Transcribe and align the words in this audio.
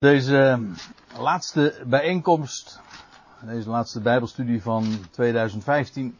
Deze 0.00 0.60
laatste 1.18 1.82
bijeenkomst, 1.86 2.80
deze 3.42 3.68
laatste 3.68 4.00
Bijbelstudie 4.00 4.62
van 4.62 4.84
2015, 5.10 6.18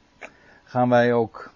gaan 0.64 0.88
wij 0.88 1.12
ook 1.12 1.50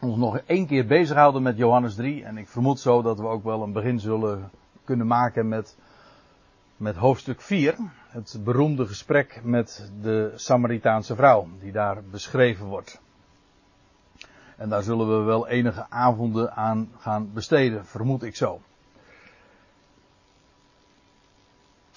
ons 0.00 0.16
nog 0.16 0.38
één 0.38 0.66
keer 0.66 0.86
bezighouden 0.86 1.42
met 1.42 1.56
Johannes 1.56 1.94
3. 1.94 2.24
En 2.24 2.36
ik 2.36 2.48
vermoed 2.48 2.80
zo 2.80 3.02
dat 3.02 3.18
we 3.18 3.26
ook 3.26 3.44
wel 3.44 3.62
een 3.62 3.72
begin 3.72 4.00
zullen 4.00 4.50
kunnen 4.84 5.06
maken 5.06 5.48
met, 5.48 5.76
met 6.76 6.96
hoofdstuk 6.96 7.40
4. 7.40 7.74
Het 8.08 8.40
beroemde 8.44 8.86
gesprek 8.86 9.40
met 9.42 9.90
de 10.00 10.32
Samaritaanse 10.34 11.14
vrouw, 11.14 11.48
die 11.60 11.72
daar 11.72 12.02
beschreven 12.10 12.66
wordt. 12.66 13.00
En 14.56 14.68
daar 14.68 14.82
zullen 14.82 15.18
we 15.18 15.24
wel 15.24 15.48
enige 15.48 15.86
avonden 15.90 16.52
aan 16.52 16.88
gaan 16.98 17.32
besteden, 17.32 17.86
vermoed 17.86 18.22
ik 18.22 18.36
zo. 18.36 18.60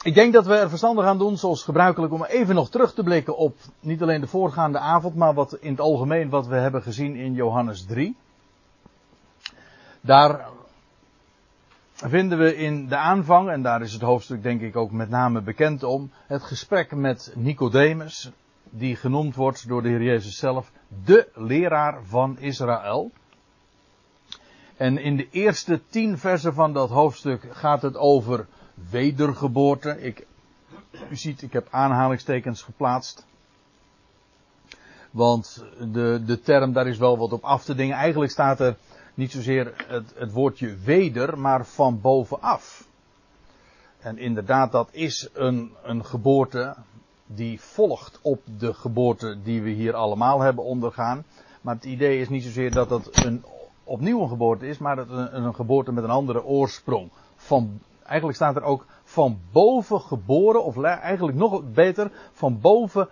Ik 0.03 0.13
denk 0.13 0.33
dat 0.33 0.45
we 0.45 0.55
er 0.55 0.69
verstandig 0.69 1.05
aan 1.05 1.17
doen, 1.17 1.37
zoals 1.37 1.63
gebruikelijk, 1.63 2.13
om 2.13 2.23
even 2.23 2.55
nog 2.55 2.69
terug 2.69 2.93
te 2.93 3.03
blikken 3.03 3.37
op 3.37 3.57
niet 3.79 4.01
alleen 4.01 4.21
de 4.21 4.27
voorgaande 4.27 4.77
avond, 4.77 5.15
maar 5.15 5.33
wat 5.33 5.53
in 5.53 5.71
het 5.71 5.79
algemeen 5.79 6.29
wat 6.29 6.47
we 6.47 6.55
hebben 6.55 6.81
gezien 6.81 7.15
in 7.15 7.33
Johannes 7.33 7.85
3. 7.85 8.15
Daar 10.01 10.47
vinden 11.93 12.37
we 12.37 12.55
in 12.55 12.87
de 12.87 12.95
aanvang, 12.95 13.49
en 13.49 13.61
daar 13.61 13.81
is 13.81 13.93
het 13.93 14.01
hoofdstuk 14.01 14.43
denk 14.43 14.61
ik 14.61 14.75
ook 14.75 14.91
met 14.91 15.09
name 15.09 15.41
bekend 15.41 15.83
om, 15.83 16.11
het 16.27 16.43
gesprek 16.43 16.95
met 16.95 17.33
Nicodemus, 17.35 18.31
die 18.63 18.95
genoemd 18.95 19.35
wordt 19.35 19.67
door 19.67 19.81
de 19.81 19.89
Heer 19.89 20.03
Jezus 20.03 20.37
zelf 20.37 20.71
de 21.05 21.27
leraar 21.33 21.99
van 22.03 22.37
Israël. 22.37 23.11
En 24.77 24.97
in 24.97 25.17
de 25.17 25.27
eerste 25.31 25.81
tien 25.89 26.17
versen 26.17 26.53
van 26.53 26.73
dat 26.73 26.89
hoofdstuk 26.89 27.47
gaat 27.51 27.81
het 27.81 27.97
over 27.97 28.47
wedergeboorte. 28.89 30.01
Ik, 30.01 30.27
u 31.09 31.15
ziet, 31.15 31.41
ik 31.41 31.53
heb 31.53 31.67
aanhalingstekens 31.69 32.61
geplaatst. 32.61 33.25
Want 35.11 35.65
de, 35.91 36.21
de 36.25 36.41
term, 36.41 36.73
daar 36.73 36.87
is 36.87 36.97
wel 36.97 37.17
wat 37.17 37.31
op 37.31 37.43
af 37.43 37.63
te 37.63 37.75
dingen. 37.75 37.95
Eigenlijk 37.95 38.31
staat 38.31 38.59
er 38.59 38.77
niet 39.13 39.31
zozeer 39.31 39.73
het, 39.87 40.13
het 40.15 40.31
woordje 40.31 40.75
weder, 40.75 41.39
maar 41.39 41.65
van 41.65 42.01
bovenaf. 42.01 42.87
En 43.99 44.17
inderdaad, 44.17 44.71
dat 44.71 44.89
is 44.91 45.29
een, 45.33 45.71
een 45.83 46.05
geboorte 46.05 46.75
die 47.25 47.61
volgt 47.61 48.19
op 48.21 48.41
de 48.57 48.73
geboorte 48.73 49.37
die 49.43 49.61
we 49.61 49.69
hier 49.69 49.93
allemaal 49.93 50.39
hebben 50.39 50.63
ondergaan. 50.63 51.25
Maar 51.61 51.75
het 51.75 51.83
idee 51.83 52.19
is 52.19 52.29
niet 52.29 52.43
zozeer 52.43 52.71
dat 52.71 52.89
dat 52.89 53.25
een 53.25 53.43
opnieuw 53.83 54.21
een 54.21 54.29
geboorte 54.29 54.67
is, 54.67 54.77
maar 54.77 54.95
dat 54.95 55.09
een, 55.09 55.43
een 55.43 55.55
geboorte 55.55 55.91
met 55.91 56.03
een 56.03 56.09
andere 56.09 56.43
oorsprong. 56.43 57.09
Van 57.35 57.79
eigenlijk 58.09 58.35
staat 58.35 58.55
er 58.55 58.63
ook 58.63 58.85
van 59.03 59.39
boven 59.51 60.01
geboren, 60.01 60.63
of 60.63 60.83
eigenlijk 60.83 61.37
nog 61.37 61.71
beter, 61.73 62.11
van 62.31 62.59
boven 62.59 63.09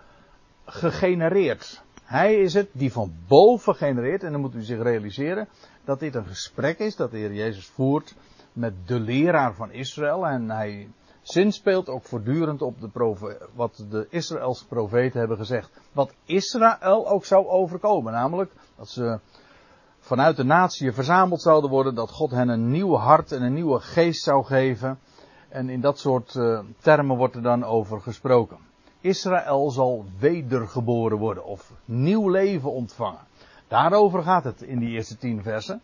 gegenereerd. 0.64 1.82
Hij 2.04 2.34
is 2.34 2.54
het 2.54 2.68
die 2.72 2.92
van 2.92 3.12
boven 3.28 3.74
genereert. 3.74 4.22
En 4.22 4.32
dan 4.32 4.40
moet 4.40 4.54
u 4.54 4.62
zich 4.62 4.82
realiseren 4.82 5.48
dat 5.84 6.00
dit 6.00 6.14
een 6.14 6.26
gesprek 6.26 6.78
is 6.78 6.96
dat 6.96 7.10
de 7.10 7.16
Heer 7.16 7.34
Jezus 7.34 7.66
voert 7.66 8.14
met 8.52 8.74
de 8.86 9.00
leraar 9.00 9.54
van 9.54 9.72
Israël. 9.72 10.26
En 10.26 10.50
hij 10.50 10.88
zinspeelt 11.22 11.88
ook 11.88 12.04
voortdurend 12.04 12.62
op 12.62 12.80
de 12.80 13.36
wat 13.54 13.84
de 13.90 14.06
Israëlse 14.10 14.66
profeten 14.66 15.18
hebben 15.18 15.36
gezegd. 15.36 15.70
Wat 15.92 16.14
Israël 16.24 17.08
ook 17.08 17.24
zou 17.24 17.46
overkomen. 17.46 18.12
Namelijk 18.12 18.52
dat 18.76 18.88
ze 18.88 19.20
vanuit 20.08 20.36
de 20.36 20.44
natie 20.44 20.92
verzameld 20.92 21.40
zouden 21.40 21.70
worden, 21.70 21.94
dat 21.94 22.10
God 22.10 22.30
hen 22.30 22.48
een 22.48 22.70
nieuw 22.70 22.94
hart 22.94 23.32
en 23.32 23.42
een 23.42 23.52
nieuwe 23.52 23.80
geest 23.80 24.22
zou 24.22 24.44
geven. 24.44 24.98
En 25.48 25.68
in 25.68 25.80
dat 25.80 25.98
soort 25.98 26.34
uh, 26.34 26.60
termen 26.80 27.16
wordt 27.16 27.34
er 27.34 27.42
dan 27.42 27.64
over 27.64 28.00
gesproken. 28.00 28.58
Israël 29.00 29.70
zal 29.70 30.04
wedergeboren 30.18 31.18
worden 31.18 31.44
of 31.44 31.72
nieuw 31.84 32.28
leven 32.28 32.72
ontvangen. 32.72 33.26
Daarover 33.68 34.22
gaat 34.22 34.44
het 34.44 34.62
in 34.62 34.78
die 34.78 34.90
eerste 34.90 35.16
tien 35.16 35.42
versen. 35.42 35.80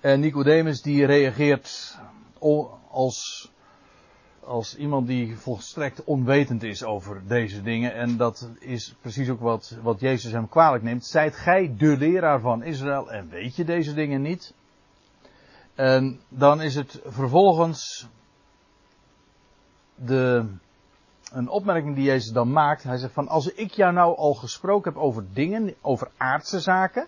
En 0.00 0.20
Nicodemus 0.20 0.82
die 0.82 1.06
reageert 1.06 1.98
als 2.90 3.50
als 4.44 4.76
iemand 4.76 5.06
die 5.06 5.36
volstrekt 5.36 6.04
onwetend 6.04 6.62
is 6.62 6.84
over 6.84 7.22
deze 7.26 7.62
dingen. 7.62 7.94
En 7.94 8.16
dat 8.16 8.50
is 8.58 8.94
precies 9.00 9.28
ook 9.28 9.40
wat, 9.40 9.76
wat 9.82 10.00
Jezus 10.00 10.32
hem 10.32 10.48
kwalijk 10.48 10.82
neemt. 10.82 11.06
Zijt 11.06 11.36
gij 11.36 11.74
de 11.78 11.96
leraar 11.96 12.40
van 12.40 12.62
Israël 12.62 13.10
en 13.10 13.28
weet 13.28 13.56
je 13.56 13.64
deze 13.64 13.94
dingen 13.94 14.22
niet? 14.22 14.54
En 15.74 16.20
dan 16.28 16.60
is 16.60 16.74
het 16.74 17.00
vervolgens 17.04 18.08
de, 19.94 20.46
een 21.32 21.48
opmerking 21.48 21.94
die 21.94 22.04
Jezus 22.04 22.32
dan 22.32 22.52
maakt. 22.52 22.82
Hij 22.82 22.96
zegt 22.96 23.12
van 23.12 23.28
als 23.28 23.52
ik 23.52 23.70
jou 23.70 23.92
nou 23.92 24.16
al 24.16 24.34
gesproken 24.34 24.92
heb 24.92 25.02
over 25.02 25.24
dingen, 25.32 25.74
over 25.80 26.10
aardse 26.16 26.60
zaken. 26.60 27.06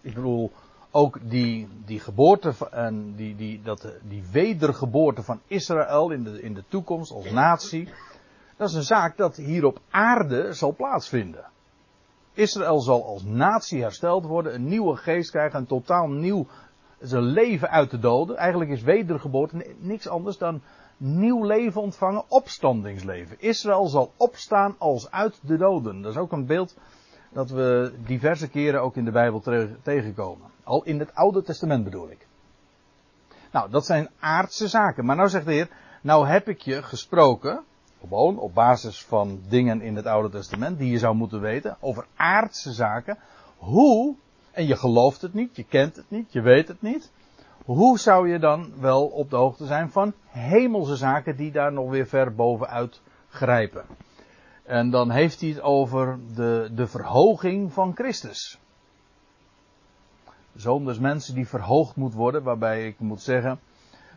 Ik 0.00 0.14
bedoel, 0.14 0.52
ook 0.96 1.18
die, 1.22 1.68
die 1.84 2.00
geboorte 2.00 2.54
en 2.70 3.14
die, 3.16 3.36
die, 3.36 3.62
dat, 3.62 3.92
die 4.02 4.22
wedergeboorte 4.32 5.22
van 5.22 5.40
Israël 5.46 6.10
in 6.10 6.24
de, 6.24 6.42
in 6.42 6.54
de 6.54 6.64
toekomst 6.68 7.12
als 7.12 7.30
natie. 7.30 7.88
Dat 8.56 8.68
is 8.68 8.74
een 8.74 8.82
zaak 8.82 9.16
dat 9.16 9.36
hier 9.36 9.64
op 9.64 9.80
aarde 9.90 10.52
zal 10.52 10.74
plaatsvinden. 10.74 11.44
Israël 12.32 12.80
zal 12.80 13.04
als 13.04 13.24
natie 13.24 13.80
hersteld 13.80 14.24
worden, 14.24 14.54
een 14.54 14.68
nieuwe 14.68 14.96
geest 14.96 15.30
krijgen, 15.30 15.58
een 15.58 15.66
totaal 15.66 16.08
nieuw 16.08 16.46
leven 17.10 17.70
uit 17.70 17.90
de 17.90 17.98
doden. 17.98 18.36
Eigenlijk 18.36 18.70
is 18.70 18.82
wedergeboorte 18.82 19.74
niks 19.78 20.08
anders 20.08 20.38
dan 20.38 20.62
nieuw 20.96 21.44
leven 21.44 21.80
ontvangen, 21.80 22.24
opstandingsleven. 22.28 23.40
Israël 23.40 23.86
zal 23.86 24.12
opstaan 24.16 24.74
als 24.78 25.10
uit 25.10 25.40
de 25.42 25.56
doden. 25.56 26.02
Dat 26.02 26.12
is 26.12 26.18
ook 26.18 26.32
een 26.32 26.46
beeld 26.46 26.76
dat 27.32 27.50
we 27.50 27.92
diverse 28.06 28.48
keren 28.48 28.82
ook 28.82 28.96
in 28.96 29.04
de 29.04 29.10
Bijbel 29.10 29.42
tegenkomen. 29.82 30.53
Al 30.64 30.84
in 30.84 30.98
het 30.98 31.14
Oude 31.14 31.42
Testament 31.42 31.84
bedoel 31.84 32.10
ik. 32.10 32.26
Nou, 33.52 33.70
dat 33.70 33.86
zijn 33.86 34.08
aardse 34.18 34.68
zaken. 34.68 35.04
Maar 35.04 35.16
nou 35.16 35.28
zegt 35.28 35.46
de 35.46 35.52
Heer, 35.52 35.68
nou 36.00 36.26
heb 36.26 36.48
ik 36.48 36.60
je 36.60 36.82
gesproken, 36.82 37.64
gewoon 38.00 38.38
op 38.38 38.54
basis 38.54 39.04
van 39.04 39.40
dingen 39.48 39.80
in 39.80 39.96
het 39.96 40.06
Oude 40.06 40.28
Testament 40.28 40.78
die 40.78 40.90
je 40.90 40.98
zou 40.98 41.14
moeten 41.14 41.40
weten, 41.40 41.76
over 41.80 42.06
aardse 42.16 42.72
zaken. 42.72 43.18
Hoe, 43.56 44.14
en 44.52 44.66
je 44.66 44.76
gelooft 44.76 45.22
het 45.22 45.34
niet, 45.34 45.56
je 45.56 45.64
kent 45.64 45.96
het 45.96 46.10
niet, 46.10 46.32
je 46.32 46.40
weet 46.40 46.68
het 46.68 46.82
niet. 46.82 47.10
Hoe 47.64 47.98
zou 47.98 48.28
je 48.28 48.38
dan 48.38 48.72
wel 48.80 49.06
op 49.06 49.30
de 49.30 49.36
hoogte 49.36 49.66
zijn 49.66 49.90
van 49.90 50.12
hemelse 50.26 50.96
zaken 50.96 51.36
die 51.36 51.52
daar 51.52 51.72
nog 51.72 51.90
weer 51.90 52.06
ver 52.06 52.34
bovenuit 52.34 53.00
grijpen? 53.28 53.84
En 54.62 54.90
dan 54.90 55.10
heeft 55.10 55.40
hij 55.40 55.50
het 55.50 55.60
over 55.60 56.18
de, 56.34 56.70
de 56.74 56.86
verhoging 56.86 57.72
van 57.72 57.94
Christus. 57.94 58.58
Zoon 60.56 61.00
mensen 61.00 61.34
die 61.34 61.48
verhoogd 61.48 61.96
moet 61.96 62.14
worden, 62.14 62.42
waarbij 62.42 62.86
ik 62.86 62.98
moet 62.98 63.22
zeggen 63.22 63.60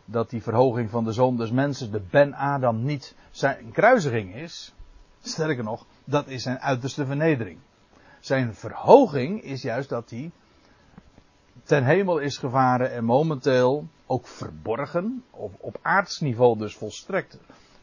dat 0.04 0.30
die 0.30 0.42
verhoging 0.42 0.90
van 0.90 1.04
de 1.04 1.12
zoon 1.12 1.48
mensen, 1.52 1.92
de 1.92 2.02
Ben 2.10 2.34
Adam, 2.34 2.84
niet 2.84 3.14
zijn 3.30 3.70
kruisiging 3.72 4.34
is. 4.34 4.74
Sterker 5.22 5.64
nog, 5.64 5.86
dat 6.04 6.28
is 6.28 6.42
zijn 6.42 6.60
uiterste 6.60 7.06
vernedering. 7.06 7.58
Zijn 8.20 8.54
verhoging 8.54 9.42
is 9.42 9.62
juist 9.62 9.88
dat 9.88 10.10
hij 10.10 10.30
ten 11.62 11.84
hemel 11.84 12.18
is 12.18 12.36
gevaren 12.36 12.92
en 12.92 13.04
momenteel 13.04 13.86
ook 14.06 14.26
verborgen, 14.26 15.24
op, 15.30 15.54
op 15.58 15.78
aardsniveau 15.82 16.58
dus 16.58 16.76
volstrekt 16.76 17.38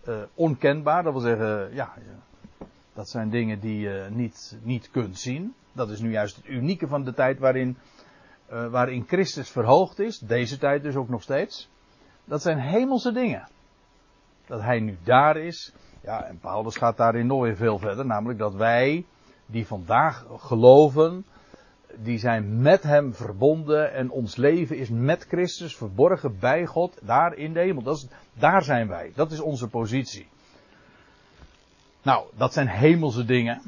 uh, 0.07 0.15
onkenbaar. 0.33 1.03
Dat 1.03 1.13
wil 1.13 1.21
zeggen, 1.21 1.73
ja, 1.73 1.93
dat 2.93 3.09
zijn 3.09 3.29
dingen 3.29 3.59
die 3.59 3.79
je 3.79 4.07
niet, 4.11 4.57
niet 4.61 4.91
kunt 4.91 5.19
zien. 5.19 5.53
Dat 5.71 5.89
is 5.89 5.99
nu 5.99 6.11
juist 6.11 6.35
het 6.35 6.47
unieke 6.47 6.87
van 6.87 7.03
de 7.03 7.13
tijd 7.13 7.39
waarin, 7.39 7.77
uh, 8.51 8.67
waarin 8.67 9.03
Christus 9.07 9.49
verhoogd 9.49 9.99
is. 9.99 10.19
Deze 10.19 10.57
tijd 10.57 10.83
dus 10.83 10.95
ook 10.95 11.09
nog 11.09 11.21
steeds. 11.21 11.69
Dat 12.25 12.41
zijn 12.41 12.59
hemelse 12.59 13.11
dingen. 13.11 13.47
Dat 14.47 14.61
hij 14.61 14.79
nu 14.79 14.97
daar 15.03 15.37
is. 15.37 15.73
Ja, 16.01 16.23
en 16.23 16.39
Paulus 16.39 16.75
gaat 16.75 16.97
daarin 16.97 17.27
nog 17.27 17.41
weer 17.41 17.55
veel 17.55 17.77
verder. 17.77 18.05
Namelijk 18.05 18.39
dat 18.39 18.53
wij, 18.53 19.05
die 19.45 19.67
vandaag 19.67 20.25
geloven, 20.37 21.25
die 21.95 22.17
zijn 22.17 22.61
met 22.61 22.83
hem 22.83 23.13
verbonden 23.13 23.93
en 23.93 24.09
ons 24.09 24.35
leven 24.35 24.77
is 24.77 24.89
met 24.89 25.23
Christus 25.23 25.75
verborgen 25.75 26.39
bij 26.39 26.65
God, 26.65 26.99
daar 27.01 27.33
in 27.33 27.53
de 27.53 27.59
hemel. 27.59 27.83
Dat 27.83 27.95
is, 27.95 28.07
daar 28.33 28.63
zijn 28.63 28.87
wij. 28.87 29.11
Dat 29.15 29.31
is 29.31 29.39
onze 29.39 29.67
positie. 29.67 30.27
Nou, 32.01 32.25
dat 32.35 32.53
zijn 32.53 32.67
hemelse 32.67 33.25
dingen. 33.25 33.61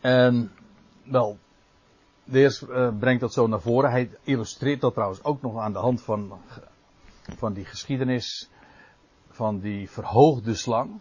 En 0.00 0.52
wel, 1.02 1.38
de 2.24 2.38
heer 2.38 2.60
uh, 2.68 2.98
brengt 2.98 3.20
dat 3.20 3.32
zo 3.32 3.46
naar 3.46 3.60
voren. 3.60 3.90
Hij 3.90 4.10
illustreert 4.22 4.80
dat 4.80 4.94
trouwens 4.94 5.24
ook 5.24 5.42
nog 5.42 5.58
aan 5.58 5.72
de 5.72 5.78
hand 5.78 6.02
van, 6.02 6.32
van 7.36 7.52
die 7.52 7.64
geschiedenis 7.64 8.50
van 9.28 9.58
die 9.58 9.90
verhoogde 9.90 10.54
slang. 10.54 11.00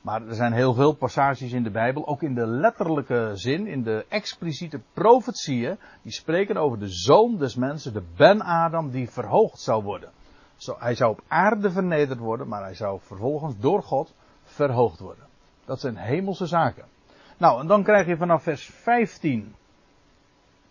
Maar 0.00 0.26
er 0.26 0.34
zijn 0.34 0.52
heel 0.52 0.74
veel 0.74 0.92
passages 0.92 1.52
in 1.52 1.62
de 1.62 1.70
Bijbel, 1.70 2.06
ook 2.06 2.22
in 2.22 2.34
de 2.34 2.46
letterlijke 2.46 3.30
zin, 3.34 3.66
in 3.66 3.82
de 3.82 4.06
expliciete 4.08 4.80
profetieën, 4.92 5.78
die 6.02 6.12
spreken 6.12 6.56
over 6.56 6.78
de 6.78 6.88
zoon 6.88 7.36
des 7.36 7.54
mensen, 7.54 7.92
de 7.92 8.02
Ben-Adam, 8.16 8.90
die 8.90 9.10
verhoogd 9.10 9.60
zou 9.60 9.82
worden. 9.82 10.10
Zo, 10.56 10.76
hij 10.78 10.94
zou 10.94 11.10
op 11.10 11.22
aarde 11.28 11.70
vernederd 11.70 12.18
worden, 12.18 12.48
maar 12.48 12.62
hij 12.62 12.74
zou 12.74 13.00
vervolgens 13.02 13.58
door 13.58 13.82
God 13.82 14.14
verhoogd 14.44 14.98
worden. 14.98 15.24
Dat 15.64 15.80
zijn 15.80 15.96
hemelse 15.96 16.46
zaken. 16.46 16.84
Nou, 17.36 17.60
en 17.60 17.66
dan 17.66 17.82
krijg 17.82 18.06
je 18.06 18.16
vanaf 18.16 18.42
vers 18.42 18.64
15 18.64 19.54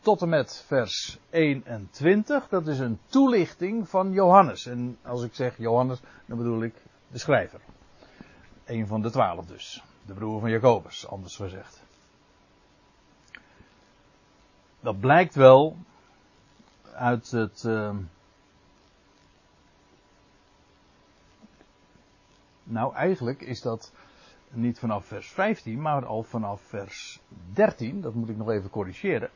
tot 0.01 0.21
en 0.21 0.29
met 0.29 0.63
vers 0.67 1.19
21. 1.29 2.47
Dat 2.49 2.67
is 2.67 2.79
een 2.79 2.99
toelichting 3.05 3.89
van 3.89 4.11
Johannes. 4.11 4.65
En 4.65 4.97
als 5.03 5.23
ik 5.23 5.35
zeg 5.35 5.57
Johannes, 5.57 5.99
dan 6.25 6.37
bedoel 6.37 6.63
ik 6.63 6.75
de 7.07 7.17
schrijver. 7.17 7.59
Een 8.65 8.87
van 8.87 9.01
de 9.01 9.11
twaalf 9.11 9.45
dus. 9.45 9.83
De 10.05 10.13
broer 10.13 10.39
van 10.39 10.49
Jacobus, 10.49 11.07
anders 11.07 11.35
gezegd. 11.35 11.83
Dat 14.79 14.99
blijkt 14.99 15.35
wel 15.35 15.77
uit 16.93 17.31
het. 17.31 17.63
Uh, 17.63 17.95
nou, 22.63 22.93
eigenlijk 22.95 23.41
is 23.41 23.61
dat 23.61 23.91
niet 24.49 24.79
vanaf 24.79 25.05
vers 25.05 25.31
15, 25.31 25.81
maar 25.81 26.05
al 26.05 26.23
vanaf 26.23 26.61
vers 26.61 27.19
13. 27.53 28.01
Dat 28.01 28.13
moet 28.13 28.29
ik 28.29 28.37
nog 28.37 28.49
even 28.49 28.69
corrigeren. 28.69 29.29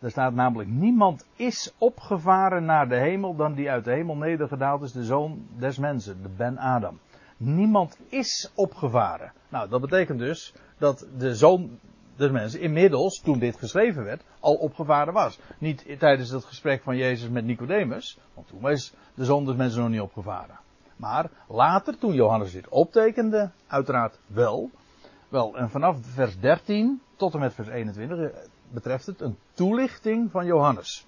Er 0.00 0.10
staat 0.10 0.34
namelijk: 0.34 0.68
Niemand 0.68 1.26
is 1.36 1.74
opgevaren 1.78 2.64
naar 2.64 2.88
de 2.88 2.96
hemel 2.96 3.36
dan 3.36 3.54
die 3.54 3.70
uit 3.70 3.84
de 3.84 3.92
hemel 3.92 4.16
nedergedaald 4.16 4.82
is, 4.82 4.92
de 4.92 5.04
zoon 5.04 5.46
des 5.58 5.78
mensen, 5.78 6.22
de 6.22 6.28
Ben 6.36 6.58
Adam. 6.58 6.98
Niemand 7.36 7.98
is 8.08 8.52
opgevaren. 8.54 9.32
Nou, 9.48 9.68
dat 9.68 9.80
betekent 9.80 10.18
dus 10.18 10.54
dat 10.78 11.06
de 11.18 11.34
zoon 11.34 11.78
des 12.16 12.30
mensen 12.30 12.60
inmiddels, 12.60 13.20
toen 13.20 13.38
dit 13.38 13.56
geschreven 13.56 14.04
werd, 14.04 14.22
al 14.40 14.54
opgevaren 14.54 15.12
was. 15.12 15.38
Niet 15.58 15.98
tijdens 15.98 16.30
het 16.30 16.44
gesprek 16.44 16.82
van 16.82 16.96
Jezus 16.96 17.28
met 17.28 17.44
Nicodemus, 17.44 18.18
want 18.34 18.48
toen 18.48 18.60
was 18.60 18.94
de 19.14 19.24
zoon 19.24 19.44
des 19.44 19.56
mensen 19.56 19.80
nog 19.80 19.90
niet 19.90 20.00
opgevaren. 20.00 20.58
Maar 20.96 21.30
later, 21.48 21.98
toen 21.98 22.14
Johannes 22.14 22.52
dit 22.52 22.68
optekende, 22.68 23.50
uiteraard 23.66 24.18
wel. 24.26 24.70
Wel, 25.28 25.56
en 25.56 25.70
vanaf 25.70 25.96
vers 26.00 26.38
13 26.38 27.00
tot 27.16 27.34
en 27.34 27.40
met 27.40 27.54
vers 27.54 27.68
21 27.68 28.18
eh, 28.18 28.36
betreft 28.70 29.06
het 29.06 29.20
een 29.20 29.36
toelichting 29.54 30.30
van 30.30 30.46
Johannes. 30.46 31.06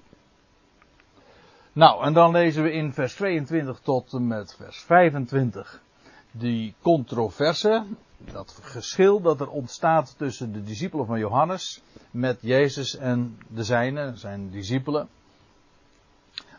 Nou, 1.72 2.04
en 2.04 2.12
dan 2.12 2.30
lezen 2.30 2.62
we 2.62 2.72
in 2.72 2.92
vers 2.92 3.14
22 3.14 3.78
tot 3.80 4.12
en 4.12 4.26
met 4.26 4.54
vers 4.54 4.78
25 4.78 5.82
die 6.30 6.74
controverse, 6.82 7.84
dat 8.16 8.58
geschil 8.62 9.20
dat 9.20 9.40
er 9.40 9.48
ontstaat 9.48 10.14
tussen 10.16 10.52
de 10.52 10.62
discipelen 10.62 11.06
van 11.06 11.18
Johannes 11.18 11.82
met 12.10 12.38
Jezus 12.40 12.96
en 12.96 13.38
de 13.48 13.64
zijne, 13.64 14.12
zijn 14.16 14.50
discipelen. 14.50 15.08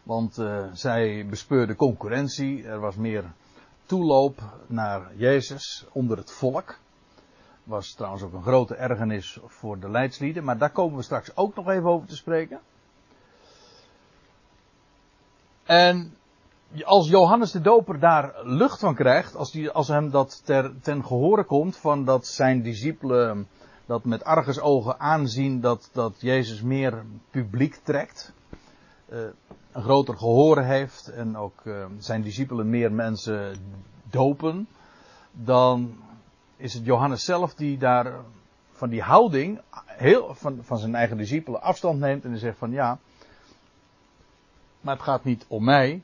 Want 0.03 0.37
uh, 0.37 0.65
zij 0.73 1.25
bespeurden 1.29 1.75
concurrentie. 1.75 2.63
Er 2.63 2.79
was 2.79 2.95
meer 2.95 3.31
toeloop 3.85 4.41
naar 4.67 5.15
Jezus 5.15 5.85
onder 5.91 6.17
het 6.17 6.31
volk. 6.31 6.79
Was 7.69 7.93
trouwens 7.93 8.23
ook 8.23 8.33
een 8.33 8.41
grote 8.41 8.75
ergernis 8.75 9.39
voor 9.45 9.79
de 9.79 9.89
leidslieden. 9.89 10.43
Maar 10.43 10.57
daar 10.57 10.71
komen 10.71 10.97
we 10.97 11.03
straks 11.03 11.35
ook 11.35 11.55
nog 11.55 11.69
even 11.69 11.89
over 11.89 12.07
te 12.07 12.15
spreken. 12.15 12.59
En 15.63 16.17
als 16.83 17.09
Johannes 17.09 17.51
de 17.51 17.61
Doper 17.61 17.99
daar 17.99 18.33
lucht 18.43 18.79
van 18.79 18.95
krijgt, 18.95 19.35
als, 19.35 19.51
die, 19.51 19.69
als 19.69 19.87
hem 19.87 20.09
dat 20.09 20.41
ter, 20.45 20.81
ten 20.81 21.05
gehore 21.05 21.43
komt 21.43 21.77
van 21.77 22.05
dat 22.05 22.27
zijn 22.27 22.61
discipelen 22.61 23.47
dat 23.85 24.03
met 24.03 24.23
argusogen 24.23 24.99
aanzien 24.99 25.61
dat, 25.61 25.89
dat 25.93 26.15
Jezus 26.17 26.61
meer 26.61 27.03
publiek 27.31 27.75
trekt, 27.75 28.33
uh, 29.09 29.19
een 29.71 29.81
groter 29.81 30.17
gehoor 30.17 30.61
heeft 30.61 31.07
en 31.07 31.37
ook 31.37 31.61
uh, 31.63 31.85
zijn 31.97 32.21
discipelen 32.21 32.69
meer 32.69 32.91
mensen 32.91 33.55
dopen, 34.09 34.67
dan 35.31 35.97
is 36.59 36.73
het 36.73 36.85
Johannes 36.85 37.25
zelf 37.25 37.53
die 37.53 37.77
daar 37.77 38.13
van 38.71 38.89
die 38.89 39.01
houding 39.01 39.61
heel, 39.85 40.35
van, 40.35 40.59
van 40.61 40.77
zijn 40.77 40.95
eigen 40.95 41.17
discipelen 41.17 41.61
afstand 41.61 41.99
neemt 41.99 42.23
en 42.23 42.37
zegt 42.37 42.57
van 42.57 42.71
ja, 42.71 42.99
maar 44.81 44.93
het 44.93 45.03
gaat 45.03 45.23
niet 45.23 45.45
om 45.47 45.63
mij, 45.63 46.01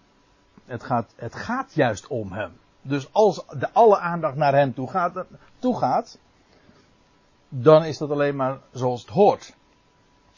het 0.65 0.83
gaat, 0.83 1.13
het 1.15 1.35
gaat 1.35 1.73
juist 1.73 2.07
om 2.07 2.31
hem. 2.31 2.51
Dus 2.81 3.13
als 3.13 3.45
de 3.49 3.71
alle 3.71 3.99
aandacht 3.99 4.35
naar 4.35 4.53
hem 4.53 4.73
toe 4.73 4.89
gaat, 4.89 5.25
toe 5.59 5.77
gaat, 5.77 6.19
dan 7.49 7.83
is 7.83 7.97
dat 7.97 8.11
alleen 8.11 8.35
maar 8.35 8.59
zoals 8.71 9.01
het 9.01 9.09
hoort. 9.09 9.55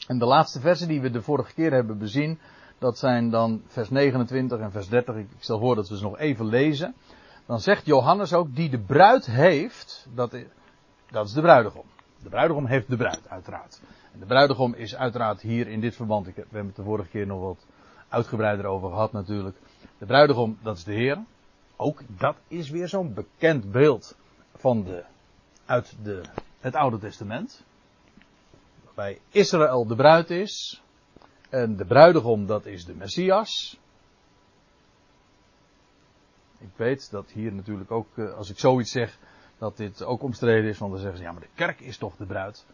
En 0.06 0.18
de 0.18 0.24
laatste 0.24 0.60
versen 0.60 0.88
die 0.88 1.00
we 1.00 1.10
de 1.10 1.22
vorige 1.22 1.54
keer 1.54 1.72
hebben 1.72 1.98
bezien, 1.98 2.38
dat 2.78 2.98
zijn 2.98 3.30
dan 3.30 3.62
vers 3.66 3.90
29 3.90 4.58
en 4.60 4.70
vers 4.70 4.88
30. 4.88 5.16
Ik 5.16 5.28
stel 5.38 5.58
voor 5.58 5.74
dat 5.74 5.88
we 5.88 5.96
ze 5.96 6.02
nog 6.02 6.18
even 6.18 6.46
lezen. 6.46 6.94
Dan 7.48 7.60
zegt 7.60 7.86
Johannes 7.86 8.32
ook, 8.32 8.54
die 8.54 8.70
de 8.70 8.78
bruid 8.78 9.26
heeft, 9.26 10.06
dat 10.14 10.32
is, 10.32 10.44
dat 11.10 11.26
is 11.26 11.32
de 11.32 11.40
bruidegom. 11.40 11.84
De 12.22 12.28
bruidegom 12.28 12.66
heeft 12.66 12.88
de 12.88 12.96
bruid, 12.96 13.28
uiteraard. 13.28 13.80
En 14.12 14.18
de 14.18 14.26
bruidegom 14.26 14.74
is 14.74 14.96
uiteraard 14.96 15.40
hier 15.40 15.68
in 15.68 15.80
dit 15.80 15.96
verband, 15.96 16.26
ik, 16.26 16.34
we 16.34 16.42
hebben 16.42 16.66
het 16.66 16.76
de 16.76 16.82
vorige 16.82 17.08
keer 17.08 17.26
nog 17.26 17.40
wat 17.40 17.66
uitgebreider 18.08 18.66
over 18.66 18.88
gehad 18.88 19.12
natuurlijk. 19.12 19.56
De 19.98 20.06
bruidegom, 20.06 20.58
dat 20.62 20.76
is 20.76 20.84
de 20.84 20.92
Heer. 20.92 21.24
Ook 21.76 22.02
dat 22.06 22.36
is 22.48 22.70
weer 22.70 22.88
zo'n 22.88 23.14
bekend 23.14 23.72
beeld 23.72 24.16
van 24.54 24.84
de, 24.84 25.04
uit 25.64 25.96
de, 26.02 26.22
het 26.60 26.74
Oude 26.74 26.98
Testament. 26.98 27.64
Waarbij 28.84 29.20
Israël 29.30 29.86
de 29.86 29.96
bruid 29.96 30.30
is. 30.30 30.82
En 31.50 31.76
de 31.76 31.84
bruidegom, 31.84 32.46
dat 32.46 32.66
is 32.66 32.84
de 32.84 32.94
Messias. 32.94 33.78
Ik 36.58 36.70
weet 36.76 37.10
dat 37.10 37.30
hier 37.30 37.52
natuurlijk 37.52 37.90
ook, 37.90 38.06
eh, 38.14 38.34
als 38.34 38.50
ik 38.50 38.58
zoiets 38.58 38.90
zeg, 38.90 39.18
dat 39.58 39.76
dit 39.76 40.02
ook 40.04 40.22
omstreden 40.22 40.70
is. 40.70 40.78
Want 40.78 40.92
dan 40.92 41.00
zeggen 41.00 41.18
ze, 41.18 41.24
ja, 41.24 41.32
maar 41.32 41.40
de 41.40 41.48
kerk 41.54 41.80
is 41.80 41.98
toch 41.98 42.16
de 42.16 42.26
bruid. 42.26 42.64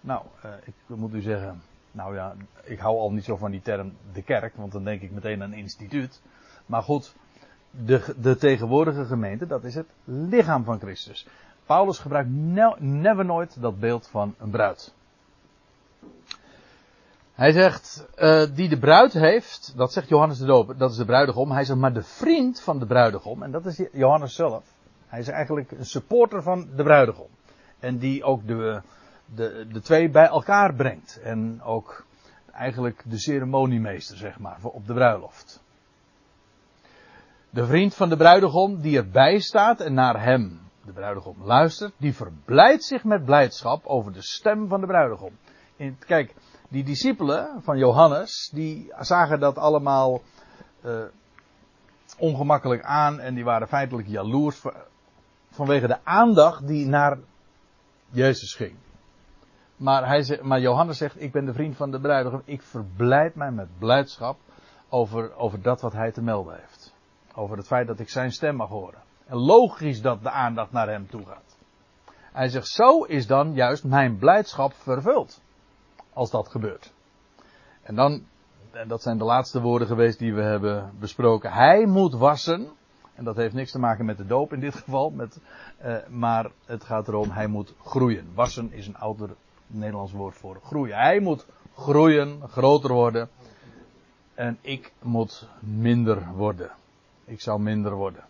Nou, 0.00 0.22
eh, 0.42 0.50
ik 0.64 0.74
moet 0.86 1.14
u 1.14 1.20
zeggen, 1.20 1.62
nou 1.92 2.14
ja, 2.14 2.34
ik 2.64 2.78
hou 2.78 2.98
al 2.98 3.12
niet 3.12 3.24
zo 3.24 3.36
van 3.36 3.50
die 3.50 3.62
term 3.62 3.92
de 4.12 4.22
kerk, 4.22 4.56
want 4.56 4.72
dan 4.72 4.84
denk 4.84 5.02
ik 5.02 5.10
meteen 5.10 5.42
aan 5.42 5.52
instituut. 5.52 6.20
Maar 6.66 6.82
goed, 6.82 7.14
de, 7.70 8.14
de 8.20 8.36
tegenwoordige 8.36 9.04
gemeente, 9.04 9.46
dat 9.46 9.64
is 9.64 9.74
het 9.74 9.88
lichaam 10.04 10.64
van 10.64 10.78
Christus. 10.78 11.26
Paulus 11.66 11.98
gebruikt 11.98 12.30
never 12.78 13.24
nooit 13.24 13.60
dat 13.60 13.78
beeld 13.78 14.08
van 14.08 14.34
een 14.38 14.50
bruid. 14.50 14.94
Hij 17.38 17.52
zegt, 17.52 18.06
uh, 18.16 18.44
die 18.54 18.68
de 18.68 18.78
bruid 18.78 19.12
heeft, 19.12 19.72
dat 19.76 19.92
zegt 19.92 20.08
Johannes 20.08 20.38
de 20.38 20.46
Doper, 20.46 20.76
dat 20.76 20.90
is 20.90 20.96
de 20.96 21.04
bruidegom. 21.04 21.50
Hij 21.50 21.64
zegt, 21.64 21.78
maar 21.78 21.92
de 21.92 22.02
vriend 22.02 22.60
van 22.60 22.78
de 22.78 22.86
bruidegom, 22.86 23.42
en 23.42 23.50
dat 23.50 23.66
is 23.66 23.82
Johannes 23.92 24.34
zelf. 24.34 24.64
Hij 25.06 25.20
is 25.20 25.28
eigenlijk 25.28 25.70
een 25.70 25.86
supporter 25.86 26.42
van 26.42 26.68
de 26.76 26.82
bruidegom. 26.82 27.26
En 27.78 27.98
die 27.98 28.24
ook 28.24 28.46
de, 28.46 28.82
de, 29.34 29.66
de 29.72 29.80
twee 29.80 30.10
bij 30.10 30.26
elkaar 30.26 30.74
brengt. 30.74 31.20
En 31.22 31.62
ook 31.62 32.04
eigenlijk 32.52 33.02
de 33.04 33.18
ceremoniemeester, 33.18 34.16
zeg 34.16 34.38
maar, 34.38 34.58
op 34.62 34.86
de 34.86 34.94
bruiloft. 34.94 35.62
De 37.50 37.66
vriend 37.66 37.94
van 37.94 38.08
de 38.08 38.16
bruidegom 38.16 38.80
die 38.80 38.96
erbij 38.96 39.38
staat 39.38 39.80
en 39.80 39.94
naar 39.94 40.22
hem, 40.22 40.60
de 40.84 40.92
bruidegom, 40.92 41.36
luistert, 41.42 41.92
die 41.96 42.14
verblijdt 42.14 42.84
zich 42.84 43.04
met 43.04 43.24
blijdschap 43.24 43.86
over 43.86 44.12
de 44.12 44.22
stem 44.22 44.68
van 44.68 44.80
de 44.80 44.86
bruidegom. 44.86 45.32
Kijk, 45.98 46.34
die 46.68 46.84
discipelen 46.84 47.62
van 47.62 47.78
Johannes, 47.78 48.50
die 48.52 48.92
zagen 49.00 49.40
dat 49.40 49.58
allemaal 49.58 50.22
uh, 50.84 51.02
ongemakkelijk 52.18 52.82
aan 52.82 53.20
en 53.20 53.34
die 53.34 53.44
waren 53.44 53.68
feitelijk 53.68 54.08
jaloers 54.08 54.62
vanwege 55.50 55.86
de 55.86 56.04
aandacht 56.04 56.66
die 56.66 56.86
naar 56.86 57.18
Jezus 58.10 58.54
ging. 58.54 58.74
Maar, 59.76 60.06
hij 60.06 60.40
maar 60.42 60.60
Johannes 60.60 60.98
zegt, 60.98 61.20
ik 61.20 61.32
ben 61.32 61.44
de 61.44 61.52
vriend 61.52 61.76
van 61.76 61.90
de 61.90 62.00
bruidegom, 62.00 62.42
ik 62.44 62.62
verblijd 62.62 63.34
mij 63.34 63.50
met 63.50 63.78
blijdschap 63.78 64.38
over, 64.88 65.36
over 65.36 65.62
dat 65.62 65.80
wat 65.80 65.92
hij 65.92 66.12
te 66.12 66.22
melden 66.22 66.54
heeft. 66.54 66.94
Over 67.34 67.56
het 67.56 67.66
feit 67.66 67.86
dat 67.86 67.98
ik 67.98 68.08
zijn 68.08 68.32
stem 68.32 68.56
mag 68.56 68.68
horen. 68.68 69.00
En 69.26 69.36
logisch 69.36 70.02
dat 70.02 70.22
de 70.22 70.30
aandacht 70.30 70.72
naar 70.72 70.88
hem 70.88 71.08
toe 71.08 71.26
gaat. 71.26 71.56
Hij 72.32 72.48
zegt, 72.48 72.68
zo 72.68 73.02
is 73.02 73.26
dan 73.26 73.54
juist 73.54 73.84
mijn 73.84 74.18
blijdschap 74.18 74.72
vervuld. 74.74 75.40
Als 76.18 76.30
dat 76.30 76.48
gebeurt. 76.48 76.92
En 77.82 77.94
dan, 77.94 78.22
en 78.70 78.88
dat 78.88 79.02
zijn 79.02 79.18
de 79.18 79.24
laatste 79.24 79.60
woorden 79.60 79.88
geweest 79.88 80.18
die 80.18 80.34
we 80.34 80.42
hebben 80.42 80.92
besproken. 80.98 81.52
Hij 81.52 81.86
moet 81.86 82.14
wassen. 82.14 82.68
En 83.14 83.24
dat 83.24 83.36
heeft 83.36 83.54
niks 83.54 83.70
te 83.70 83.78
maken 83.78 84.04
met 84.04 84.16
de 84.16 84.26
doop 84.26 84.52
in 84.52 84.60
dit 84.60 84.74
geval. 84.74 85.10
Met, 85.10 85.40
uh, 85.84 85.96
maar 86.08 86.50
het 86.64 86.84
gaat 86.84 87.08
erom, 87.08 87.30
hij 87.30 87.46
moet 87.46 87.74
groeien. 87.84 88.30
Wassen 88.34 88.72
is 88.72 88.86
een 88.86 88.96
ouder 88.96 89.30
Nederlands 89.66 90.12
woord 90.12 90.36
voor 90.36 90.60
groeien. 90.64 90.96
Hij 90.96 91.20
moet 91.20 91.46
groeien, 91.74 92.42
groter 92.48 92.92
worden. 92.92 93.28
En 94.34 94.58
ik 94.60 94.92
moet 95.02 95.48
minder 95.60 96.26
worden. 96.34 96.70
Ik 97.24 97.40
zou 97.40 97.60
minder 97.60 97.94
worden. 97.94 98.24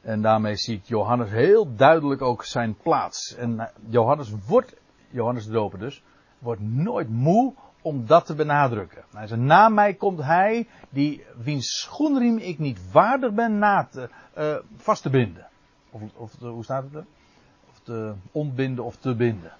En 0.00 0.22
daarmee 0.22 0.56
ziet 0.56 0.88
Johannes 0.88 1.30
heel 1.30 1.76
duidelijk 1.76 2.22
ook 2.22 2.44
zijn 2.44 2.76
plaats. 2.82 3.34
En 3.34 3.70
Johannes 3.88 4.32
wordt, 4.46 4.74
Johannes 5.10 5.44
de 5.44 5.52
Doper 5.52 5.78
dus, 5.78 6.02
wordt 6.38 6.60
nooit 6.60 7.08
moe 7.08 7.54
om 7.82 8.06
dat 8.06 8.26
te 8.26 8.34
benadrukken. 8.34 9.04
Hij 9.12 9.26
zei, 9.26 9.40
na 9.40 9.68
mij 9.68 9.94
komt 9.94 10.22
hij 10.22 10.68
die 10.90 11.24
wiens 11.36 11.80
schoenriem 11.80 12.38
ik 12.38 12.58
niet 12.58 12.90
waardig 12.92 13.32
ben 13.32 13.58
na 13.58 13.88
te, 13.90 14.10
uh, 14.38 14.56
vast 14.76 15.02
te 15.02 15.10
binden. 15.10 15.46
Of, 15.90 16.02
of 16.14 16.38
hoe 16.38 16.64
staat 16.64 16.82
het 16.82 16.94
er? 16.94 17.04
Of 17.70 17.80
te 17.82 18.14
ontbinden 18.32 18.84
of 18.84 18.96
te 18.96 19.14
binden. 19.14 19.52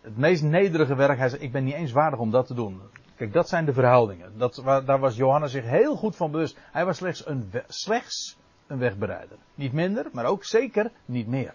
Het 0.00 0.16
meest 0.16 0.42
nederige 0.42 0.94
werk, 0.94 1.18
hij 1.18 1.28
zei, 1.28 1.42
ik 1.42 1.52
ben 1.52 1.64
niet 1.64 1.74
eens 1.74 1.92
waardig 1.92 2.18
om 2.18 2.30
dat 2.30 2.46
te 2.46 2.54
doen. 2.54 2.80
Kijk, 3.16 3.32
dat 3.32 3.48
zijn 3.48 3.64
de 3.64 3.72
verhoudingen. 3.72 4.38
Dat, 4.38 4.62
daar 4.64 4.98
was 4.98 5.16
Johannes 5.16 5.50
zich 5.50 5.64
heel 5.64 5.96
goed 5.96 6.16
van 6.16 6.30
bewust. 6.30 6.58
Hij 6.72 6.84
was 6.84 6.96
slechts 6.96 7.26
een, 7.26 7.50
slechts 7.68 8.38
een 8.66 8.78
wegbereider. 8.78 9.36
Niet 9.54 9.72
minder, 9.72 10.06
maar 10.12 10.24
ook 10.24 10.44
zeker 10.44 10.90
niet 11.04 11.26
meer. 11.26 11.54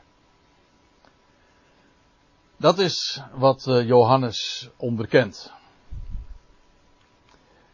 Dat 2.62 2.80
is 2.80 3.22
wat 3.34 3.68
eh, 3.68 3.88
Johannes 3.88 4.70
onderkent. 4.78 5.54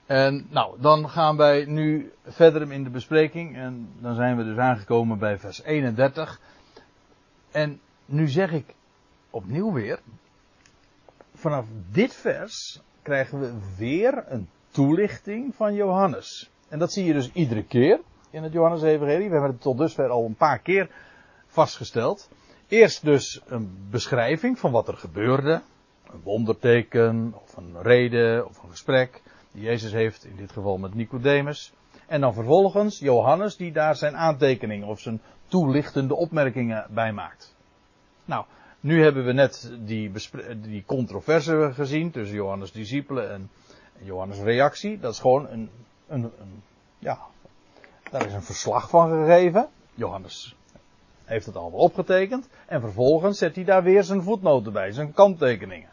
En 0.05 0.47
nou, 0.49 0.81
dan 0.81 1.09
gaan 1.09 1.37
wij 1.37 1.65
nu 1.65 2.11
verder 2.25 2.71
in 2.71 2.83
de 2.83 2.89
bespreking. 2.89 3.55
En 3.55 3.89
dan 3.99 4.15
zijn 4.15 4.37
we 4.37 4.43
dus 4.43 4.57
aangekomen 4.57 5.19
bij 5.19 5.37
vers 5.39 5.63
31. 5.63 6.39
En 7.51 7.79
nu 8.05 8.27
zeg 8.27 8.51
ik 8.51 8.75
opnieuw 9.29 9.73
weer. 9.73 9.99
Vanaf 11.33 11.65
dit 11.91 12.15
vers 12.15 12.81
krijgen 13.01 13.39
we 13.39 13.75
weer 13.77 14.23
een 14.27 14.49
toelichting 14.71 15.55
van 15.55 15.73
Johannes. 15.73 16.49
En 16.69 16.79
dat 16.79 16.93
zie 16.93 17.05
je 17.05 17.13
dus 17.13 17.31
iedere 17.31 17.63
keer 17.63 17.99
in 18.29 18.43
het 18.43 18.53
Johannes-evangelie. 18.53 19.27
We 19.27 19.33
hebben 19.33 19.51
het 19.51 19.61
tot 19.61 19.77
dusver 19.77 20.09
al 20.09 20.25
een 20.25 20.35
paar 20.35 20.59
keer 20.59 20.89
vastgesteld. 21.47 22.29
Eerst 22.67 23.05
dus 23.05 23.41
een 23.45 23.87
beschrijving 23.89 24.59
van 24.59 24.71
wat 24.71 24.87
er 24.87 24.97
gebeurde. 24.97 25.61
Een 26.11 26.21
wonderteken, 26.23 27.33
of 27.43 27.57
een 27.57 27.81
reden, 27.81 28.47
of 28.47 28.63
een 28.63 28.69
gesprek. 28.69 29.21
Die 29.51 29.63
Jezus 29.63 29.91
heeft, 29.91 30.25
in 30.25 30.35
dit 30.35 30.51
geval 30.51 30.77
met 30.77 30.93
Nicodemus. 30.93 31.73
En 32.05 32.21
dan 32.21 32.33
vervolgens 32.33 32.99
Johannes 32.99 33.55
die 33.55 33.71
daar 33.71 33.95
zijn 33.95 34.15
aantekeningen 34.15 34.87
of 34.87 34.99
zijn 34.99 35.21
toelichtende 35.47 36.15
opmerkingen 36.15 36.85
bij 36.89 37.11
maakt. 37.11 37.55
Nou, 38.25 38.45
nu 38.79 39.03
hebben 39.03 39.25
we 39.25 39.33
net 39.33 39.71
die, 39.79 40.11
die 40.57 40.83
controverse 40.85 41.71
gezien 41.73 42.11
tussen 42.11 42.35
Johannes' 42.35 42.71
discipelen 42.71 43.31
en, 43.31 43.49
Johannes' 43.99 44.39
reactie. 44.39 44.99
Dat 44.99 45.13
is 45.13 45.19
gewoon 45.19 45.47
een, 45.49 45.69
een, 46.07 46.23
een, 46.23 46.63
ja, 46.99 47.19
daar 48.11 48.25
is 48.25 48.33
een 48.33 48.43
verslag 48.43 48.89
van 48.89 49.09
gegeven. 49.09 49.67
Johannes 49.93 50.55
heeft 51.27 51.45
het 51.45 51.55
allemaal 51.55 51.79
opgetekend. 51.79 52.49
En 52.65 52.81
vervolgens 52.81 53.37
zet 53.37 53.55
hij 53.55 53.63
daar 53.63 53.83
weer 53.83 54.03
zijn 54.03 54.23
voetnoten 54.23 54.73
bij, 54.73 54.91
zijn 54.91 55.13
kanttekeningen. 55.13 55.89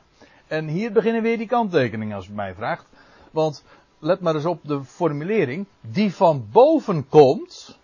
En 0.46 0.68
hier 0.68 0.92
beginnen 0.92 1.22
weer 1.22 1.38
die 1.38 1.46
kanttekeningen 1.46 2.16
als 2.16 2.28
u 2.28 2.32
mij 2.32 2.54
vraagt. 2.54 2.86
Want 3.30 3.64
let 3.98 4.20
maar 4.20 4.34
eens 4.34 4.44
op 4.44 4.60
de 4.62 4.84
formulering. 4.84 5.66
Die 5.80 6.14
van 6.14 6.46
boven 6.52 7.08
komt, 7.08 7.78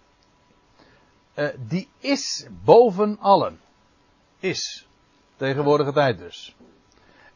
uh, 1.35 1.49
die 1.69 1.89
is 1.99 2.47
boven 2.65 3.19
allen. 3.19 3.61
Is. 4.39 4.89
Tegenwoordige 5.37 5.93
tijd 5.93 6.19
dus. 6.19 6.57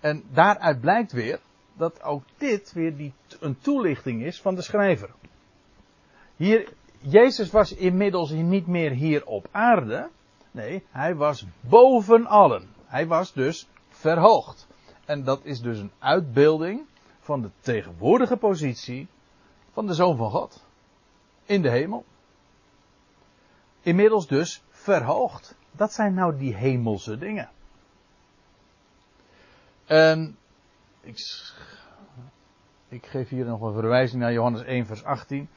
En 0.01 0.25
daaruit 0.33 0.81
blijkt 0.81 1.13
weer 1.13 1.41
dat 1.77 2.03
ook 2.03 2.23
dit 2.37 2.73
weer 2.73 2.97
die, 2.97 3.13
een 3.41 3.59
toelichting 3.59 4.23
is 4.23 4.41
van 4.41 4.55
de 4.55 4.63
schrijver. 4.63 5.11
Hier, 6.37 6.73
Jezus 7.07 7.51
was 7.51 7.73
inmiddels 7.73 8.31
niet 8.31 8.67
meer 8.67 8.91
hier 8.91 9.27
op 9.27 9.49
aarde. 9.51 10.11
Nee, 10.51 10.87
hij 10.91 11.15
was 11.15 11.47
boven 11.61 12.27
allen. 12.27 12.69
Hij 12.87 13.07
was 13.07 13.33
dus 13.33 13.69
verhoogd. 13.89 14.67
En 15.05 15.25
dat 15.25 15.41
is 15.45 15.61
dus 15.61 15.79
een 15.79 15.93
uitbeelding 15.99 16.87
van 17.21 17.43
de 17.43 17.51
tegenwoordige 17.61 18.37
positie 18.37 19.09
van 19.73 19.87
de 19.87 19.95
Zoon 19.95 20.17
van 20.17 20.31
God. 20.31 20.65
In 21.45 21.63
de 21.63 21.71
hemel. 21.71 22.05
Inmiddels 23.81 24.27
dus 24.27 24.63
verhoogd. 24.71 25.57
Dat 25.71 25.93
zijn 25.93 26.15
nou 26.15 26.39
die 26.39 26.55
hemelse 26.55 27.19
dingen. 27.19 27.51
En 29.87 30.37
ik, 31.01 31.19
ik 32.89 33.07
geef 33.07 33.29
hier 33.29 33.45
nog 33.45 33.61
een 33.61 33.73
verwijzing 33.73 34.23
naar 34.23 34.33
Johannes 34.33 34.63
1 34.63 34.87
vers 34.87 35.05
18. 35.05 35.49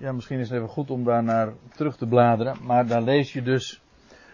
Ja, 0.00 0.12
misschien 0.12 0.38
is 0.38 0.48
het 0.48 0.56
even 0.58 0.68
goed 0.70 0.90
om 0.90 1.04
daar 1.04 1.22
naar 1.22 1.52
terug 1.74 1.96
te 1.96 2.06
bladeren. 2.06 2.56
Maar 2.62 2.86
daar 2.86 3.02
lees 3.02 3.32
je 3.32 3.42
dus 3.42 3.80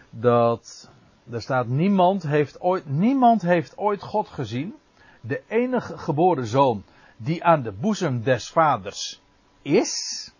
dat 0.09 0.89
er 1.31 1.41
staat 1.41 1.67
niemand 1.67 2.23
heeft 2.23 2.61
ooit, 2.61 2.89
niemand 2.89 3.41
heeft 3.41 3.77
ooit 3.77 4.01
God 4.01 4.27
gezien. 4.27 4.75
De 5.21 5.41
enige 5.47 5.97
geboren 5.97 6.45
zoon 6.45 6.83
die 7.17 7.43
aan 7.43 7.61
de 7.61 7.71
boezem 7.71 8.23
des 8.23 8.49
vaders 8.49 9.21
is, 9.61 10.31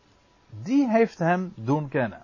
die 0.64 0.90
heeft 0.90 1.20
hem 1.20 1.54
doen 1.56 1.90
kennen. 1.90 2.24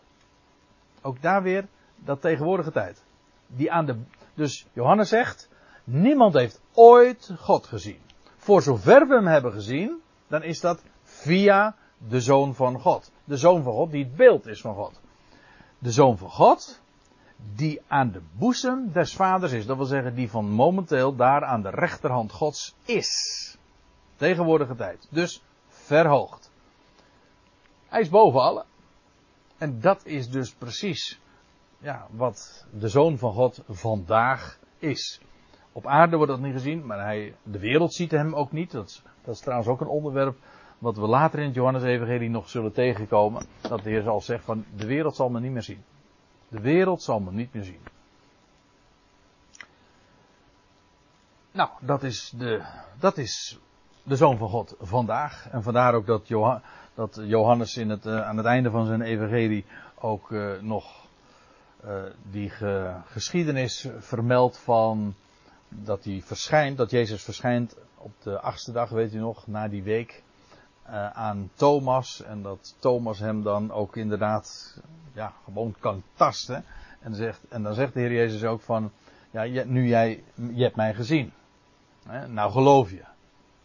Ook 1.01 1.21
daar 1.21 1.43
weer 1.43 1.67
dat 1.95 2.21
tegenwoordige 2.21 2.71
tijd. 2.71 3.03
Die 3.47 3.71
aan 3.71 3.85
de, 3.85 3.95
dus 4.33 4.65
Johannes 4.73 5.09
zegt, 5.09 5.49
niemand 5.83 6.33
heeft 6.33 6.61
ooit 6.73 7.33
God 7.37 7.65
gezien. 7.65 7.99
Voor 8.37 8.61
zover 8.61 9.07
we 9.07 9.13
hem 9.13 9.27
hebben 9.27 9.51
gezien, 9.51 10.01
dan 10.27 10.43
is 10.43 10.59
dat 10.59 10.83
via 11.03 11.75
de 12.07 12.21
Zoon 12.21 12.55
van 12.55 12.79
God. 12.79 13.11
De 13.23 13.37
Zoon 13.37 13.63
van 13.63 13.73
God 13.73 13.91
die 13.91 14.03
het 14.03 14.15
beeld 14.15 14.47
is 14.47 14.61
van 14.61 14.75
God. 14.75 14.99
De 15.79 15.91
Zoon 15.91 16.17
van 16.17 16.29
God 16.29 16.81
die 17.55 17.81
aan 17.87 18.11
de 18.11 18.21
boezem 18.37 18.91
des 18.91 19.15
vaders 19.15 19.51
is. 19.51 19.65
Dat 19.65 19.77
wil 19.77 19.85
zeggen 19.85 20.15
die 20.15 20.29
van 20.29 20.45
momenteel 20.45 21.15
daar 21.15 21.43
aan 21.43 21.61
de 21.61 21.69
rechterhand 21.69 22.31
Gods 22.31 22.75
is. 22.85 23.57
Tegenwoordige 24.15 24.75
tijd. 24.75 25.07
Dus 25.09 25.43
verhoogd. 25.67 26.51
Hij 27.87 28.01
is 28.01 28.09
boven 28.09 28.41
alle. 28.41 28.65
En 29.57 29.79
dat 29.79 30.05
is 30.05 30.29
dus 30.29 30.53
precies 30.53 31.19
ja, 31.77 32.07
wat 32.11 32.65
de 32.71 32.87
Zoon 32.87 33.17
van 33.17 33.33
God 33.33 33.63
vandaag 33.69 34.59
is. 34.79 35.21
Op 35.71 35.87
aarde 35.87 36.15
wordt 36.15 36.31
dat 36.31 36.41
niet 36.41 36.53
gezien, 36.53 36.85
maar 36.85 36.99
hij, 36.99 37.35
de 37.43 37.59
wereld 37.59 37.93
ziet 37.93 38.11
hem 38.11 38.35
ook 38.35 38.51
niet. 38.51 38.71
Dat 38.71 39.01
dat 39.23 39.35
is 39.35 39.41
trouwens 39.41 39.69
ook 39.69 39.81
een 39.81 39.87
onderwerp 39.87 40.37
wat 40.81 40.97
we 40.97 41.07
later 41.07 41.39
in 41.39 41.45
het 41.45 41.55
Johannes-evangelie 41.55 42.29
nog 42.29 42.49
zullen 42.49 42.71
tegenkomen. 42.71 43.45
Dat 43.61 43.83
de 43.83 43.89
Heer 43.89 44.01
zal 44.01 44.21
zeggen 44.21 44.45
van, 44.45 44.65
de 44.75 44.85
wereld 44.85 45.15
zal 45.15 45.29
me 45.29 45.39
niet 45.39 45.51
meer 45.51 45.61
zien. 45.61 45.83
De 46.47 46.59
wereld 46.59 47.01
zal 47.01 47.19
me 47.19 47.31
niet 47.31 47.53
meer 47.53 47.63
zien. 47.63 47.79
Nou, 51.51 51.69
dat 51.79 52.03
is 52.03 52.33
de, 52.37 52.61
dat 52.99 53.17
is 53.17 53.59
de 54.03 54.15
Zoon 54.15 54.37
van 54.37 54.49
God 54.49 54.75
vandaag. 54.79 55.47
En 55.49 55.63
vandaar 55.63 55.93
ook 55.93 56.05
dat, 56.05 56.27
dat 56.93 57.19
Johannes 57.23 57.77
in 57.77 57.89
het, 57.89 58.05
uh, 58.05 58.27
aan 58.27 58.37
het 58.37 58.45
einde 58.45 58.69
van 58.69 58.85
zijn 58.85 59.01
evangelie 59.01 59.65
ook 59.99 60.29
uh, 60.29 60.61
nog 60.61 61.07
uh, 61.85 62.03
die 62.31 62.49
ge 62.49 62.93
geschiedenis 63.05 63.87
vermeldt 63.99 64.57
van 64.57 65.13
dat 65.69 66.03
hij 66.03 66.21
verschijnt, 66.25 66.77
dat 66.77 66.91
Jezus 66.91 67.23
verschijnt 67.23 67.77
op 67.97 68.11
de 68.23 68.39
achtste 68.39 68.71
dag, 68.71 68.89
weet 68.89 69.13
u 69.13 69.17
nog, 69.17 69.47
na 69.47 69.67
die 69.67 69.83
week 69.83 70.23
aan 71.13 71.49
Thomas. 71.53 72.23
En 72.23 72.41
dat 72.41 72.75
Thomas 72.79 73.19
hem 73.19 73.43
dan 73.43 73.71
ook 73.71 73.95
inderdaad 73.95 74.77
ja, 75.13 75.33
gewoon 75.43 75.75
kan 75.79 76.03
tasten. 76.13 76.63
En, 76.99 77.15
zegt, 77.15 77.39
en 77.49 77.63
dan 77.63 77.73
zegt 77.73 77.93
de 77.93 77.99
Heer 77.99 78.13
Jezus 78.13 78.43
ook 78.43 78.61
van, 78.61 78.91
ja, 79.31 79.63
nu 79.65 79.87
jij, 79.87 80.23
je 80.53 80.63
hebt 80.63 80.75
mij 80.75 80.93
gezien. 80.93 81.33
Hè, 82.07 82.27
nou 82.27 82.51
geloof 82.51 82.89
je. 82.89 83.03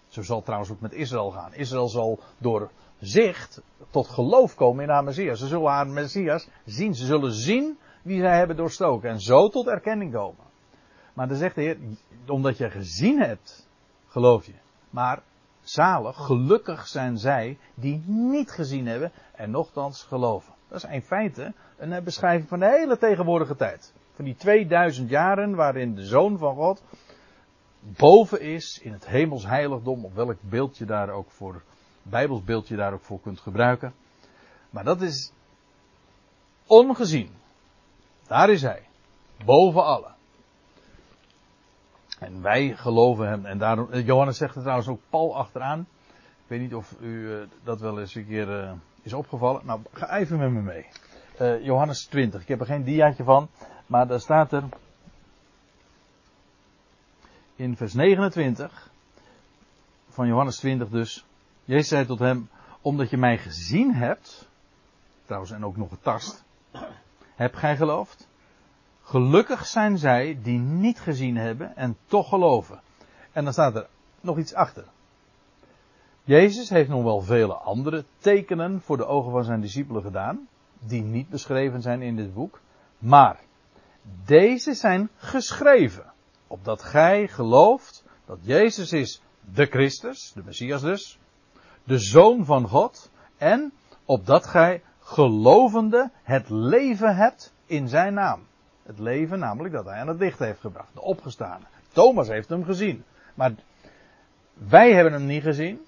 Zo 0.08 0.22
zal 0.22 0.36
het 0.36 0.44
trouwens 0.44 0.70
ook 0.70 0.80
met 0.80 0.92
Israël 0.92 1.30
gaan. 1.30 1.54
Israël 1.54 1.88
zal 1.88 2.20
door 2.38 2.70
zicht 2.98 3.62
tot 3.90 4.08
geloof 4.08 4.54
komen 4.54 4.84
in 4.84 4.90
haar 4.90 5.04
Messias. 5.04 5.38
Ze 5.38 5.46
zullen 5.46 5.70
haar 5.70 5.86
Messias 5.86 6.48
zien. 6.64 6.94
Ze 6.94 7.04
zullen 7.04 7.32
zien 7.32 7.78
wie 8.02 8.20
zij 8.20 8.36
hebben 8.36 8.56
doorstoken. 8.56 9.10
En 9.10 9.20
zo 9.20 9.48
tot 9.48 9.66
erkenning 9.66 10.12
komen. 10.12 10.44
Maar 11.12 11.28
dan 11.28 11.36
zegt 11.36 11.54
de 11.54 11.60
Heer, 11.60 11.78
omdat 12.26 12.58
je 12.58 12.70
gezien 12.70 13.20
hebt, 13.20 13.68
geloof 14.08 14.46
je. 14.46 14.54
Maar 14.90 15.22
zalig, 15.68 16.16
gelukkig 16.16 16.86
zijn 16.86 17.18
zij 17.18 17.58
die 17.74 18.02
niet 18.06 18.50
gezien 18.50 18.86
hebben 18.86 19.12
en 19.34 19.50
nochtans 19.50 20.02
geloven. 20.02 20.54
Dat 20.68 20.84
is 20.84 20.90
in 20.90 21.02
feite 21.02 21.52
een 21.76 22.04
beschrijving 22.04 22.48
van 22.48 22.58
de 22.58 22.70
hele 22.70 22.98
tegenwoordige 22.98 23.56
tijd. 23.56 23.92
Van 24.12 24.24
die 24.24 24.34
2000 24.34 25.10
jaren 25.10 25.54
waarin 25.54 25.94
de 25.94 26.04
Zoon 26.04 26.38
van 26.38 26.54
God 26.54 26.82
boven 27.80 28.40
is 28.40 28.80
in 28.82 28.92
het 28.92 29.06
hemels 29.06 29.46
heiligdom, 29.46 30.04
op 30.04 30.14
welk 30.14 30.36
beeld 30.40 30.78
je 30.78 30.84
daar 30.84 31.10
ook 31.10 31.30
voor, 31.30 31.62
bijbels 32.02 32.44
beeld 32.44 32.68
je 32.68 32.76
daar 32.76 32.92
ook 32.92 33.04
voor 33.04 33.20
kunt 33.20 33.40
gebruiken. 33.40 33.94
Maar 34.70 34.84
dat 34.84 35.00
is 35.00 35.32
ongezien. 36.66 37.30
Daar 38.26 38.50
is 38.50 38.62
hij. 38.62 38.88
Boven 39.44 39.84
alle. 39.84 40.15
En 42.18 42.42
wij 42.42 42.76
geloven 42.76 43.28
hem. 43.28 43.46
En 43.46 43.58
daarom, 43.58 43.90
eh, 43.90 44.06
Johannes 44.06 44.36
zegt 44.36 44.54
er 44.54 44.60
trouwens 44.60 44.88
ook 44.88 45.00
Paul 45.10 45.36
achteraan. 45.36 45.80
Ik 46.10 46.52
weet 46.52 46.60
niet 46.60 46.74
of 46.74 46.94
u 47.00 47.06
uh, 47.06 47.42
dat 47.64 47.80
wel 47.80 48.00
eens 48.00 48.14
een 48.14 48.26
keer 48.26 48.62
uh, 48.62 48.72
is 49.02 49.12
opgevallen. 49.12 49.66
Nou, 49.66 49.80
ga 49.92 50.16
even 50.16 50.38
met 50.38 50.50
me 50.50 50.60
mee. 50.60 50.86
Johannes 51.62 52.04
20. 52.04 52.40
Ik 52.40 52.48
heb 52.48 52.60
er 52.60 52.66
geen 52.66 52.84
diaatje 52.84 53.24
van. 53.24 53.48
Maar 53.86 54.06
daar 54.06 54.20
staat 54.20 54.52
er 54.52 54.64
in 57.56 57.76
vers 57.76 57.94
29. 57.94 58.90
van 60.08 60.26
Johannes 60.26 60.56
20 60.56 60.88
dus. 60.88 61.26
Jezus 61.64 61.88
zei 61.88 62.06
tot 62.06 62.18
hem, 62.18 62.48
omdat 62.80 63.10
je 63.10 63.16
mij 63.16 63.38
gezien 63.38 63.94
hebt, 63.94 64.48
trouwens 65.24 65.52
en 65.52 65.64
ook 65.64 65.76
nog 65.76 65.88
getast, 65.88 66.44
heb 67.34 67.54
gij 67.54 67.76
geloofd? 67.76 68.28
Gelukkig 69.08 69.66
zijn 69.66 69.98
zij 69.98 70.38
die 70.42 70.58
niet 70.58 71.00
gezien 71.00 71.36
hebben 71.36 71.76
en 71.76 71.96
toch 72.06 72.28
geloven. 72.28 72.80
En 73.32 73.44
dan 73.44 73.52
staat 73.52 73.74
er 73.74 73.86
nog 74.20 74.38
iets 74.38 74.54
achter. 74.54 74.84
Jezus 76.24 76.68
heeft 76.68 76.88
nog 76.88 77.02
wel 77.02 77.20
vele 77.20 77.54
andere 77.54 78.04
tekenen 78.18 78.80
voor 78.80 78.96
de 78.96 79.06
ogen 79.06 79.30
van 79.30 79.44
zijn 79.44 79.60
discipelen 79.60 80.02
gedaan, 80.02 80.48
die 80.78 81.02
niet 81.02 81.28
beschreven 81.28 81.82
zijn 81.82 82.02
in 82.02 82.16
dit 82.16 82.34
boek. 82.34 82.60
Maar 82.98 83.40
deze 84.24 84.74
zijn 84.74 85.10
geschreven, 85.16 86.12
opdat 86.46 86.82
gij 86.82 87.28
gelooft 87.28 88.04
dat 88.24 88.38
Jezus 88.42 88.92
is 88.92 89.22
de 89.54 89.66
Christus, 89.66 90.32
de 90.34 90.42
Messias 90.44 90.82
dus, 90.82 91.18
de 91.84 91.98
Zoon 91.98 92.44
van 92.44 92.68
God, 92.68 93.10
en 93.36 93.72
opdat 94.04 94.46
gij 94.46 94.82
gelovende 95.00 96.10
het 96.22 96.48
leven 96.48 97.16
hebt 97.16 97.52
in 97.66 97.88
zijn 97.88 98.14
naam. 98.14 98.46
Het 98.86 98.98
leven 98.98 99.38
namelijk 99.38 99.74
dat 99.74 99.84
hij 99.84 100.00
aan 100.00 100.08
het 100.08 100.18
licht 100.18 100.38
heeft 100.38 100.60
gebracht, 100.60 100.94
de 100.94 101.00
opgestane. 101.00 101.64
Thomas 101.92 102.28
heeft 102.28 102.48
hem 102.48 102.64
gezien. 102.64 103.04
Maar 103.34 103.52
wij 104.52 104.92
hebben 104.92 105.12
hem 105.12 105.26
niet 105.26 105.42
gezien, 105.42 105.80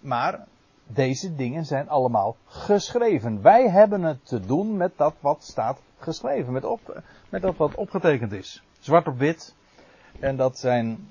maar 0.00 0.46
deze 0.86 1.34
dingen 1.34 1.64
zijn 1.64 1.88
allemaal 1.88 2.36
geschreven. 2.46 3.42
Wij 3.42 3.68
hebben 3.68 4.02
het 4.02 4.26
te 4.26 4.40
doen 4.40 4.76
met 4.76 4.92
dat 4.96 5.14
wat 5.20 5.44
staat 5.44 5.78
geschreven, 5.98 6.52
met, 6.52 6.64
op, 6.64 7.02
met 7.28 7.42
dat 7.42 7.56
wat 7.56 7.74
opgetekend 7.74 8.32
is. 8.32 8.62
Zwart 8.78 9.06
op 9.06 9.18
wit. 9.18 9.54
En 10.20 10.36
dat 10.36 10.58
zijn 10.58 11.08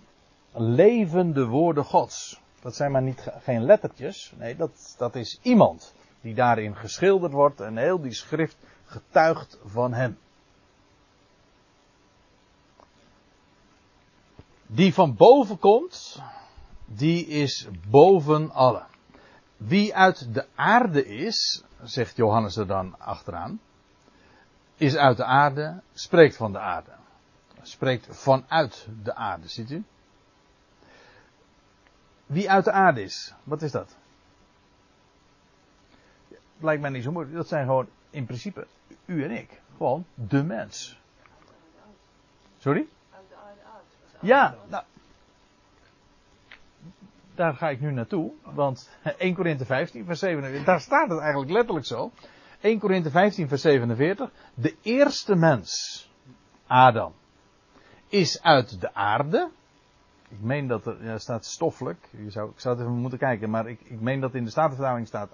levende 0.54 1.46
woorden 1.46 1.84
Gods. 1.84 2.42
Dat 2.62 2.76
zijn 2.76 2.92
maar 2.92 3.02
niet, 3.02 3.32
geen 3.42 3.64
lettertjes. 3.64 4.34
Nee, 4.38 4.56
dat, 4.56 4.96
dat 4.98 5.16
is 5.16 5.40
iemand 5.42 5.94
die 6.22 6.34
daarin 6.34 6.76
geschilderd 6.76 7.32
wordt 7.32 7.62
en 7.62 7.78
heel 7.78 8.02
die 8.02 8.14
schrift 8.14 8.58
getuigt 8.86 9.60
van 9.66 9.94
hem. 9.94 10.18
Die 14.72 14.94
van 14.94 15.16
boven 15.16 15.60
komt, 15.60 16.22
die 16.86 17.28
is 17.28 17.68
boven 17.90 18.52
alle. 18.52 18.86
Wie 19.58 19.96
uit 19.96 20.34
de 20.34 20.46
aarde 20.56 21.06
is, 21.06 21.64
zegt 21.84 22.16
Johannes 22.16 22.56
er 22.56 22.68
dan 22.68 23.00
achteraan, 23.00 23.62
is 24.76 24.96
uit 24.96 25.18
de 25.18 25.24
aarde, 25.24 25.82
spreekt 25.94 26.36
van 26.36 26.52
de 26.52 26.60
aarde. 26.60 26.92
Spreekt 27.62 28.08
vanuit 28.10 28.88
de 29.04 29.16
aarde, 29.16 29.48
ziet 29.48 29.72
u? 29.72 29.84
Wie 32.26 32.50
uit 32.50 32.66
de 32.66 32.72
aarde 32.72 33.02
is, 33.02 33.34
wat 33.44 33.62
is 33.62 33.72
dat? 33.72 33.98
Lijkt 36.60 36.82
mij 36.82 36.90
niet 36.90 37.04
zo 37.04 37.12
moeilijk. 37.12 37.36
Dat 37.36 37.48
zijn 37.48 37.66
gewoon 37.66 37.88
in 38.10 38.26
principe 38.26 38.68
u 39.06 39.24
en 39.24 39.32
ik. 39.32 39.62
Gewoon 39.78 40.06
de 40.14 40.44
mens. 40.44 41.00
Sorry? 42.58 42.88
Ja, 44.20 44.56
nou, 44.68 44.84
daar 47.36 47.54
ga 47.54 47.70
ik 47.70 47.80
nu 47.80 47.92
naartoe. 47.92 48.32
Want 48.44 48.90
1 49.18 49.36
Korinthe 49.36 49.66
15, 49.66 50.06
vers 50.06 50.20
47, 50.20 50.66
daar 50.66 50.82
staat 50.82 51.10
het 51.10 51.20
eigenlijk 51.20 51.52
letterlijk 51.52 51.86
zo. 51.86 52.12
1 52.62 52.80
Korinthe 52.80 53.10
15, 53.10 53.48
vers 53.48 53.62
47. 53.62 54.32
De 54.54 54.76
eerste 54.82 55.36
mens, 55.36 55.72
Adam, 56.68 57.14
is 58.08 58.42
uit 58.42 58.82
de 58.82 58.94
aarde. 58.94 59.50
Ik 60.30 60.42
meen 60.42 60.68
dat 60.68 60.86
er 60.86 61.04
ja, 61.04 61.18
staat 61.18 61.46
stoffelijk. 61.46 62.08
Je 62.12 62.32
zou, 62.32 62.50
ik 62.50 62.60
zou 62.60 62.76
het 62.76 62.86
even 62.86 63.00
moeten 63.00 63.20
kijken, 63.20 63.50
maar 63.50 63.68
ik, 63.68 63.80
ik 63.82 64.00
meen 64.00 64.20
dat 64.20 64.34
in 64.34 64.44
de 64.44 64.50
Statenvertaling 64.50 65.08
staat 65.08 65.30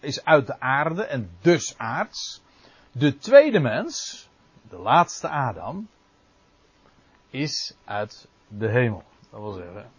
is 0.00 0.24
uit 0.24 0.46
de 0.46 0.60
aarde 0.60 1.04
en 1.04 1.30
dus 1.40 1.78
aards. 1.78 2.42
De 2.92 3.16
tweede 3.16 3.60
mens, 3.60 4.28
de 4.68 4.78
laatste 4.78 5.28
Adam, 5.28 5.88
is 7.30 7.76
uit 7.84 8.28
de 8.48 8.68
hemel. 8.68 9.02
Dat 9.30 9.40
wil 9.40 9.52
zeggen, 9.52 9.90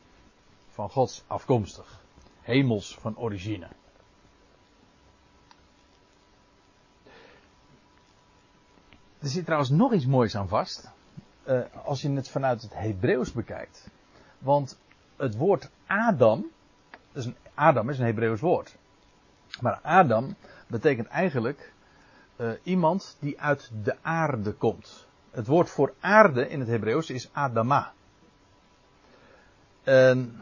van 0.69 0.89
Gods 0.89 1.23
afkomstig. 1.27 1.99
Hemels 2.41 2.97
van 2.99 3.17
origine. 3.17 3.67
Er 9.19 9.27
zit 9.27 9.43
trouwens 9.43 9.71
nog 9.71 9.93
iets 9.93 10.05
moois 10.05 10.35
aan 10.35 10.47
vast. 10.47 10.91
Uh, 11.47 11.61
als 11.83 12.01
je 12.01 12.11
het 12.11 12.29
vanuit 12.29 12.61
het 12.61 12.73
Hebreeuws 12.73 13.31
bekijkt. 13.31 13.89
Want 14.39 14.79
het 15.15 15.35
woord 15.35 15.69
Adam. 15.85 16.51
Is 17.11 17.25
een, 17.25 17.35
Adam 17.53 17.89
is 17.89 17.99
een 17.99 18.05
Hebreeuws 18.05 18.39
woord. 18.39 18.75
Maar 19.59 19.79
Adam 19.81 20.35
betekent 20.67 21.07
eigenlijk 21.07 21.73
uh, 22.35 22.51
iemand 22.63 23.17
die 23.19 23.41
uit 23.41 23.71
de 23.83 23.95
aarde 24.01 24.53
komt. 24.53 25.07
Het 25.31 25.47
woord 25.47 25.69
voor 25.69 25.93
aarde 25.99 26.49
in 26.49 26.59
het 26.59 26.69
Hebreeuws 26.69 27.09
is 27.09 27.29
Adama. 27.33 27.91
Een, 29.83 30.41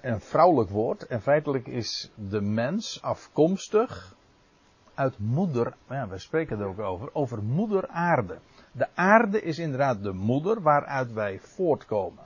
een 0.00 0.20
vrouwelijk 0.20 0.70
woord. 0.70 1.06
En 1.06 1.22
feitelijk 1.22 1.66
is 1.66 2.10
de 2.14 2.40
mens 2.40 3.02
afkomstig 3.02 4.14
uit 4.94 5.18
moeder. 5.18 5.74
Ja, 5.88 6.08
we 6.08 6.18
spreken 6.18 6.60
er 6.60 6.66
ook 6.66 6.78
over. 6.78 7.08
Over 7.12 7.42
moeder 7.42 7.88
aarde. 7.88 8.38
De 8.72 8.88
aarde 8.94 9.42
is 9.42 9.58
inderdaad 9.58 10.02
de 10.02 10.12
moeder 10.12 10.62
waaruit 10.62 11.12
wij 11.12 11.38
voortkomen. 11.40 12.24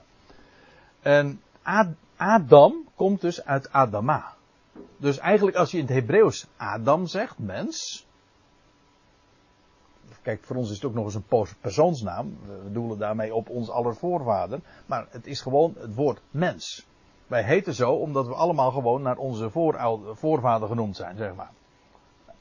En 1.01 1.41
Adam 2.15 2.87
komt 2.95 3.21
dus 3.21 3.45
uit 3.45 3.71
Adama. 3.71 4.33
Dus 4.97 5.17
eigenlijk 5.17 5.57
als 5.57 5.71
je 5.71 5.77
in 5.77 5.85
het 5.85 5.93
Hebreeuws 5.93 6.47
Adam 6.57 7.07
zegt, 7.07 7.39
mens, 7.39 8.05
Kijk, 10.21 10.43
voor 10.43 10.55
ons 10.55 10.69
is 10.69 10.75
het 10.75 10.85
ook 10.85 10.93
nog 10.93 11.05
eens 11.05 11.15
een 11.15 11.45
persoonsnaam. 11.61 12.37
We 12.63 12.71
doelen 12.71 12.97
daarmee 12.97 13.33
op 13.33 13.49
ons 13.49 13.69
aller 13.69 13.95
voorvader. 13.95 14.59
Maar 14.85 15.07
het 15.09 15.27
is 15.27 15.41
gewoon 15.41 15.75
het 15.79 15.95
woord 15.95 16.21
mens. 16.31 16.87
Wij 17.27 17.43
heten 17.43 17.73
zo 17.73 17.91
omdat 17.91 18.27
we 18.27 18.33
allemaal 18.33 18.71
gewoon 18.71 19.01
naar 19.01 19.17
onze 19.17 19.49
voorvader 20.13 20.67
genoemd 20.67 20.95
zijn, 20.95 21.17
zeg 21.17 21.35
maar. 21.35 21.51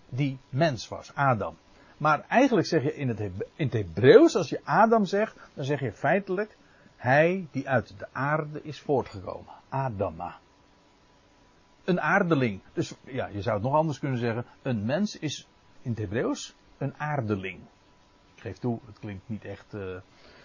Die 0.08 0.38
mens 0.48 0.88
was, 0.88 1.14
Adam. 1.14 1.56
Maar 1.96 2.24
eigenlijk 2.28 2.66
zeg 2.66 2.82
je 2.82 2.94
in 2.94 3.08
het, 3.08 3.20
in 3.20 3.32
het 3.54 3.72
Hebreeuws, 3.72 4.36
als 4.36 4.48
je 4.48 4.60
Adam 4.64 5.04
zegt, 5.04 5.36
dan 5.54 5.64
zeg 5.64 5.80
je 5.80 5.92
feitelijk, 5.92 6.56
hij 6.96 7.46
die 7.50 7.68
uit 7.68 7.98
de 7.98 8.06
aarde 8.12 8.62
is 8.62 8.80
voortgekomen. 8.80 9.52
Adama. 9.68 10.38
Een 11.84 12.00
aardeling. 12.00 12.60
Dus 12.72 12.94
ja, 13.04 13.26
je 13.26 13.42
zou 13.42 13.54
het 13.54 13.64
nog 13.64 13.74
anders 13.74 13.98
kunnen 13.98 14.18
zeggen. 14.18 14.44
Een 14.62 14.84
mens 14.84 15.18
is 15.18 15.46
in 15.82 15.90
het 15.90 16.00
Hebreeuws 16.00 16.54
een 16.80 16.94
aardeling. 16.96 17.60
Ik 18.34 18.42
geef 18.42 18.58
toe, 18.58 18.78
het 18.86 18.98
klinkt 18.98 19.28
niet 19.28 19.44
echt 19.44 19.74
uh, 19.74 19.96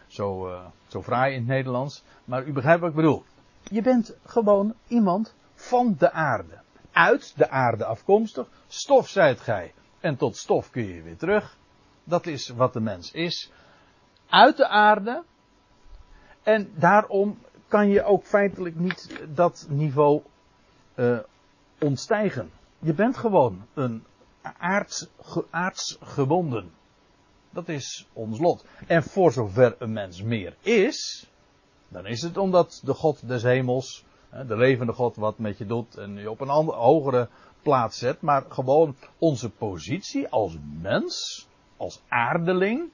zo, 0.08 0.50
uh, 0.50 0.66
zo 0.88 1.02
fraai 1.02 1.34
in 1.34 1.40
het 1.40 1.48
Nederlands. 1.48 2.04
Maar 2.26 2.46
u 2.46 2.54
begrijpt 2.54 2.82
wat 2.82 2.90
ik 2.90 2.96
bedoel. 2.96 3.24
Je 3.64 3.82
bent 3.82 4.16
gewoon 4.26 4.74
iemand 4.88 5.36
van 5.54 5.96
de 5.98 6.12
aarde. 6.12 6.62
Uit 6.92 7.38
de 7.38 7.50
aarde 7.50 7.86
afkomstig. 7.86 8.48
Stof 8.68 9.08
zijt 9.08 9.40
gij. 9.40 9.74
En 10.00 10.16
tot 10.16 10.36
stof 10.38 10.70
kun 10.70 10.86
je 10.86 11.02
weer 11.02 11.18
terug. 11.18 11.58
Dat 12.04 12.26
is 12.26 12.50
wat 12.50 12.74
de 12.74 12.80
mens 12.80 13.12
is. 13.12 13.52
Uit 14.30 14.58
de 14.58 14.68
aarde. 14.68 15.24
En 16.44 16.72
daarom 16.76 17.40
kan 17.68 17.90
je 17.90 18.04
ook 18.04 18.24
feitelijk 18.24 18.76
niet 18.76 19.26
dat 19.34 19.66
niveau 19.70 20.22
uh, 20.96 21.20
ontstijgen. 21.80 22.52
Je 22.80 22.94
bent 22.94 23.18
gewoon 23.18 23.66
een 23.74 24.04
aards, 25.50 25.98
gebonden. 26.02 26.72
Dat 27.50 27.70
is 27.70 28.08
ons 28.14 28.40
lot. 28.40 28.66
En 28.88 29.04
voor 29.04 29.32
zover 29.32 29.76
een 29.80 29.94
mens 29.94 30.22
meer 30.22 30.56
is, 30.62 31.30
dan 31.88 32.06
is 32.06 32.22
het 32.22 32.38
omdat 32.38 32.82
de 32.84 32.94
God 32.94 33.28
des 33.28 33.44
hemels, 33.44 34.06
de 34.48 34.58
levende 34.58 34.94
God 34.94 35.16
wat 35.16 35.38
met 35.38 35.58
je 35.58 35.66
doet 35.66 35.98
en 35.98 36.16
je 36.16 36.30
op 36.30 36.42
een 36.42 36.50
andere, 36.50 36.78
hogere 36.78 37.30
plaats 37.62 37.98
zet, 37.98 38.22
maar 38.22 38.44
gewoon 38.50 38.96
onze 39.18 39.50
positie 39.50 40.28
als 40.28 40.58
mens, 40.82 41.48
als 41.78 42.02
aardeling, 42.08 42.90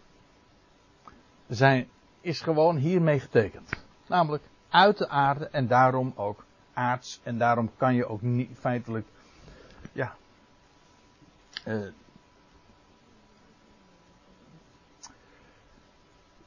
zijn, 1.47 1.87
is 2.21 2.41
gewoon 2.41 2.75
hiermee 2.75 3.19
getekend. 3.19 3.69
Namelijk 4.07 4.43
uit 4.69 4.97
de 4.97 5.09
aarde 5.09 5.47
en 5.47 5.67
daarom 5.67 6.13
ook 6.15 6.45
aards 6.73 7.19
en 7.23 7.37
daarom 7.37 7.71
kan 7.77 7.95
je 7.95 8.05
ook 8.05 8.21
niet 8.21 8.49
feitelijk, 8.59 9.07
ja, 9.91 10.15
uh, 11.65 11.87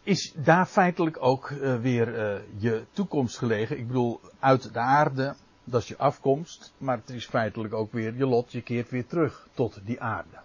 is 0.03 0.33
daar 0.37 0.66
feitelijk 0.66 1.16
ook 1.20 1.50
uh, 1.50 1.81
weer 1.81 2.09
uh, 2.09 2.42
je 2.57 2.85
toekomst 2.92 3.38
gelegen. 3.38 3.79
Ik 3.79 3.87
bedoel, 3.87 4.20
uit 4.38 4.72
de 4.72 4.79
aarde, 4.79 5.35
dat 5.64 5.83
is 5.83 5.88
je 5.88 5.98
afkomst, 5.98 6.72
maar 6.79 6.96
het 6.96 7.11
is 7.11 7.27
feitelijk 7.27 7.74
ook 7.74 7.92
weer 7.92 8.14
je 8.14 8.27
lot, 8.27 8.53
je 8.53 8.62
keert 8.62 8.90
weer 8.90 9.07
terug 9.07 9.48
tot 9.55 9.81
die 9.85 10.00
aarde. 10.00 10.38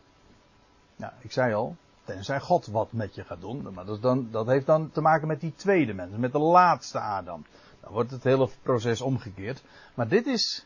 Nou, 0.95 1.13
ik 1.19 1.31
zei 1.31 1.53
al, 1.53 1.75
tenzij 2.03 2.39
God 2.39 2.65
wat 2.65 2.91
met 2.91 3.15
je 3.15 3.23
gaat 3.23 3.41
doen, 3.41 3.73
maar 3.73 3.85
dat, 3.85 4.01
dan, 4.01 4.27
dat 4.31 4.47
heeft 4.47 4.65
dan 4.65 4.91
te 4.91 5.01
maken 5.01 5.27
met 5.27 5.41
die 5.41 5.53
tweede 5.55 5.93
mens, 5.93 6.17
met 6.17 6.31
de 6.31 6.39
laatste 6.39 6.99
Adam. 6.99 7.45
Dan 7.81 7.91
wordt 7.91 8.11
het 8.11 8.23
hele 8.23 8.49
proces 8.61 9.01
omgekeerd. 9.01 9.63
Maar 9.93 10.07
dit 10.07 10.27
is, 10.27 10.65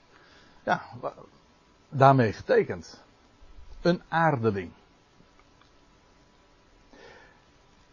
ja, 0.64 0.82
daarmee 1.90 2.34
getekend. 2.34 3.04
Een 3.84 4.02
aardeling. 4.08 4.72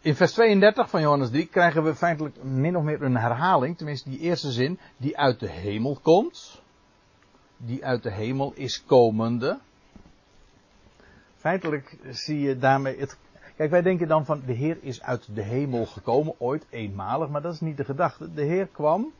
In 0.01 0.15
vers 0.15 0.33
32 0.33 0.89
van 0.89 1.01
Johannes 1.01 1.29
3 1.29 1.45
krijgen 1.45 1.83
we 1.83 1.95
feitelijk 1.95 2.43
min 2.43 2.77
of 2.77 2.83
meer 2.83 3.01
een 3.01 3.17
herhaling, 3.17 3.77
tenminste 3.77 4.09
die 4.09 4.19
eerste 4.19 4.51
zin, 4.51 4.79
die 4.97 5.17
uit 5.17 5.39
de 5.39 5.49
hemel 5.49 5.99
komt. 6.01 6.61
Die 7.57 7.85
uit 7.85 8.03
de 8.03 8.11
hemel 8.11 8.53
is 8.55 8.83
komende. 8.85 9.59
Feitelijk 11.35 11.97
zie 12.09 12.39
je 12.39 12.57
daarmee 12.57 12.99
het. 12.99 13.17
Kijk, 13.55 13.71
wij 13.71 13.81
denken 13.81 14.07
dan 14.07 14.25
van 14.25 14.41
de 14.45 14.53
Heer 14.53 14.77
is 14.81 15.01
uit 15.01 15.35
de 15.35 15.41
hemel 15.41 15.85
gekomen, 15.85 16.33
ooit 16.37 16.65
eenmalig, 16.69 17.29
maar 17.29 17.41
dat 17.41 17.53
is 17.53 17.59
niet 17.59 17.77
de 17.77 17.85
gedachte. 17.85 18.33
De 18.33 18.43
Heer 18.43 18.67
kwam 18.67 19.11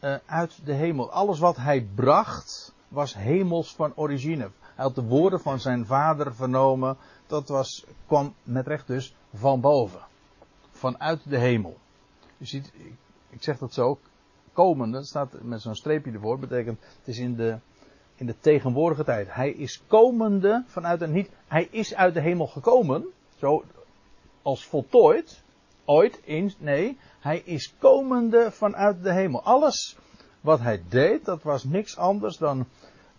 uh, 0.00 0.14
uit 0.26 0.60
de 0.64 0.72
hemel. 0.72 1.10
Alles 1.10 1.38
wat 1.38 1.56
hij 1.56 1.86
bracht 1.94 2.74
was 2.88 3.14
hemels 3.14 3.74
van 3.74 3.92
origine. 3.94 4.50
Hij 4.76 4.84
had 4.84 4.94
de 4.94 5.02
woorden 5.02 5.40
van 5.40 5.60
zijn 5.60 5.86
vader 5.86 6.34
vernomen. 6.34 6.96
Dat 7.26 7.48
was, 7.48 7.86
kwam 8.06 8.34
met 8.42 8.66
recht 8.66 8.86
dus 8.86 9.14
van 9.34 9.60
boven. 9.60 10.00
Vanuit 10.70 11.20
de 11.24 11.38
hemel. 11.38 11.76
Je 12.36 12.46
ziet, 12.46 12.72
ik 13.30 13.42
zeg 13.42 13.58
dat 13.58 13.72
zo, 13.72 13.98
komende, 14.52 15.04
staat 15.04 15.42
met 15.42 15.60
zo'n 15.60 15.74
streepje 15.74 16.12
ervoor, 16.12 16.38
betekent 16.38 16.78
het 16.80 17.08
is 17.08 17.18
in 17.18 17.34
de, 17.34 17.58
in 18.14 18.26
de 18.26 18.38
tegenwoordige 18.40 19.04
tijd. 19.04 19.34
Hij 19.34 19.50
is 19.50 19.82
komende 19.86 20.64
vanuit 20.66 21.00
een 21.00 21.12
niet, 21.12 21.30
hij 21.46 21.68
is 21.70 21.94
uit 21.94 22.14
de 22.14 22.20
hemel 22.20 22.46
gekomen, 22.46 23.06
zo 23.38 23.64
als 24.42 24.64
voltooid, 24.64 25.42
ooit, 25.84 26.20
eens, 26.24 26.56
nee, 26.58 26.98
hij 27.20 27.38
is 27.38 27.74
komende 27.78 28.50
vanuit 28.50 29.02
de 29.02 29.12
hemel. 29.12 29.42
Alles 29.42 29.96
wat 30.40 30.60
hij 30.60 30.82
deed, 30.88 31.24
dat 31.24 31.42
was 31.42 31.64
niks 31.64 31.96
anders 31.96 32.36
dan 32.36 32.66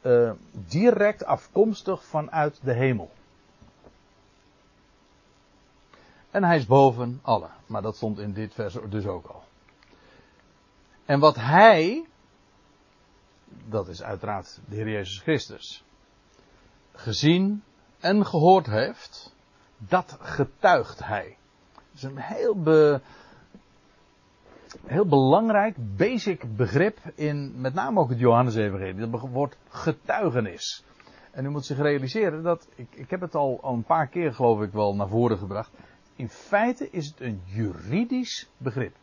uh, 0.01 0.31
direct 0.51 1.25
afkomstig 1.25 2.05
vanuit 2.05 2.59
de 2.63 2.73
hemel. 2.73 3.11
En 6.31 6.43
hij 6.43 6.57
is 6.57 6.65
boven 6.65 7.19
alle. 7.21 7.49
Maar 7.65 7.81
dat 7.81 7.95
stond 7.95 8.19
in 8.19 8.33
dit 8.33 8.53
vers 8.53 8.77
dus 8.89 9.05
ook 9.05 9.25
al. 9.25 9.43
En 11.05 11.19
wat 11.19 11.35
hij, 11.35 12.05
dat 13.65 13.87
is 13.87 14.03
uiteraard 14.03 14.59
de 14.69 14.75
Heer 14.75 14.89
Jezus 14.89 15.19
Christus, 15.19 15.83
gezien 16.91 17.63
en 17.99 18.25
gehoord 18.25 18.65
heeft, 18.65 19.33
dat 19.77 20.17
getuigt 20.19 21.03
hij. 21.03 21.37
Dat 21.73 21.93
is 21.93 22.03
een 22.03 22.17
heel, 22.17 22.61
be, 22.61 23.01
heel 24.85 25.05
belangrijk, 25.05 25.75
basic 25.97 26.55
begrip 26.55 26.97
in 27.15 27.61
met 27.61 27.73
name 27.73 27.99
ook 27.99 28.09
het 28.09 28.19
Johannes-evangelie. 28.19 29.09
Dat 29.09 29.21
woord 29.21 29.57
getuigenis. 29.69 30.83
En 31.31 31.45
u 31.45 31.49
moet 31.49 31.65
zich 31.65 31.77
realiseren 31.77 32.43
dat, 32.43 32.67
ik, 32.75 32.87
ik 32.89 33.09
heb 33.09 33.21
het 33.21 33.35
al, 33.35 33.59
een 33.63 33.83
paar 33.83 34.07
keer 34.07 34.33
geloof 34.33 34.61
ik 34.61 34.71
wel 34.71 34.95
naar 34.95 35.07
voren 35.07 35.37
gebracht. 35.37 35.71
In 36.15 36.29
feite 36.29 36.89
is 36.89 37.05
het 37.05 37.19
een 37.19 37.41
juridisch 37.45 38.49
begrip. 38.57 38.95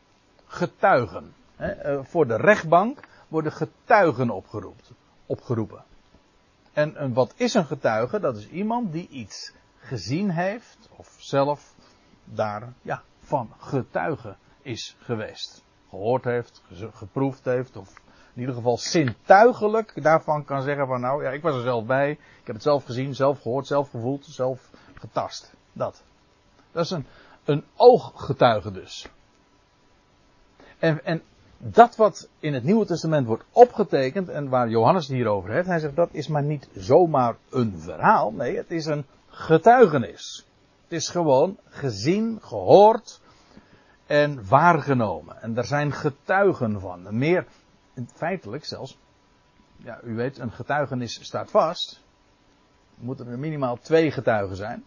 Getuigen. 0.46 1.32
Eh, 1.56 1.98
voor 2.02 2.26
de 2.26 2.36
rechtbank 2.36 3.00
worden 3.28 3.52
getuigen 3.52 4.30
opgeroepen. 5.26 5.84
En 6.72 7.12
wat 7.12 7.34
is 7.36 7.54
een 7.54 7.66
getuige? 7.66 8.20
Dat 8.20 8.36
is 8.36 8.48
iemand 8.48 8.92
die 8.92 9.08
iets 9.08 9.52
gezien 9.78 10.30
heeft, 10.30 10.88
of 10.96 11.16
zelf 11.18 11.74
daar 12.24 12.72
ja, 12.82 13.02
van 13.18 13.50
getuige 13.58 14.36
is 14.64 14.96
geweest. 14.98 15.62
Gehoord 15.88 16.24
heeft, 16.24 16.62
geproefd 16.92 17.44
heeft, 17.44 17.76
of 17.76 18.00
in 18.34 18.40
ieder 18.40 18.54
geval 18.54 18.78
zintuigelijk 18.78 20.02
daarvan 20.02 20.44
kan 20.44 20.62
zeggen 20.62 20.86
van 20.86 21.00
nou 21.00 21.22
ja, 21.22 21.30
ik 21.30 21.42
was 21.42 21.54
er 21.54 21.62
zelf 21.62 21.84
bij, 21.84 22.10
ik 22.10 22.46
heb 22.46 22.54
het 22.54 22.64
zelf 22.64 22.84
gezien, 22.84 23.14
zelf 23.14 23.40
gehoord, 23.40 23.66
zelf 23.66 23.90
gevoeld, 23.90 24.24
zelf 24.24 24.70
getast. 24.94 25.54
Dat. 25.72 26.02
Dat 26.72 26.84
is 26.84 26.90
een, 26.90 27.06
een 27.44 27.64
ooggetuige 27.76 28.70
dus. 28.70 29.08
En, 30.78 31.04
en 31.04 31.22
dat 31.58 31.96
wat 31.96 32.28
in 32.38 32.54
het 32.54 32.64
Nieuwe 32.64 32.86
Testament 32.86 33.26
wordt 33.26 33.44
opgetekend 33.52 34.28
en 34.28 34.48
waar 34.48 34.68
Johannes 34.68 35.06
het 35.06 35.16
hier 35.16 35.26
over 35.26 35.50
heeft, 35.50 35.66
hij 35.66 35.78
zegt 35.78 35.96
dat 35.96 36.08
is 36.12 36.28
maar 36.28 36.42
niet 36.42 36.68
zomaar 36.74 37.36
een 37.50 37.78
verhaal, 37.78 38.32
nee, 38.32 38.56
het 38.56 38.70
is 38.70 38.86
een 38.86 39.06
getuigenis. 39.28 40.46
Het 40.82 40.92
is 40.92 41.08
gewoon 41.08 41.58
gezien, 41.68 42.38
gehoord 42.42 43.20
en 44.06 44.48
waargenomen. 44.48 45.42
En 45.42 45.54
daar 45.54 45.64
zijn 45.64 45.92
getuigen 45.92 46.80
van. 46.80 47.18
Meer, 47.18 47.46
feitelijk 48.14 48.64
zelfs, 48.64 48.98
ja, 49.76 50.00
u 50.02 50.14
weet, 50.14 50.38
een 50.38 50.52
getuigenis 50.52 51.24
staat 51.24 51.50
vast. 51.50 52.02
Moeten 52.94 53.26
er 53.26 53.38
minimaal 53.38 53.78
twee 53.78 54.10
getuigen 54.10 54.56
zijn. 54.56 54.84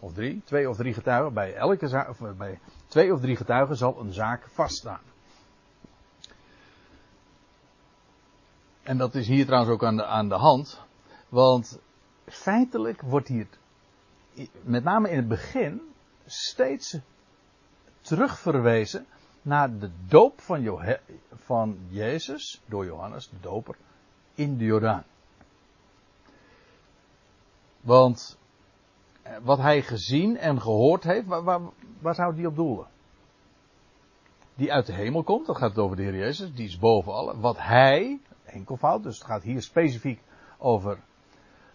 Of 0.00 0.12
drie, 0.12 0.42
twee 0.44 0.68
of 0.68 0.76
drie 0.76 0.94
getuigen. 0.94 1.32
Bij 1.32 1.54
elke 1.54 1.88
zaak, 1.88 2.08
of 2.08 2.36
bij 2.36 2.58
twee 2.86 3.12
of 3.12 3.20
drie 3.20 3.36
getuigen 3.36 3.76
zal 3.76 4.00
een 4.00 4.12
zaak 4.12 4.48
vaststaan. 4.52 5.00
En 8.82 8.98
dat 8.98 9.14
is 9.14 9.28
hier 9.28 9.44
trouwens 9.44 9.72
ook 9.72 9.84
aan 9.84 9.96
de, 9.96 10.04
aan 10.04 10.28
de 10.28 10.34
hand. 10.34 10.80
Want 11.28 11.78
feitelijk 12.26 13.02
wordt 13.02 13.28
hier, 13.28 13.46
met 14.62 14.84
name 14.84 15.10
in 15.10 15.16
het 15.16 15.28
begin, 15.28 15.80
steeds 16.26 16.98
terugverwezen 18.10 19.06
naar 19.42 19.78
de 19.78 19.90
doop 20.08 20.40
van, 20.40 20.80
van 21.34 21.78
Jezus 21.88 22.62
door 22.66 22.84
Johannes, 22.84 23.28
de 23.28 23.40
doper, 23.40 23.76
in 24.34 24.56
de 24.56 24.64
Jordaan. 24.64 25.04
Want 27.80 28.38
eh, 29.22 29.36
wat 29.42 29.58
hij 29.58 29.82
gezien 29.82 30.36
en 30.36 30.60
gehoord 30.60 31.04
heeft, 31.04 31.26
waar, 31.26 31.60
waar, 32.00 32.14
zou 32.14 32.34
die 32.34 32.46
op 32.46 32.56
doelen? 32.56 32.86
Die 34.54 34.72
uit 34.72 34.86
de 34.86 34.92
hemel 34.92 35.22
komt, 35.22 35.46
dat 35.46 35.56
gaat 35.56 35.78
over 35.78 35.96
de 35.96 36.02
Heer 36.02 36.16
Jezus, 36.16 36.54
die 36.54 36.66
is 36.66 36.78
boven 36.78 37.12
alle. 37.12 37.40
Wat 37.40 37.56
hij, 37.58 38.20
enkelvoud, 38.44 39.02
dus 39.02 39.18
het 39.18 39.26
gaat 39.26 39.42
hier 39.42 39.62
specifiek 39.62 40.22
over 40.58 40.98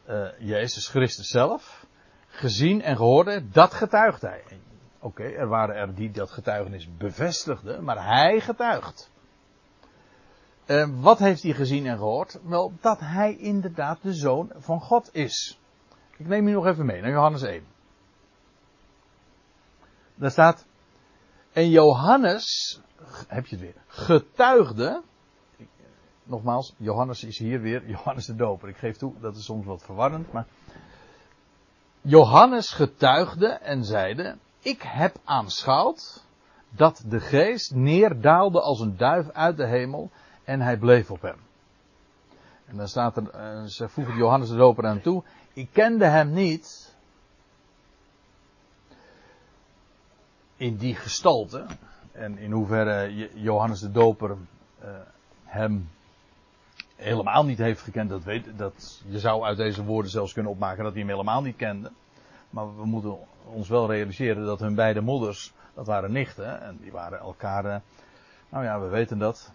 uh, 0.09 0.27
Jezus 0.39 0.87
Christus 0.87 1.27
zelf, 1.27 1.85
gezien 2.27 2.81
en 2.81 2.95
gehoord 2.95 3.27
heeft, 3.27 3.53
dat 3.53 3.73
getuigt 3.73 4.21
hij. 4.21 4.43
Oké, 5.05 5.23
er 5.23 5.47
waren 5.47 5.75
er 5.75 5.95
die 5.95 6.11
dat 6.11 6.31
getuigenis 6.31 6.97
bevestigden, 6.97 7.83
maar 7.83 8.05
hij 8.05 8.39
getuigt. 8.39 9.11
Uh, 10.65 10.89
wat 11.01 11.19
heeft 11.19 11.43
hij 11.43 11.53
gezien 11.53 11.85
en 11.85 11.97
gehoord? 11.97 12.39
Wel, 12.43 12.73
dat 12.81 12.99
hij 12.99 13.35
inderdaad 13.35 14.01
de 14.01 14.13
zoon 14.13 14.51
van 14.55 14.79
God 14.79 15.09
is. 15.13 15.59
Ik 16.17 16.27
neem 16.27 16.47
u 16.47 16.51
nog 16.51 16.65
even 16.65 16.85
mee 16.85 17.01
naar 17.01 17.11
Johannes 17.11 17.41
1. 17.41 17.65
Daar 20.15 20.31
staat, 20.31 20.65
en 21.51 21.69
Johannes, 21.69 22.79
heb 23.27 23.45
je 23.45 23.55
het 23.55 23.65
weer, 23.65 23.81
getuigde, 23.87 25.01
nogmaals, 26.23 26.73
Johannes 26.77 27.23
is 27.23 27.37
hier 27.37 27.61
weer, 27.61 27.87
Johannes 27.95 28.25
de 28.25 28.35
Doper. 28.35 28.69
Ik 28.69 28.77
geef 28.77 28.97
toe, 28.97 29.13
dat 29.19 29.35
is 29.35 29.45
soms 29.45 29.65
wat 29.65 29.83
verwarrend, 29.83 30.31
maar 30.31 30.45
Johannes 32.01 32.71
getuigde 32.71 33.47
en 33.47 33.83
zeide, 33.83 34.37
ik 34.65 34.81
heb 34.81 35.15
aanschouwd 35.23 36.23
dat 36.69 37.03
de 37.07 37.19
geest 37.19 37.73
neerdaalde 37.75 38.61
als 38.61 38.79
een 38.79 38.97
duif 38.97 39.29
uit 39.31 39.57
de 39.57 39.65
hemel 39.67 40.09
en 40.43 40.61
hij 40.61 40.77
bleef 40.77 41.11
op 41.11 41.21
hem. 41.21 41.37
En 42.65 42.77
dan 42.77 42.87
staat 42.87 43.17
er, 43.17 43.29
eh, 43.29 43.63
ze 43.63 43.89
voegen 43.89 44.15
Johannes 44.15 44.49
de 44.49 44.55
Doper 44.55 44.85
aan 44.85 45.01
toe, 45.01 45.23
ik 45.53 45.69
kende 45.71 46.05
hem 46.05 46.33
niet 46.33 46.95
in 50.57 50.75
die 50.77 50.95
gestalte. 50.95 51.65
En 52.11 52.37
in 52.37 52.51
hoeverre 52.51 53.29
Johannes 53.33 53.79
de 53.79 53.91
Doper 53.91 54.37
uh, 54.83 54.89
hem 55.43 55.89
helemaal 56.95 57.45
niet 57.45 57.57
heeft 57.57 57.81
gekend, 57.81 58.09
dat 58.09 58.23
weet, 58.23 58.57
dat, 58.57 59.03
je 59.07 59.19
zou 59.19 59.43
uit 59.43 59.57
deze 59.57 59.83
woorden 59.83 60.11
zelfs 60.11 60.33
kunnen 60.33 60.51
opmaken 60.51 60.83
dat 60.83 60.91
hij 60.91 61.01
hem 61.01 61.09
helemaal 61.09 61.41
niet 61.41 61.55
kende. 61.55 61.91
Maar 62.49 62.75
we 62.75 62.85
moeten 62.85 63.17
ons 63.45 63.69
wel 63.69 63.91
realiseren 63.91 64.45
dat 64.45 64.59
hun 64.59 64.75
beide 64.75 65.01
moeders, 65.01 65.53
dat 65.73 65.87
waren 65.87 66.11
nichten, 66.11 66.61
en 66.61 66.77
die 66.81 66.91
waren 66.91 67.19
elkaar, 67.19 67.65
uh, 67.65 67.75
nou 68.49 68.63
ja, 68.63 68.79
we 68.79 68.87
weten 68.87 69.17
dat. 69.17 69.51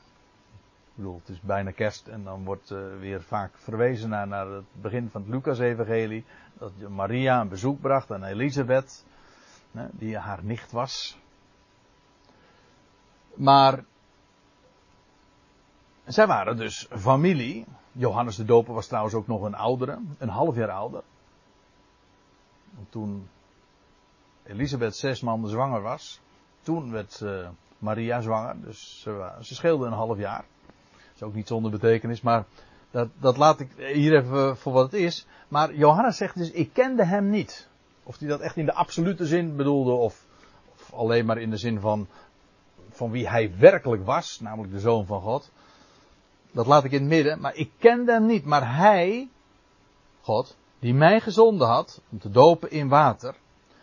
Ik 0.90 0.96
bedoel, 0.96 1.18
het 1.18 1.28
is 1.28 1.40
bijna 1.40 1.70
kerst 1.70 2.06
en 2.06 2.24
dan 2.24 2.44
wordt 2.44 2.70
uh, 2.70 2.78
weer 2.98 3.22
vaak 3.22 3.50
verwezen 3.54 4.08
naar, 4.08 4.28
naar 4.28 4.46
het 4.46 4.64
begin 4.72 5.08
van 5.10 5.20
het 5.20 5.30
Lucas-evangelie. 5.30 6.24
Dat 6.52 6.72
Maria 6.88 7.40
een 7.40 7.48
bezoek 7.48 7.80
bracht 7.80 8.12
aan 8.12 8.24
Elisabeth, 8.24 9.04
die 9.90 10.18
haar 10.18 10.38
nicht 10.42 10.72
was. 10.72 11.18
Maar 13.34 13.84
zij 16.04 16.26
waren 16.26 16.56
dus 16.56 16.88
familie. 16.90 17.66
Johannes 17.92 18.36
de 18.36 18.44
Doper 18.44 18.74
was 18.74 18.86
trouwens 18.86 19.14
ook 19.14 19.26
nog 19.26 19.42
een 19.42 19.54
oudere, 19.54 19.98
een 20.18 20.28
half 20.28 20.56
jaar 20.56 20.70
ouder. 20.70 21.02
toen 22.88 23.28
Elisabeth 24.42 24.96
zes 24.96 25.20
maanden 25.20 25.50
zwanger 25.50 25.82
was, 25.82 26.20
toen 26.62 26.90
werd, 26.90 27.20
uh, 27.22 27.48
Maria 27.80 28.20
zwanger. 28.20 28.56
Dus 28.64 29.00
ze, 29.00 29.30
ze 29.40 29.54
scheelde 29.54 29.86
een 29.86 29.92
half 29.92 30.18
jaar. 30.18 30.44
Dat 30.92 31.14
is 31.14 31.22
ook 31.22 31.34
niet 31.34 31.48
zonder 31.48 31.70
betekenis, 31.70 32.20
maar 32.20 32.44
dat, 32.90 33.08
dat 33.18 33.36
laat 33.36 33.60
ik 33.60 33.70
hier 33.76 34.16
even 34.16 34.56
voor 34.56 34.72
wat 34.72 34.92
het 34.92 35.00
is. 35.00 35.26
Maar 35.48 35.74
Johannes 35.74 36.16
zegt 36.16 36.38
dus, 36.38 36.50
ik 36.50 36.72
kende 36.72 37.04
hem 37.04 37.30
niet. 37.30 37.68
Of 38.02 38.18
hij 38.18 38.28
dat 38.28 38.40
echt 38.40 38.56
in 38.56 38.64
de 38.64 38.74
absolute 38.74 39.26
zin 39.26 39.56
bedoelde, 39.56 39.90
of, 39.90 40.26
of 40.72 40.92
alleen 40.92 41.26
maar 41.26 41.38
in 41.38 41.50
de 41.50 41.56
zin 41.56 41.80
van, 41.80 42.08
van 42.90 43.10
wie 43.10 43.28
hij 43.28 43.52
werkelijk 43.58 44.04
was, 44.04 44.40
namelijk 44.40 44.72
de 44.72 44.80
Zoon 44.80 45.06
van 45.06 45.20
God. 45.20 45.50
Dat 46.52 46.66
laat 46.66 46.84
ik 46.84 46.92
in 46.92 47.00
het 47.00 47.08
midden, 47.08 47.40
maar 47.40 47.54
ik 47.54 47.70
kende 47.78 48.12
hem 48.12 48.26
niet. 48.26 48.44
Maar 48.44 48.76
hij, 48.76 49.28
God, 50.20 50.56
die 50.78 50.94
mij 50.94 51.20
gezonden 51.20 51.68
had 51.68 52.00
om 52.10 52.18
te 52.18 52.30
dopen 52.30 52.70
in 52.70 52.88
water, 52.88 53.34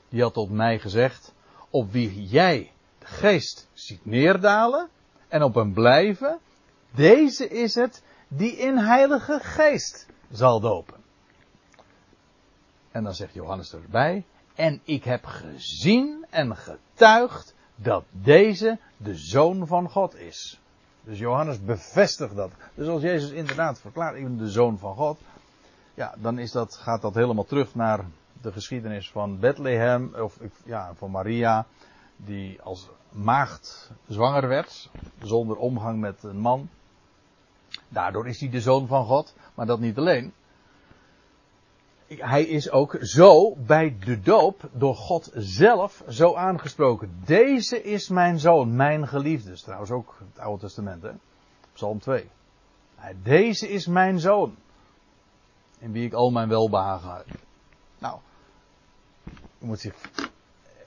die 0.09 0.21
had 0.21 0.33
tot 0.33 0.49
mij 0.49 0.79
gezegd, 0.79 1.33
op 1.69 1.91
wie 1.91 2.23
jij 2.25 2.71
de 2.99 3.05
geest 3.05 3.67
ziet 3.73 4.05
neerdalen 4.05 4.89
en 5.27 5.43
op 5.43 5.55
hem 5.55 5.73
blijven, 5.73 6.39
deze 6.91 7.47
is 7.47 7.75
het 7.75 8.03
die 8.27 8.57
in 8.57 8.77
heilige 8.77 9.39
geest 9.41 10.05
zal 10.31 10.59
dopen. 10.59 10.95
En 12.91 13.03
dan 13.03 13.13
zegt 13.13 13.33
Johannes 13.33 13.73
erbij, 13.73 14.25
en 14.55 14.81
ik 14.83 15.03
heb 15.03 15.25
gezien 15.25 16.25
en 16.29 16.55
getuigd 16.55 17.55
dat 17.75 18.03
deze 18.11 18.77
de 18.97 19.15
zoon 19.15 19.67
van 19.67 19.89
God 19.89 20.15
is. 20.15 20.59
Dus 21.03 21.19
Johannes 21.19 21.63
bevestigt 21.63 22.35
dat. 22.35 22.51
Dus 22.73 22.87
als 22.87 23.01
Jezus 23.01 23.29
inderdaad 23.29 23.79
verklaart, 23.79 24.15
ik 24.15 24.23
ben 24.23 24.37
de 24.37 24.49
zoon 24.49 24.77
van 24.77 24.95
God, 24.95 25.19
ja, 25.93 26.15
dan 26.17 26.39
is 26.39 26.51
dat, 26.51 26.75
gaat 26.75 27.01
dat 27.01 27.15
helemaal 27.15 27.45
terug 27.45 27.75
naar 27.75 28.05
de 28.41 28.51
geschiedenis 28.51 29.11
van 29.11 29.39
Bethlehem, 29.39 30.15
of 30.15 30.39
ja, 30.65 30.93
van 30.95 31.11
Maria, 31.11 31.65
die 32.15 32.61
als 32.61 32.89
maagd 33.09 33.91
zwanger 34.07 34.47
werd, 34.47 34.89
zonder 35.21 35.57
omgang 35.57 35.99
met 35.99 36.23
een 36.23 36.39
man. 36.39 36.69
Daardoor 37.89 38.27
is 38.27 38.39
hij 38.39 38.49
de 38.49 38.61
zoon 38.61 38.87
van 38.87 39.05
God, 39.05 39.35
maar 39.53 39.65
dat 39.65 39.79
niet 39.79 39.97
alleen. 39.97 40.33
Hij 42.07 42.43
is 42.43 42.71
ook 42.71 42.97
zo 43.01 43.55
bij 43.55 43.97
de 43.99 44.19
doop 44.19 44.69
door 44.71 44.95
God 44.95 45.31
zelf 45.33 46.03
zo 46.09 46.35
aangesproken. 46.35 47.21
Deze 47.25 47.83
is 47.83 48.09
mijn 48.09 48.39
zoon, 48.39 48.75
mijn 48.75 49.07
geliefde. 49.07 49.51
Is 49.51 49.61
trouwens 49.61 49.91
ook 49.91 50.15
het 50.19 50.39
Oude 50.39 50.61
Testament, 50.61 51.03
hè? 51.03 51.11
Psalm 51.73 51.99
2. 51.99 52.29
Deze 53.23 53.69
is 53.69 53.87
mijn 53.87 54.19
zoon, 54.19 54.55
in 55.79 55.91
wie 55.91 56.05
ik 56.05 56.13
al 56.13 56.31
mijn 56.31 56.49
welbehagen. 56.49 57.23
Nou, 57.99 58.19
moet 59.59 59.79
zich, 59.79 59.95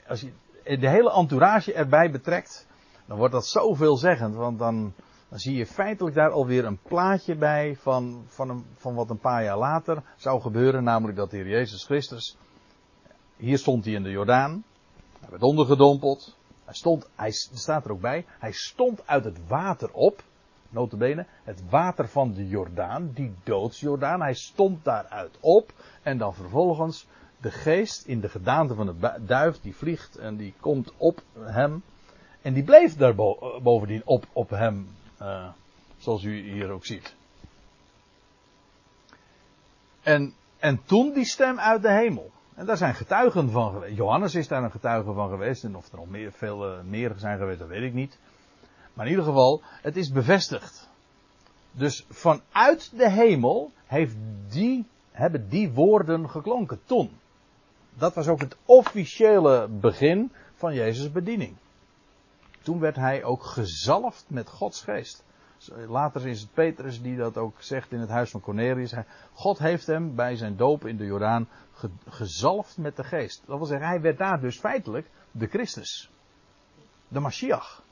als 0.08 0.20
je 0.20 0.32
de 0.78 0.88
hele 0.88 1.12
entourage 1.12 1.72
erbij 1.72 2.10
betrekt, 2.10 2.66
dan 3.06 3.18
wordt 3.18 3.32
dat 3.32 3.46
zo 3.46 3.74
veelzeggend, 3.74 4.34
want 4.34 4.58
dan, 4.58 4.92
dan 5.28 5.38
zie 5.38 5.54
je 5.54 5.66
feitelijk 5.66 6.14
daar 6.14 6.30
alweer 6.30 6.64
een 6.64 6.82
plaatje 6.82 7.36
bij 7.36 7.76
van, 7.76 8.24
van, 8.26 8.50
een, 8.50 8.64
van 8.76 8.94
wat 8.94 9.10
een 9.10 9.18
paar 9.18 9.44
jaar 9.44 9.58
later 9.58 10.02
zou 10.16 10.40
gebeuren, 10.40 10.84
namelijk 10.84 11.18
dat 11.18 11.30
de 11.30 11.36
Heer 11.36 11.48
Jezus 11.48 11.84
Christus, 11.84 12.36
hier 13.36 13.58
stond 13.58 13.84
hij 13.84 13.94
in 13.94 14.02
de 14.02 14.10
Jordaan, 14.10 14.64
hij 15.20 15.30
werd 15.30 15.42
ondergedompeld, 15.42 16.36
hij 16.64 16.74
stond, 16.74 17.08
hij 17.14 17.30
staat 17.32 17.84
er 17.84 17.90
ook 17.90 18.00
bij, 18.00 18.26
hij 18.38 18.52
stond 18.52 19.06
uit 19.06 19.24
het 19.24 19.46
water 19.48 19.92
op, 19.92 20.22
notabene, 20.70 21.26
het 21.44 21.62
water 21.70 22.08
van 22.08 22.32
de 22.32 22.48
Jordaan, 22.48 23.10
die 23.14 23.34
doodsjordaan, 23.44 24.20
hij 24.20 24.34
stond 24.34 24.84
daaruit 24.84 25.38
op, 25.40 25.72
en 26.02 26.18
dan 26.18 26.34
vervolgens 26.34 27.06
de 27.40 27.50
geest 27.50 28.04
in 28.04 28.20
de 28.20 28.28
gedaante 28.28 28.74
van 28.74 28.86
de 28.86 29.18
duif, 29.26 29.60
die 29.60 29.76
vliegt 29.76 30.16
en 30.16 30.36
die 30.36 30.54
komt 30.60 30.92
op 30.96 31.22
hem, 31.38 31.82
en 32.42 32.52
die 32.52 32.64
bleef 32.64 32.96
daar 32.96 33.14
bovendien 33.62 34.02
op, 34.04 34.26
op 34.32 34.50
hem 34.50 34.88
uh, 35.22 35.48
zoals 35.98 36.22
u 36.22 36.52
hier 36.52 36.70
ook 36.70 36.84
ziet. 36.84 37.14
En, 40.02 40.34
en 40.58 40.80
toen 40.84 41.12
die 41.12 41.24
stem 41.24 41.58
uit 41.58 41.82
de 41.82 41.92
hemel. 41.92 42.30
En 42.54 42.66
daar 42.66 42.76
zijn 42.76 42.94
getuigen 42.94 43.50
van 43.50 43.72
geweest. 43.72 43.96
Johannes 43.96 44.34
is 44.34 44.48
daar 44.48 44.62
een 44.62 44.70
getuige 44.70 45.12
van 45.12 45.28
geweest. 45.28 45.64
En 45.64 45.76
of 45.76 45.92
er 45.92 45.98
nog 45.98 46.08
meer, 46.08 46.32
veel 46.32 46.72
uh, 46.72 46.82
meer 46.82 47.12
zijn 47.16 47.38
geweest, 47.38 47.58
dat 47.58 47.68
weet 47.68 47.82
ik 47.82 47.92
niet. 47.92 48.18
Maar 48.94 49.04
in 49.04 49.10
ieder 49.10 49.26
geval, 49.26 49.62
het 49.82 49.96
is 49.96 50.10
bevestigd. 50.10 50.88
Dus 51.72 52.06
vanuit 52.10 52.90
de 52.96 53.10
hemel 53.10 53.70
heeft 53.86 54.16
die, 54.48 54.86
hebben 55.10 55.48
die 55.48 55.70
woorden 55.70 56.30
geklonken 56.30 56.80
toen. 56.84 57.10
Dat 57.94 58.14
was 58.14 58.28
ook 58.28 58.40
het 58.40 58.56
officiële 58.64 59.68
begin 59.68 60.32
van 60.54 60.74
Jezus' 60.74 61.12
bediening. 61.12 61.56
Toen 62.62 62.80
werd 62.80 62.96
hij 62.96 63.24
ook 63.24 63.42
gezalfd 63.42 64.24
met 64.28 64.48
Gods 64.48 64.82
geest. 64.82 65.24
Later 65.88 66.26
is 66.26 66.40
het 66.40 66.52
Petrus 66.54 67.02
die 67.02 67.16
dat 67.16 67.36
ook 67.36 67.62
zegt 67.62 67.92
in 67.92 68.00
het 68.00 68.08
huis 68.08 68.30
van 68.30 68.40
Cornelius. 68.40 68.94
God 69.32 69.58
heeft 69.58 69.86
hem 69.86 70.14
bij 70.14 70.36
zijn 70.36 70.56
doop 70.56 70.86
in 70.86 70.96
de 70.96 71.04
Jordaan 71.04 71.48
gezalfd 72.08 72.76
met 72.76 72.96
de 72.96 73.04
geest. 73.04 73.42
Dat 73.46 73.56
wil 73.58 73.66
zeggen, 73.66 73.88
hij 73.88 74.00
werd 74.00 74.18
daar 74.18 74.40
dus 74.40 74.58
feitelijk 74.58 75.10
de 75.30 75.46
Christus. 75.46 76.10
De 77.08 77.20
Mashiach. 77.20 77.82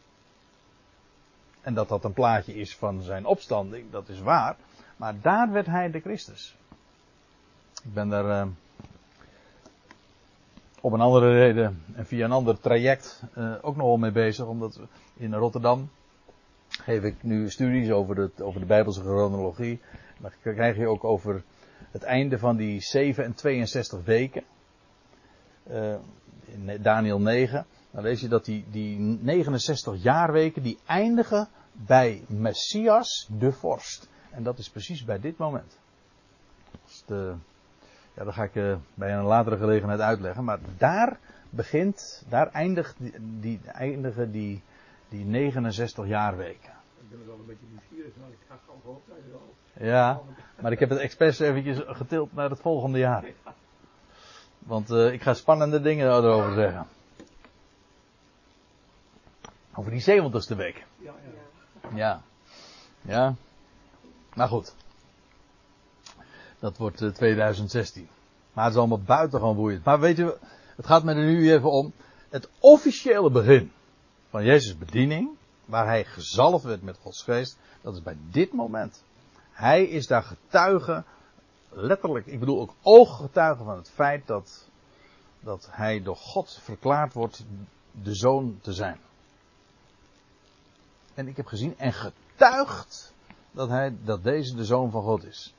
En 1.60 1.74
dat 1.74 1.88
dat 1.88 2.04
een 2.04 2.12
plaatje 2.12 2.54
is 2.54 2.76
van 2.76 3.02
zijn 3.02 3.26
opstanding, 3.26 3.90
dat 3.90 4.08
is 4.08 4.20
waar. 4.20 4.56
Maar 4.96 5.20
daar 5.20 5.52
werd 5.52 5.66
hij 5.66 5.90
de 5.90 6.00
Christus. 6.00 6.56
Ik 7.84 7.94
ben 7.94 8.08
daar 8.08 8.24
uh, 8.24 8.52
op 10.80 10.92
een 10.92 11.00
andere 11.00 11.32
reden 11.32 11.82
en 11.94 12.06
via 12.06 12.24
een 12.24 12.32
ander 12.32 12.60
traject 12.60 13.22
uh, 13.38 13.54
ook 13.62 13.76
nogal 13.76 13.96
mee 13.96 14.12
bezig. 14.12 14.46
Omdat 14.46 14.80
in 15.16 15.34
Rotterdam 15.34 15.90
geef 16.68 17.02
ik 17.02 17.22
nu 17.22 17.50
studies 17.50 17.90
over, 17.90 18.16
het, 18.16 18.42
over 18.42 18.60
de 18.60 18.66
Bijbelse 18.66 19.00
chronologie. 19.00 19.80
Dan 20.18 20.30
krijg 20.42 20.76
je 20.76 20.86
ook 20.86 21.04
over 21.04 21.42
het 21.90 22.02
einde 22.02 22.38
van 22.38 22.56
die 22.56 22.80
7 22.80 23.24
en 23.24 23.34
62 23.34 24.04
weken. 24.04 24.44
Uh, 25.70 25.94
in 26.44 26.82
Daniel 26.82 27.20
9. 27.20 27.66
Dan 27.90 28.02
lees 28.02 28.20
je 28.20 28.28
dat 28.28 28.44
die, 28.44 28.64
die 28.70 28.98
69 28.98 30.02
jaarweken 30.02 30.62
die 30.62 30.78
eindigen 30.86 31.48
bij 31.72 32.24
Messias 32.26 33.28
de 33.38 33.52
vorst. 33.52 34.08
En 34.30 34.42
dat 34.42 34.58
is 34.58 34.70
precies 34.70 35.04
bij 35.04 35.20
dit 35.20 35.36
moment. 35.36 35.78
de, 37.06 37.34
ja, 38.14 38.24
dat 38.24 38.34
ga 38.34 38.42
ik 38.42 38.54
uh, 38.54 38.76
bij 38.94 39.14
een 39.14 39.24
latere 39.24 39.56
gelegenheid 39.56 40.00
uitleggen. 40.00 40.44
Maar 40.44 40.58
daar 40.76 41.18
begint, 41.50 42.24
daar 42.28 42.50
eindigt 42.52 42.94
die, 42.98 43.12
die, 43.40 43.60
eindigen 43.66 44.30
die, 44.30 44.62
die 45.08 45.24
69 45.24 46.06
jaarweken. 46.06 46.72
Ik 47.00 47.10
ben 47.10 47.26
wel 47.26 47.34
een 47.34 47.46
beetje 47.46 47.66
nieuwsgierig, 47.70 48.12
maar 48.20 48.28
ik 48.28 48.38
ga 48.48 48.58
gewoon 48.64 48.96
opleiden 48.96 49.32
al. 49.32 49.54
Ja, 49.86 50.20
maar 50.60 50.72
ik 50.72 50.78
heb 50.78 50.88
het 50.88 50.98
expres 50.98 51.38
eventjes 51.38 51.78
getild 51.86 52.34
naar 52.34 52.50
het 52.50 52.60
volgende 52.60 52.98
jaar. 52.98 53.24
Want 54.58 54.90
uh, 54.90 55.12
ik 55.12 55.22
ga 55.22 55.34
spannende 55.34 55.80
dingen 55.80 56.06
erover 56.06 56.54
zeggen. 56.54 56.86
Over 59.78 59.90
die 59.90 60.02
70ste 60.02 60.56
week. 60.56 60.86
Ja, 60.98 61.14
ja. 61.82 61.96
Ja. 61.96 62.22
Ja. 63.00 63.34
Maar 64.34 64.48
goed. 64.48 64.74
Dat 66.58 66.76
wordt 66.76 67.14
2016. 67.14 68.02
Eh, 68.02 68.08
maar 68.52 68.64
het 68.64 68.72
is 68.72 68.78
allemaal 68.78 69.00
buitengewoon 69.00 69.56
boeiend. 69.56 69.84
Maar 69.84 70.00
weet 70.00 70.18
u, 70.18 70.32
het 70.76 70.86
gaat 70.86 71.04
me 71.04 71.14
er 71.14 71.24
nu 71.24 71.52
even 71.52 71.70
om. 71.70 71.92
Het 72.28 72.48
officiële 72.58 73.30
begin 73.30 73.72
van 74.30 74.44
Jezus' 74.44 74.78
bediening, 74.78 75.30
waar 75.64 75.86
hij 75.86 76.04
gezalfd 76.04 76.64
werd 76.64 76.82
met 76.82 76.98
Gods 76.98 77.22
geest, 77.22 77.58
dat 77.80 77.94
is 77.94 78.02
bij 78.02 78.16
dit 78.30 78.52
moment. 78.52 79.02
Hij 79.52 79.84
is 79.84 80.06
daar 80.06 80.22
getuige, 80.22 81.04
letterlijk, 81.68 82.26
ik 82.26 82.40
bedoel 82.40 82.60
ook 82.60 82.74
ooggetuige 82.82 83.64
van 83.64 83.76
het 83.76 83.90
feit 83.90 84.26
dat, 84.26 84.68
dat 85.40 85.68
hij 85.70 86.02
door 86.02 86.16
God 86.16 86.58
verklaard 86.62 87.12
wordt 87.12 87.44
de 88.02 88.14
zoon 88.14 88.58
te 88.60 88.72
zijn. 88.72 88.98
En 91.18 91.28
ik 91.28 91.36
heb 91.36 91.46
gezien 91.46 91.78
en 91.78 91.92
getuigd 91.92 93.14
dat, 93.50 93.68
hij, 93.68 93.96
dat 94.04 94.22
deze 94.22 94.54
de 94.54 94.64
zoon 94.64 94.90
van 94.90 95.02
God 95.02 95.24
is. 95.24 95.54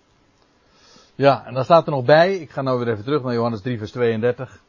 Ja, 1.15 1.45
en 1.45 1.53
dan 1.53 1.63
staat 1.63 1.85
er 1.85 1.91
nog 1.91 2.05
bij, 2.05 2.35
ik 2.35 2.49
ga 2.49 2.61
nou 2.61 2.79
weer 2.79 2.87
even 2.87 3.03
terug 3.03 3.23
naar 3.23 3.33
Johannes 3.33 3.61
3 3.61 3.77
vers 3.77 3.91
32. 3.91 4.61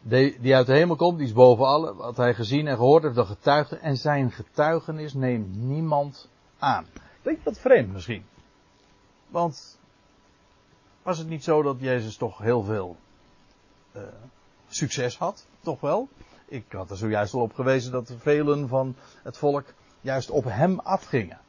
Die, 0.00 0.54
uit 0.54 0.66
de 0.66 0.72
hemel 0.72 0.96
komt, 0.96 1.18
die 1.18 1.26
is 1.26 1.32
boven 1.32 1.66
alle, 1.66 1.94
wat 1.94 2.16
hij 2.16 2.34
gezien 2.34 2.66
en 2.66 2.76
gehoord 2.76 3.02
heeft, 3.02 3.14
dat 3.14 3.26
getuigde. 3.26 3.76
En 3.76 3.96
zijn 3.96 4.30
getuigenis 4.30 5.14
neemt 5.14 5.56
niemand 5.56 6.28
aan. 6.58 6.86
Klinkt 7.22 7.44
dat 7.44 7.58
vreemd 7.58 7.92
misschien. 7.92 8.24
Want 9.28 9.78
was 11.02 11.18
het 11.18 11.28
niet 11.28 11.44
zo 11.44 11.62
dat 11.62 11.80
Jezus 11.80 12.16
toch 12.16 12.38
heel 12.38 12.62
veel 12.62 12.96
uh, 13.96 14.02
succes 14.68 15.18
had? 15.18 15.46
Toch 15.60 15.80
wel? 15.80 16.08
Ik 16.48 16.72
had 16.72 16.90
er 16.90 16.96
zojuist 16.96 17.34
al 17.34 17.40
op 17.40 17.54
gewezen 17.54 17.92
dat 17.92 18.14
velen 18.18 18.68
van 18.68 18.96
het 19.22 19.36
volk 19.36 19.64
juist 20.00 20.30
op 20.30 20.44
hem 20.44 20.78
afgingen. 20.78 21.40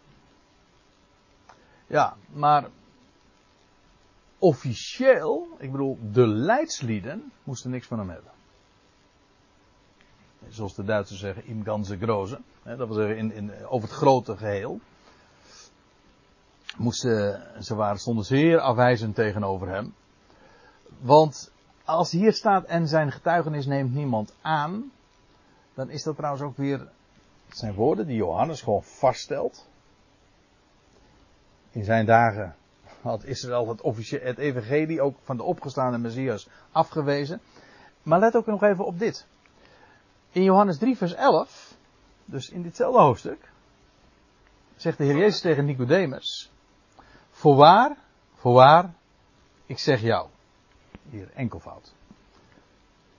Ja, 1.88 2.16
maar 2.32 2.70
officieel, 4.38 5.48
ik 5.58 5.72
bedoel, 5.72 5.98
de 6.12 6.28
leidslieden 6.28 7.32
moesten 7.44 7.72
niks 7.72 7.88
van 7.88 8.00
hem 8.00 8.10
hebben. 8.10 8.32
zoals 10.48 10.76
de 10.76 10.84
Duitsers 10.84 11.20
zeggen, 11.20 11.46
im 11.46 11.64
ganze 11.64 11.98
groze. 11.98 12.40
Dat 12.64 12.78
wil 12.78 12.94
zeggen, 12.94 13.18
in, 13.18 13.32
in, 13.32 13.66
over 13.66 13.90
het 13.90 13.98
grote 13.98 14.38
geheel. 14.38 14.80
Moesten, 16.78 17.44
ze 17.64 17.76
waren, 17.76 18.00
stonden 18.00 18.26
zeer 18.26 18.60
afwijzend 18.60 19.16
tegenover 19.16 19.68
hem. 19.68 19.94
Want 21.00 21.52
als 21.90 22.12
hier 22.12 22.34
staat 22.34 22.66
en 22.66 22.88
zijn 22.88 23.12
getuigenis 23.12 23.66
neemt 23.66 23.94
niemand 23.94 24.34
aan, 24.42 24.92
dan 25.74 25.90
is 25.90 26.04
dat 26.04 26.16
trouwens 26.16 26.44
ook 26.44 26.58
weer 26.58 26.88
zijn 27.50 27.74
woorden 27.74 28.08
die 28.08 28.16
Johannes 28.16 28.62
gewoon 28.62 28.84
vaststelt. 28.84 29.68
In 31.72 31.84
zijn 31.84 32.06
dagen 32.06 32.56
had 33.02 33.24
Israël 33.24 33.68
het, 33.68 34.10
het 34.10 34.38
evangelie 34.38 35.02
ook 35.02 35.18
van 35.24 35.38
de 35.38 35.44
opgestaande 35.44 35.98
Messias 35.98 36.50
afgewezen. 36.72 37.42
Maar 38.04 38.20
let 38.20 38.36
ook 38.36 38.46
nog 38.46 38.64
even 38.64 38.86
op 38.86 39.00
dit. 39.00 39.28
In 40.32 40.44
Johannes 40.44 40.78
3 40.78 40.98
vers 40.98 41.14
11, 41.14 41.78
dus 42.26 42.50
in 42.50 42.62
ditzelfde 42.62 43.00
hoofdstuk, 43.00 43.52
zegt 44.76 44.98
de 44.98 45.04
Heer 45.04 45.18
Jezus 45.18 45.42
tegen 45.42 45.66
Nicodemus, 45.66 46.52
voorwaar, 47.30 47.98
voorwaar, 48.36 48.94
ik 49.66 49.80
zeg 49.80 50.02
jou, 50.02 50.28
hier 51.10 51.30
enkelvoud. 51.34 51.94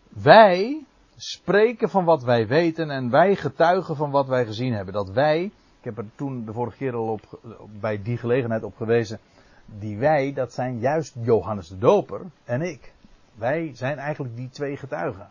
Wij 0.08 0.84
spreken 1.16 1.90
van 1.90 2.04
wat 2.04 2.22
wij 2.22 2.46
weten 2.46 2.90
en 2.90 3.10
wij 3.10 3.36
getuigen 3.36 3.96
van 3.96 4.10
wat 4.10 4.26
wij 4.26 4.46
gezien 4.46 4.72
hebben. 4.72 4.94
Dat 4.94 5.10
wij, 5.10 5.44
ik 5.78 5.84
heb 5.84 5.98
er 5.98 6.06
toen 6.14 6.44
de 6.44 6.52
vorige 6.52 6.76
keer 6.76 6.94
al 6.94 7.08
op, 7.08 7.40
bij 7.80 8.02
die 8.02 8.16
gelegenheid 8.16 8.62
op 8.62 8.76
gewezen, 8.76 9.18
die 9.64 9.98
wij, 9.98 10.32
dat 10.32 10.52
zijn 10.52 10.78
juist 10.78 11.14
Johannes 11.20 11.68
de 11.68 11.78
Doper 11.78 12.20
en 12.44 12.62
ik. 12.62 12.92
Wij 13.34 13.70
zijn 13.74 13.98
eigenlijk 13.98 14.36
die 14.36 14.48
twee 14.48 14.76
getuigen. 14.76 15.30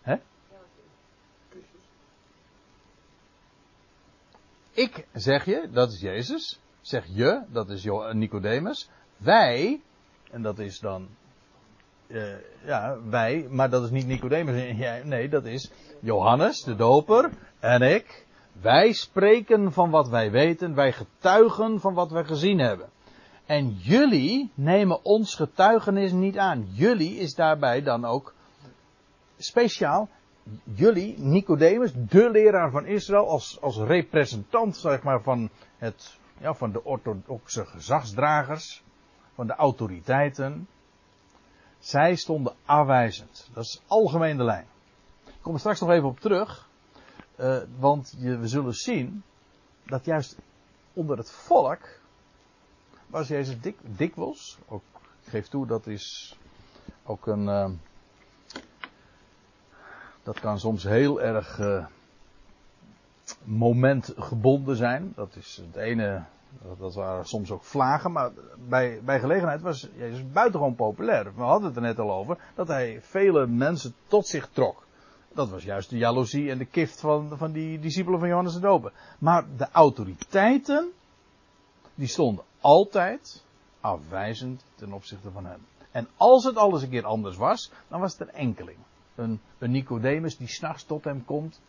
Hè? 0.00 0.16
Ik 4.72 5.06
zeg 5.12 5.44
je, 5.44 5.68
dat 5.72 5.92
is 5.92 6.00
Jezus. 6.00 6.60
Zeg 6.80 7.06
je, 7.06 7.42
dat 7.48 7.70
is 7.70 7.88
Nicodemus. 8.12 8.90
Wij, 9.16 9.80
en 10.30 10.42
dat 10.42 10.58
is 10.58 10.78
dan 10.78 11.08
uh, 12.10 12.34
ja, 12.64 12.96
wij, 13.08 13.46
maar 13.50 13.70
dat 13.70 13.84
is 13.84 13.90
niet 13.90 14.06
Nicodemus. 14.06 14.76
Nee, 15.04 15.28
dat 15.28 15.44
is 15.44 15.72
Johannes, 16.00 16.62
de 16.62 16.74
doper, 16.74 17.30
en 17.58 17.82
ik. 17.82 18.26
Wij 18.52 18.92
spreken 18.92 19.72
van 19.72 19.90
wat 19.90 20.08
wij 20.08 20.30
weten, 20.30 20.74
wij 20.74 20.92
getuigen 20.92 21.80
van 21.80 21.94
wat 21.94 22.10
wij 22.10 22.24
gezien 22.24 22.58
hebben. 22.58 22.88
En 23.46 23.68
jullie 23.68 24.50
nemen 24.54 25.04
ons 25.04 25.34
getuigenis 25.34 26.12
niet 26.12 26.38
aan. 26.38 26.66
Jullie 26.72 27.16
is 27.16 27.34
daarbij 27.34 27.82
dan 27.82 28.04
ook 28.04 28.34
speciaal, 29.36 30.08
jullie, 30.74 31.18
Nicodemus, 31.18 31.92
de 31.94 32.30
leraar 32.30 32.70
van 32.70 32.86
Israël, 32.86 33.28
als, 33.28 33.60
als 33.60 33.78
representant 33.78 34.76
zeg 34.76 35.02
maar, 35.02 35.22
van, 35.22 35.50
het, 35.76 36.18
ja, 36.38 36.54
van 36.54 36.72
de 36.72 36.84
orthodoxe 36.84 37.64
gezagsdragers, 37.64 38.82
van 39.40 39.48
de 39.48 39.54
autoriteiten. 39.54 40.68
Zij 41.78 42.14
stonden 42.14 42.54
afwijzend. 42.64 43.50
Dat 43.52 43.64
is 43.64 43.82
algemeen 43.86 44.36
de 44.36 44.44
lijn. 44.44 44.66
Ik 45.26 45.32
kom 45.40 45.52
er 45.52 45.58
straks 45.58 45.80
nog 45.80 45.90
even 45.90 46.08
op 46.08 46.20
terug. 46.20 46.68
Uh, 47.36 47.58
want 47.78 48.14
je, 48.18 48.38
we 48.38 48.48
zullen 48.48 48.74
zien 48.74 49.22
dat 49.86 50.04
juist 50.04 50.36
onder 50.92 51.18
het 51.18 51.30
volk 51.30 52.00
was 53.06 53.28
Jezus 53.28 53.60
dik, 53.60 53.76
dikwijls. 53.82 54.58
Ook, 54.68 54.82
ik 55.22 55.30
geef 55.30 55.48
toe, 55.48 55.66
dat 55.66 55.86
is 55.86 56.36
ook 57.02 57.26
een. 57.26 57.42
Uh, 57.42 57.70
dat 60.22 60.40
kan 60.40 60.58
soms 60.58 60.82
heel 60.82 61.20
erg 61.20 61.58
uh, 61.58 61.86
momentgebonden 63.44 64.76
zijn. 64.76 65.12
Dat 65.16 65.36
is 65.36 65.56
het 65.66 65.76
ene 65.76 66.24
dat 66.78 66.94
waren 66.94 67.26
soms 67.26 67.50
ook 67.50 67.64
vlagen, 67.64 68.12
maar 68.12 68.30
bij, 68.68 69.00
bij 69.04 69.20
gelegenheid 69.20 69.60
was 69.60 69.88
Jezus 69.96 70.32
buitengewoon 70.32 70.74
populair. 70.74 71.34
We 71.34 71.42
hadden 71.42 71.68
het 71.68 71.76
er 71.76 71.82
net 71.82 71.98
al 71.98 72.12
over, 72.12 72.38
dat 72.54 72.68
hij 72.68 72.98
vele 73.02 73.46
mensen 73.46 73.94
tot 74.06 74.26
zich 74.26 74.48
trok. 74.52 74.86
Dat 75.32 75.50
was 75.50 75.64
juist 75.64 75.90
de 75.90 75.96
jaloezie 75.96 76.50
en 76.50 76.58
de 76.58 76.64
kift 76.64 77.00
van, 77.00 77.36
van 77.36 77.52
die 77.52 77.78
discipelen 77.78 78.18
van 78.18 78.28
Johannes 78.28 78.52
de 78.52 78.60
Doper. 78.60 78.92
Maar 79.18 79.44
de 79.56 79.68
autoriteiten, 79.70 80.90
die 81.94 82.08
stonden 82.08 82.44
altijd 82.60 83.44
afwijzend 83.80 84.64
ten 84.74 84.92
opzichte 84.92 85.30
van 85.30 85.46
hem. 85.46 85.60
En 85.90 86.08
als 86.16 86.44
het 86.44 86.56
alles 86.56 86.82
een 86.82 86.90
keer 86.90 87.04
anders 87.04 87.36
was, 87.36 87.72
dan 87.88 88.00
was 88.00 88.12
het 88.12 88.20
een 88.20 88.34
enkeling. 88.34 88.78
Een, 89.14 89.40
een 89.58 89.70
Nicodemus 89.70 90.36
die 90.36 90.48
s'nachts 90.48 90.84
tot 90.84 91.04
hem 91.04 91.24
komt, 91.24 91.60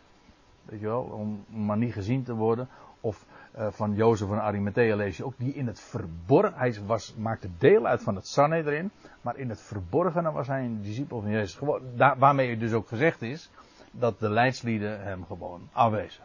weet 0.66 0.80
je 0.80 0.86
wel, 0.86 1.02
om 1.02 1.46
maar 1.48 1.78
niet 1.78 1.94
gezien 1.94 2.24
te 2.24 2.34
worden. 2.34 2.70
Of 3.02 3.26
van 3.56 3.96
Jozef 3.96 4.28
van 4.28 4.40
Arimathea 4.40 4.96
lees 4.96 5.18
je 5.18 5.26
ook, 5.26 5.34
die 5.38 5.54
in 5.54 5.68
het 5.68 5.80
verborgen, 5.80 6.54
hij 6.54 6.80
was, 6.86 7.16
maakte 7.16 7.50
deel 7.58 7.86
uit 7.86 8.04
van 8.04 8.16
het 8.16 8.28
Sanhedrin, 8.28 8.92
maar 9.22 9.38
in 9.38 9.50
het 9.50 9.62
verborgene 9.62 10.32
was 10.32 10.48
hij 10.48 10.64
een 10.64 10.82
discipel 10.82 11.22
van 11.22 11.32
Jezus. 11.32 11.56
Gewoon, 11.56 11.82
daar, 11.96 12.18
waarmee 12.18 12.58
dus 12.58 12.74
ook 12.74 12.88
gezegd 12.88 13.22
is, 13.22 13.50
dat 13.92 14.20
de 14.20 14.30
leidslieden 14.30 15.04
hem 15.04 15.26
gewoon 15.26 15.70
afwezen. 15.72 16.24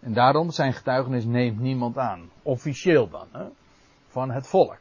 En 0.00 0.12
daarom 0.12 0.50
zijn 0.50 0.72
getuigenis 0.72 1.24
neemt 1.24 1.60
niemand 1.60 1.98
aan. 1.98 2.30
Officieel 2.42 3.08
dan, 3.08 3.28
hè, 3.32 3.46
van 4.08 4.30
het 4.30 4.46
volk. 4.46 4.78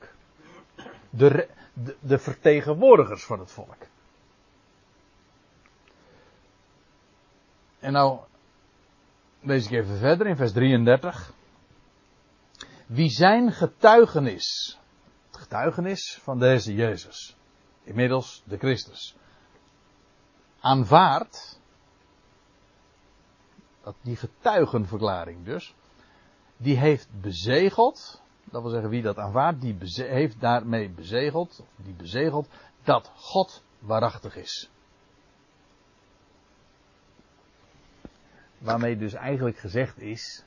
De, 1.09 1.47
de, 1.73 1.95
de 1.99 2.17
vertegenwoordigers 2.17 3.25
van 3.25 3.39
het 3.39 3.51
volk. 3.51 3.77
En 7.79 7.91
nou 7.91 8.19
lees 9.43 9.65
ik 9.65 9.71
even 9.71 9.97
verder 9.97 10.27
in 10.27 10.35
vers 10.35 10.51
33. 10.51 11.33
Wie 12.85 13.09
zijn 13.09 13.51
getuigenis, 13.51 14.79
het 15.31 15.37
getuigenis 15.37 16.19
van 16.21 16.39
deze 16.39 16.73
Jezus, 16.73 17.35
inmiddels 17.83 18.43
de 18.45 18.57
Christus, 18.57 19.15
aanvaardt, 20.59 21.59
dat 23.83 23.95
die 24.01 24.15
getuigenverklaring 24.15 25.45
dus, 25.45 25.75
die 26.57 26.77
heeft 26.77 27.07
bezegeld, 27.21 28.21
dat 28.43 28.61
wil 28.61 28.71
zeggen 28.71 28.89
wie 28.89 29.01
dat 29.01 29.17
aanvaardt, 29.17 29.61
die 29.61 29.77
heeft 29.95 30.39
daarmee 30.39 30.89
bezegeld, 30.89 31.63
die 31.75 31.93
bezegeld, 31.93 32.47
dat 32.83 33.11
God 33.15 33.63
waarachtig 33.79 34.35
is. 34.35 34.69
Waarmee 38.63 38.97
dus 38.97 39.13
eigenlijk 39.13 39.57
gezegd 39.57 39.99
is 39.99 40.43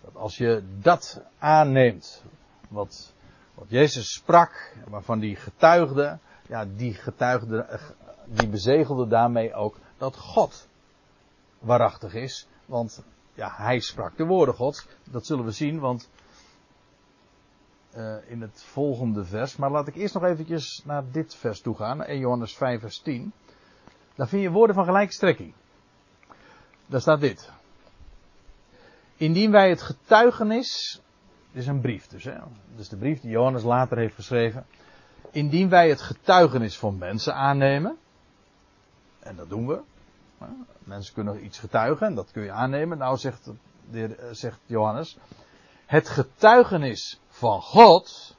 dat 0.00 0.16
als 0.16 0.36
je 0.36 0.62
dat 0.80 1.22
aanneemt, 1.38 2.24
wat, 2.68 3.14
wat 3.54 3.66
Jezus 3.68 4.12
sprak, 4.12 4.76
waarvan 4.88 5.18
die 5.18 5.36
getuigde, 5.36 6.18
ja, 6.46 6.66
die 6.76 6.94
getuigde, 6.94 7.80
die 8.24 8.48
bezegelde 8.48 9.06
daarmee 9.06 9.54
ook 9.54 9.78
dat 9.98 10.16
God 10.16 10.68
waarachtig 11.58 12.14
is. 12.14 12.48
Want 12.66 13.04
ja, 13.34 13.52
hij 13.56 13.80
sprak 13.80 14.16
de 14.16 14.24
woorden 14.24 14.54
Gods. 14.54 14.86
Dat 15.04 15.26
zullen 15.26 15.44
we 15.44 15.50
zien, 15.50 15.78
want 15.78 16.10
uh, 17.96 18.16
in 18.26 18.40
het 18.40 18.62
volgende 18.62 19.24
vers. 19.24 19.56
Maar 19.56 19.70
laat 19.70 19.88
ik 19.88 19.96
eerst 19.96 20.14
nog 20.14 20.24
eventjes 20.24 20.82
naar 20.84 21.04
dit 21.10 21.34
vers 21.34 21.60
toe 21.60 21.76
gaan, 21.76 22.02
1 22.02 22.18
Johannes 22.18 22.56
5 22.56 22.80
vers 22.80 22.98
10. 22.98 23.32
Daar 24.14 24.28
vind 24.28 24.42
je 24.42 24.50
woorden 24.50 24.74
van 24.74 24.84
gelijke 24.84 25.12
strekking. 25.12 25.54
Daar 26.86 27.00
staat 27.00 27.20
dit. 27.20 27.52
Indien 29.20 29.50
wij 29.50 29.68
het 29.68 29.82
getuigenis, 29.82 31.00
dit 31.52 31.62
is 31.62 31.68
een 31.68 31.80
brief 31.80 32.06
dus, 32.06 32.24
hè, 32.24 32.38
dus 32.76 32.88
de 32.88 32.96
brief 32.96 33.20
die 33.20 33.30
Johannes 33.30 33.62
later 33.62 33.98
heeft 33.98 34.14
geschreven. 34.14 34.66
Indien 35.30 35.68
wij 35.68 35.88
het 35.88 36.00
getuigenis 36.00 36.78
van 36.78 36.98
mensen 36.98 37.34
aannemen, 37.34 37.98
en 39.18 39.36
dat 39.36 39.48
doen 39.48 39.66
we, 39.66 39.80
mensen 40.78 41.14
kunnen 41.14 41.44
iets 41.44 41.58
getuigen 41.58 42.06
en 42.06 42.14
dat 42.14 42.30
kun 42.30 42.42
je 42.42 42.50
aannemen. 42.50 42.98
Nou 42.98 43.16
zegt, 43.16 43.50
de, 43.90 44.28
zegt 44.32 44.60
Johannes, 44.66 45.18
het 45.86 46.08
getuigenis 46.08 47.20
van 47.28 47.62
God 47.62 48.36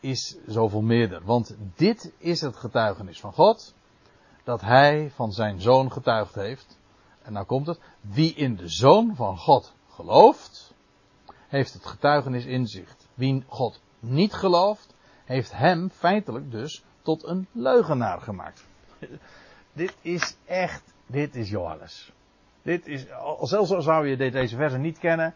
is 0.00 0.36
zoveel 0.46 0.82
meerder. 0.82 1.24
Want 1.24 1.56
dit 1.74 2.12
is 2.18 2.40
het 2.40 2.56
getuigenis 2.56 3.20
van 3.20 3.32
God, 3.32 3.74
dat 4.44 4.60
hij 4.60 5.10
van 5.14 5.32
zijn 5.32 5.60
zoon 5.60 5.92
getuigd 5.92 6.34
heeft. 6.34 6.78
En 7.22 7.32
nou 7.32 7.46
komt 7.46 7.66
het, 7.66 7.80
wie 8.00 8.34
in 8.34 8.56
de 8.56 8.68
zoon 8.68 9.16
van 9.16 9.38
God 9.38 9.74
gelooft, 10.02 10.74
heeft 11.48 11.72
het 11.72 11.86
getuigenis 11.86 12.44
inzicht. 12.44 13.08
Wie 13.14 13.44
God 13.46 13.80
niet 13.98 14.32
gelooft, 14.32 14.94
heeft 15.24 15.52
hem 15.52 15.90
feitelijk 15.90 16.50
dus 16.50 16.84
tot 17.02 17.24
een 17.24 17.46
leugenaar 17.52 18.20
gemaakt. 18.20 18.66
dit 19.72 19.96
is 20.00 20.36
echt, 20.44 20.94
dit 21.06 21.34
is 21.34 21.50
Johannes. 21.50 22.12
Dit 22.62 22.86
is, 22.86 23.06
zelfs 23.40 23.70
al 23.70 23.82
zou 23.82 24.08
je 24.08 24.16
deze 24.16 24.56
versen 24.56 24.80
niet 24.80 24.98
kennen, 24.98 25.34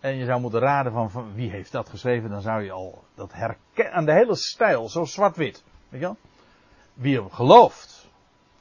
en 0.00 0.16
je 0.16 0.24
zou 0.24 0.40
moeten 0.40 0.60
raden 0.60 0.92
van, 0.92 1.10
van, 1.10 1.34
wie 1.34 1.50
heeft 1.50 1.72
dat 1.72 1.88
geschreven, 1.88 2.30
dan 2.30 2.40
zou 2.40 2.62
je 2.62 2.72
al 2.72 3.04
dat 3.14 3.32
herkennen 3.32 3.94
aan 3.94 4.04
de 4.04 4.12
hele 4.12 4.36
stijl, 4.36 4.88
zo 4.88 5.04
zwart-wit. 5.04 5.64
Weet 5.88 6.00
je 6.00 6.06
wel? 6.06 6.16
wie 6.94 7.16
hem 7.16 7.30
gelooft, 7.30 8.08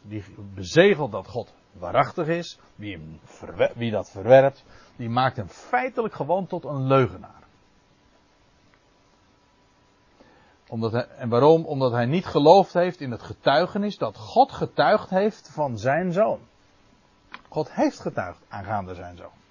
die 0.02 0.24
bezegelt 0.54 1.12
dat 1.12 1.28
God 1.28 1.54
waarachtig 1.72 2.28
is, 2.28 2.60
wie, 2.76 2.98
hem 2.98 3.20
wie 3.76 3.92
dat 3.92 4.12
verwerpt, 4.12 4.64
die 4.96 5.10
maakt 5.10 5.38
hem 5.38 5.48
feitelijk 5.48 6.14
gewoon 6.14 6.48
tot 6.48 6.64
een 6.64 6.88
leugenaar. 6.88 7.42
Omdat 10.68 10.94
en 10.94 11.30
waarom? 11.30 11.66
Omdat 11.66 11.92
hij 11.92 12.06
niet 12.06 12.26
geloofd 12.26 12.74
heeft 12.74 13.02
in 13.02 13.12
het 13.12 13.22
getuigenis 13.22 13.98
dat 13.98 14.18
God 14.18 14.52
getuigd 14.52 15.10
heeft 15.10 15.50
van 15.52 15.78
zijn 15.78 16.12
zoon. 16.12 16.40
God 17.50 17.72
heeft 17.72 18.00
getuigd 18.00 18.46
aangaande 18.48 18.96
zijn 18.96 19.18
zoon. 19.18 19.42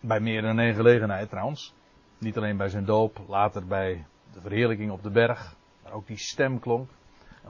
Bij 0.00 0.20
meer 0.20 0.42
dan 0.42 0.58
één 0.58 0.74
gelegenheid 0.74 1.28
trouwens. 1.28 1.74
Niet 2.18 2.36
alleen 2.36 2.56
bij 2.56 2.68
zijn 2.68 2.84
doop, 2.84 3.20
later 3.28 3.66
bij 3.66 4.06
de 4.32 4.40
verheerlijking 4.40 4.90
op 4.90 5.02
de 5.02 5.10
berg. 5.10 5.54
Maar 5.82 5.92
ook 5.92 6.06
die 6.06 6.18
stem 6.18 6.60
klonk. 6.60 6.90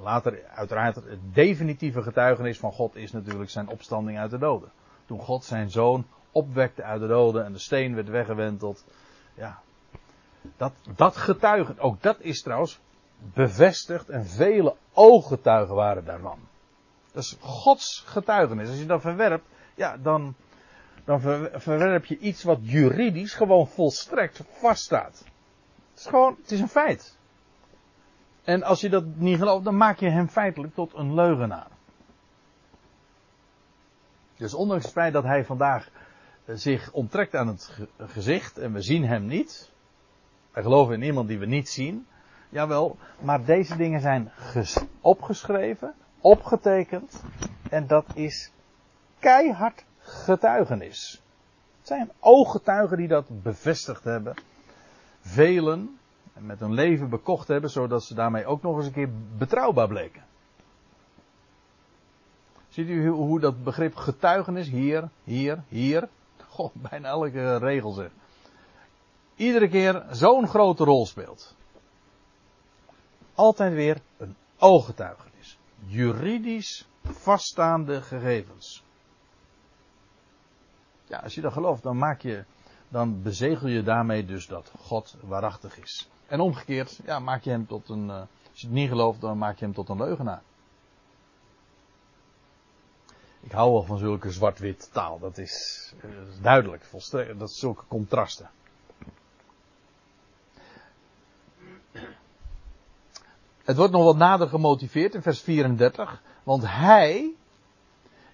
Later, 0.03 0.44
uiteraard, 0.55 0.94
het 0.94 1.34
definitieve 1.34 2.03
getuigenis 2.03 2.59
van 2.59 2.72
God 2.72 2.96
is 2.96 3.12
natuurlijk 3.12 3.51
zijn 3.51 3.68
opstanding 3.68 4.18
uit 4.18 4.30
de 4.30 4.38
doden. 4.38 4.70
Toen 5.07 5.20
God 5.20 5.44
zijn 5.44 5.70
zoon 5.70 6.07
opwekte 6.32 6.82
uit 6.82 7.01
de 7.01 7.07
doden 7.07 7.44
en 7.44 7.53
de 7.53 7.59
steen 7.59 7.94
werd 7.94 8.09
weggewenteld. 8.09 8.84
Ja, 9.34 9.61
dat, 10.57 10.72
dat 10.96 11.16
getuigen, 11.16 11.78
ook 11.78 12.03
dat 12.03 12.20
is 12.20 12.42
trouwens 12.42 12.80
bevestigd 13.34 14.09
en 14.09 14.26
vele 14.26 14.76
ooggetuigen 14.92 15.74
waren 15.74 16.05
daarvan. 16.05 16.38
Dat 17.12 17.22
is 17.22 17.36
Gods 17.40 18.03
getuigenis. 18.07 18.68
Als 18.68 18.78
je 18.78 18.86
dat 18.86 19.01
verwerpt, 19.01 19.44
ja, 19.74 19.96
dan, 19.96 20.34
dan 21.05 21.20
verwerp 21.53 22.05
je 22.05 22.18
iets 22.18 22.42
wat 22.42 22.59
juridisch 22.61 23.34
gewoon 23.34 23.68
volstrekt 23.68 24.42
vaststaat. 24.51 25.24
Het 25.90 25.99
is 25.99 26.07
gewoon, 26.07 26.36
het 26.42 26.51
is 26.51 26.61
een 26.61 26.68
feit. 26.68 27.18
En 28.49 28.62
als 28.62 28.80
je 28.80 28.88
dat 28.88 29.05
niet 29.16 29.38
gelooft, 29.38 29.64
dan 29.64 29.76
maak 29.76 29.99
je 29.99 30.09
hem 30.09 30.28
feitelijk 30.28 30.74
tot 30.74 30.94
een 30.94 31.14
leugenaar. 31.14 31.66
Dus 34.36 34.55
ondanks 34.55 34.84
het 34.84 34.92
feit 34.92 35.12
dat 35.12 35.24
hij 35.24 35.44
vandaag 35.44 35.90
eh, 36.44 36.55
zich 36.55 36.92
onttrekt 36.92 37.34
aan 37.34 37.46
het 37.46 37.78
gezicht 37.99 38.59
en 38.59 38.72
we 38.72 38.82
zien 38.82 39.05
hem 39.05 39.26
niet. 39.26 39.70
Wij 40.53 40.62
geloven 40.62 40.94
in 40.94 41.03
iemand 41.03 41.28
die 41.28 41.38
we 41.38 41.46
niet 41.46 41.68
zien. 41.68 42.07
Jawel, 42.49 42.96
maar 43.20 43.44
deze 43.44 43.76
dingen 43.76 44.01
zijn 44.01 44.30
opgeschreven, 45.01 45.94
opgetekend. 46.20 47.22
En 47.70 47.86
dat 47.86 48.07
is 48.14 48.53
keihard 49.18 49.84
getuigenis. 49.99 51.22
Het 51.78 51.86
zijn 51.86 52.11
ooggetuigen 52.20 52.96
die 52.96 53.09
dat 53.09 53.42
bevestigd 53.42 54.05
hebben. 54.05 54.34
Velen 55.20 55.97
met 56.41 56.61
hun 56.61 56.72
leven 56.72 57.09
bekocht 57.09 57.49
hebben, 57.49 57.70
zodat 57.70 58.05
ze 58.05 58.14
daarmee 58.14 58.47
ook 58.47 58.62
nog 58.62 58.76
eens 58.76 58.86
een 58.86 58.93
keer 58.93 59.11
betrouwbaar 59.39 59.89
bleken. 59.89 60.22
Ziet 62.68 62.89
u 62.89 63.09
hoe 63.09 63.41
dat 63.41 63.64
begrip 63.64 63.95
getuigenis 63.95 64.68
hier, 64.68 65.09
hier, 65.24 65.62
hier, 65.68 66.09
goh, 66.49 66.74
bijna 66.74 67.09
elke 67.09 67.57
regel 67.57 67.93
zegt. 67.93 68.14
Iedere 69.36 69.68
keer 69.68 70.05
zo'n 70.11 70.49
grote 70.49 70.84
rol 70.84 71.07
speelt. 71.07 71.55
Altijd 73.34 73.72
weer 73.72 74.01
een 74.16 74.36
ooggetuigenis. 74.59 75.59
Juridisch 75.86 76.89
vaststaande 77.03 78.03
gegevens. 78.03 78.82
Ja, 81.07 81.18
als 81.18 81.34
je 81.34 81.41
dat 81.41 81.53
gelooft, 81.53 81.82
dan 81.82 81.99
maak 81.99 82.22
je, 82.22 82.45
dan 82.89 83.22
bezegel 83.22 83.68
je 83.68 83.82
daarmee 83.82 84.24
dus 84.24 84.47
dat 84.47 84.72
God 84.78 85.16
waarachtig 85.20 85.78
is. 85.78 86.09
En 86.29 86.41
omgekeerd, 86.41 87.01
ja, 87.05 87.18
maak 87.18 87.43
je 87.43 87.51
hem 87.51 87.66
tot 87.66 87.89
een, 87.89 88.07
uh, 88.07 88.20
als 88.51 88.61
je 88.61 88.66
het 88.66 88.76
niet 88.76 88.89
gelooft, 88.89 89.20
dan 89.20 89.39
maak 89.39 89.59
je 89.59 89.64
hem 89.64 89.74
tot 89.74 89.89
een 89.89 89.97
leugenaar. 89.97 90.43
Ik 93.41 93.53
hou 93.53 93.72
wel 93.72 93.83
van 93.83 93.99
zulke 93.99 94.31
zwart-wit 94.31 94.93
taal, 94.93 95.18
dat 95.18 95.39
is, 95.39 95.95
is 96.29 96.41
duidelijk, 96.41 96.91
dat 97.39 97.49
is 97.49 97.59
zulke 97.59 97.83
contrasten. 97.89 98.51
Het 103.64 103.76
wordt 103.76 103.93
nog 103.93 104.05
wat 104.05 104.16
nader 104.16 104.49
gemotiveerd 104.49 105.14
in 105.14 105.22
vers 105.22 105.41
34, 105.41 106.22
want 106.43 106.62
hij, 106.66 107.35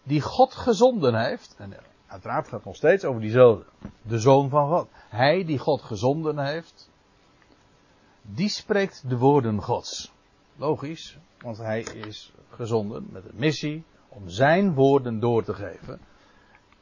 die 0.03 0.21
God 0.21 0.55
gezonden 0.55 1.25
heeft, 1.25 1.55
en 1.59 1.77
uiteraard 2.07 2.45
gaat 2.45 2.55
het 2.55 2.65
nog 2.65 2.77
steeds 2.77 3.05
over 3.05 3.21
diezelfde, 3.21 3.65
de 4.03 4.19
zoon 4.19 4.49
van 4.49 4.69
God. 4.69 4.89
Hij 5.09 5.45
die 5.45 5.59
God 5.59 5.83
gezonden 5.83 6.39
heeft, 6.39 6.91
die 8.27 8.49
spreekt 8.49 9.09
de 9.09 9.17
woorden 9.17 9.63
Gods. 9.63 10.13
Logisch, 10.57 11.19
want 11.39 11.57
hij 11.57 11.81
is 11.81 12.33
gezonden 12.49 13.07
met 13.11 13.25
een 13.25 13.39
missie 13.39 13.85
om 14.09 14.29
zijn 14.29 14.75
woorden 14.75 15.21
door 15.21 15.45
te 15.45 15.55
geven. 15.55 16.01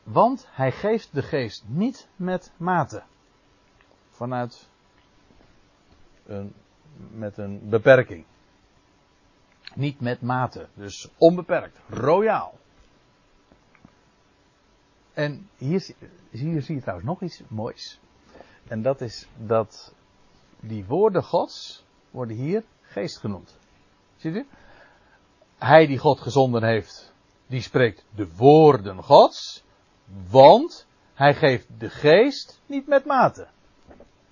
Want 0.02 0.46
hij 0.50 0.72
geeft 0.72 1.14
de 1.14 1.22
geest 1.22 1.64
niet 1.66 2.08
met 2.16 2.52
mate. 2.56 3.02
Vanuit 4.10 4.68
een, 6.26 6.54
met 7.10 7.38
een 7.38 7.68
beperking. 7.68 8.24
Niet 9.74 10.00
met 10.00 10.20
mate, 10.20 10.68
dus 10.74 11.08
onbeperkt, 11.18 11.78
royaal. 11.88 12.58
En 15.12 15.48
hier, 15.56 15.94
hier 16.30 16.62
zie 16.62 16.74
je 16.74 16.80
trouwens 16.80 17.08
nog 17.08 17.22
iets 17.22 17.42
moois. 17.48 18.00
En 18.68 18.82
dat 18.82 19.00
is 19.00 19.28
dat 19.36 19.94
die 20.62 20.84
woorden 20.84 21.24
Gods 21.24 21.84
worden 22.10 22.36
hier 22.36 22.64
geest 22.82 23.18
genoemd. 23.18 23.58
Ziet 24.16 24.34
u? 24.34 24.46
Hij 25.58 25.86
die 25.86 25.98
God 25.98 26.20
gezonden 26.20 26.62
heeft, 26.62 27.12
die 27.46 27.60
spreekt 27.60 28.04
de 28.14 28.34
woorden 28.36 29.02
Gods, 29.02 29.64
want 30.30 30.86
hij 31.14 31.34
geeft 31.34 31.66
de 31.78 31.90
geest 31.90 32.60
niet 32.66 32.86
met 32.86 33.04
mate. 33.04 33.48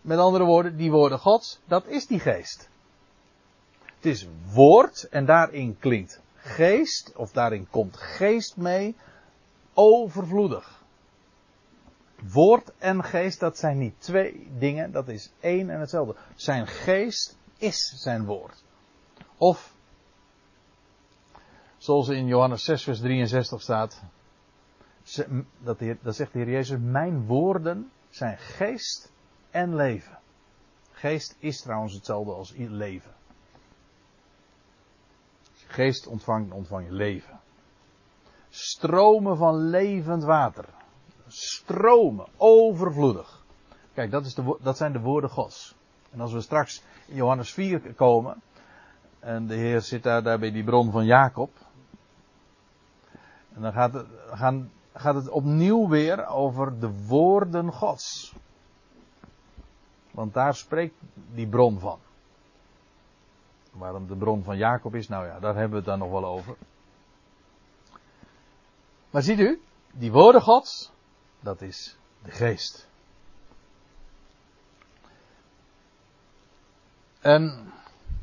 Met 0.01 0.18
andere 0.18 0.45
woorden, 0.45 0.76
die 0.76 0.91
woorden 0.91 1.18
Gods, 1.18 1.61
dat 1.64 1.87
is 1.87 2.07
die 2.07 2.20
geest. 2.20 2.68
Het 3.85 4.07
is 4.07 4.26
woord 4.53 5.09
en 5.09 5.24
daarin 5.24 5.78
klinkt 5.78 6.20
geest, 6.35 7.12
of 7.16 7.33
daarin 7.33 7.68
komt 7.70 7.97
geest 7.97 8.57
mee, 8.57 8.97
overvloedig. 9.74 10.80
Woord 12.23 12.73
en 12.79 13.05
geest, 13.05 13.41
dat 13.41 13.59
zijn 13.59 13.79
niet 13.79 14.01
twee 14.01 14.51
dingen, 14.59 14.93
dat 14.93 15.09
is 15.09 15.33
één 15.41 15.71
en 15.71 15.81
hetzelfde. 15.81 16.16
Zijn 16.35 16.66
geest 16.66 17.39
is 17.59 17.95
zijn 17.97 18.25
woord. 18.25 18.64
Of, 19.37 19.75
zoals 21.77 22.09
in 22.09 22.27
Johannes 22.27 22.64
6, 22.64 22.83
vers 22.83 23.01
63 23.01 23.62
staat, 23.62 24.03
dat, 25.59 25.79
dat 26.03 26.16
zegt 26.16 26.33
de 26.33 26.39
Heer 26.39 26.51
Jezus, 26.51 26.79
mijn 26.81 27.27
woorden 27.27 27.91
zijn 28.11 28.39
geest 28.39 29.12
en 29.51 29.75
leven. 29.75 30.18
Geest 30.91 31.37
is 31.39 31.61
trouwens 31.61 31.95
hetzelfde 31.95 32.33
als 32.33 32.55
leven. 32.57 33.14
Als 35.51 35.61
je 35.61 35.68
geest 35.68 36.07
ontvangt, 36.07 36.53
ontvang 36.53 36.87
je 36.87 36.93
leven. 36.93 37.41
Stromen 38.49 39.37
van 39.37 39.57
levend 39.57 40.25
water 40.25 40.79
stromen, 41.33 42.26
overvloedig. 42.37 43.45
Kijk, 43.95 44.11
dat, 44.11 44.26
is 44.26 44.35
de, 44.35 44.57
dat 44.61 44.76
zijn 44.76 44.93
de 44.93 45.01
woorden 45.01 45.31
Gods. 45.31 45.74
En 46.11 46.20
als 46.20 46.33
we 46.33 46.41
straks 46.41 46.83
in 47.07 47.14
Johannes 47.14 47.53
4 47.53 47.95
komen, 47.95 48.43
en 49.18 49.47
de 49.47 49.55
Heer 49.55 49.81
zit 49.81 50.03
daar, 50.03 50.39
bij 50.39 50.51
die 50.51 50.64
bron 50.64 50.91
van 50.91 51.05
Jacob, 51.05 51.51
en 53.55 53.62
dan 53.62 53.72
gaat 53.72 53.93
het, 53.93 54.07
gaan, 54.31 54.70
gaat 54.93 55.14
het 55.14 55.28
opnieuw 55.28 55.89
weer 55.89 56.26
over 56.26 56.78
de 56.81 57.07
woorden 57.07 57.72
Gods. 57.72 58.35
Want 60.11 60.35
daar 60.35 60.55
spreekt 60.55 60.95
die 61.35 61.47
bron 61.47 61.78
van. 61.78 61.99
Waarom 63.70 64.07
de 64.07 64.16
bron 64.16 64.43
van 64.43 64.57
Jacob 64.57 64.95
is, 64.95 65.09
nou 65.09 65.26
ja, 65.26 65.41
daar 65.41 65.55
hebben 65.55 65.70
we 65.70 65.76
het 65.76 65.85
dan 65.85 65.99
nog 65.99 66.11
wel 66.11 66.24
over. 66.24 66.57
Maar 69.11 69.22
ziet 69.22 69.39
u, 69.39 69.62
die 69.93 70.12
woorden 70.12 70.43
Gods, 70.43 70.93
dat 71.41 71.61
is 71.61 71.97
de 72.22 72.30
geest. 72.30 72.88
En 77.20 77.72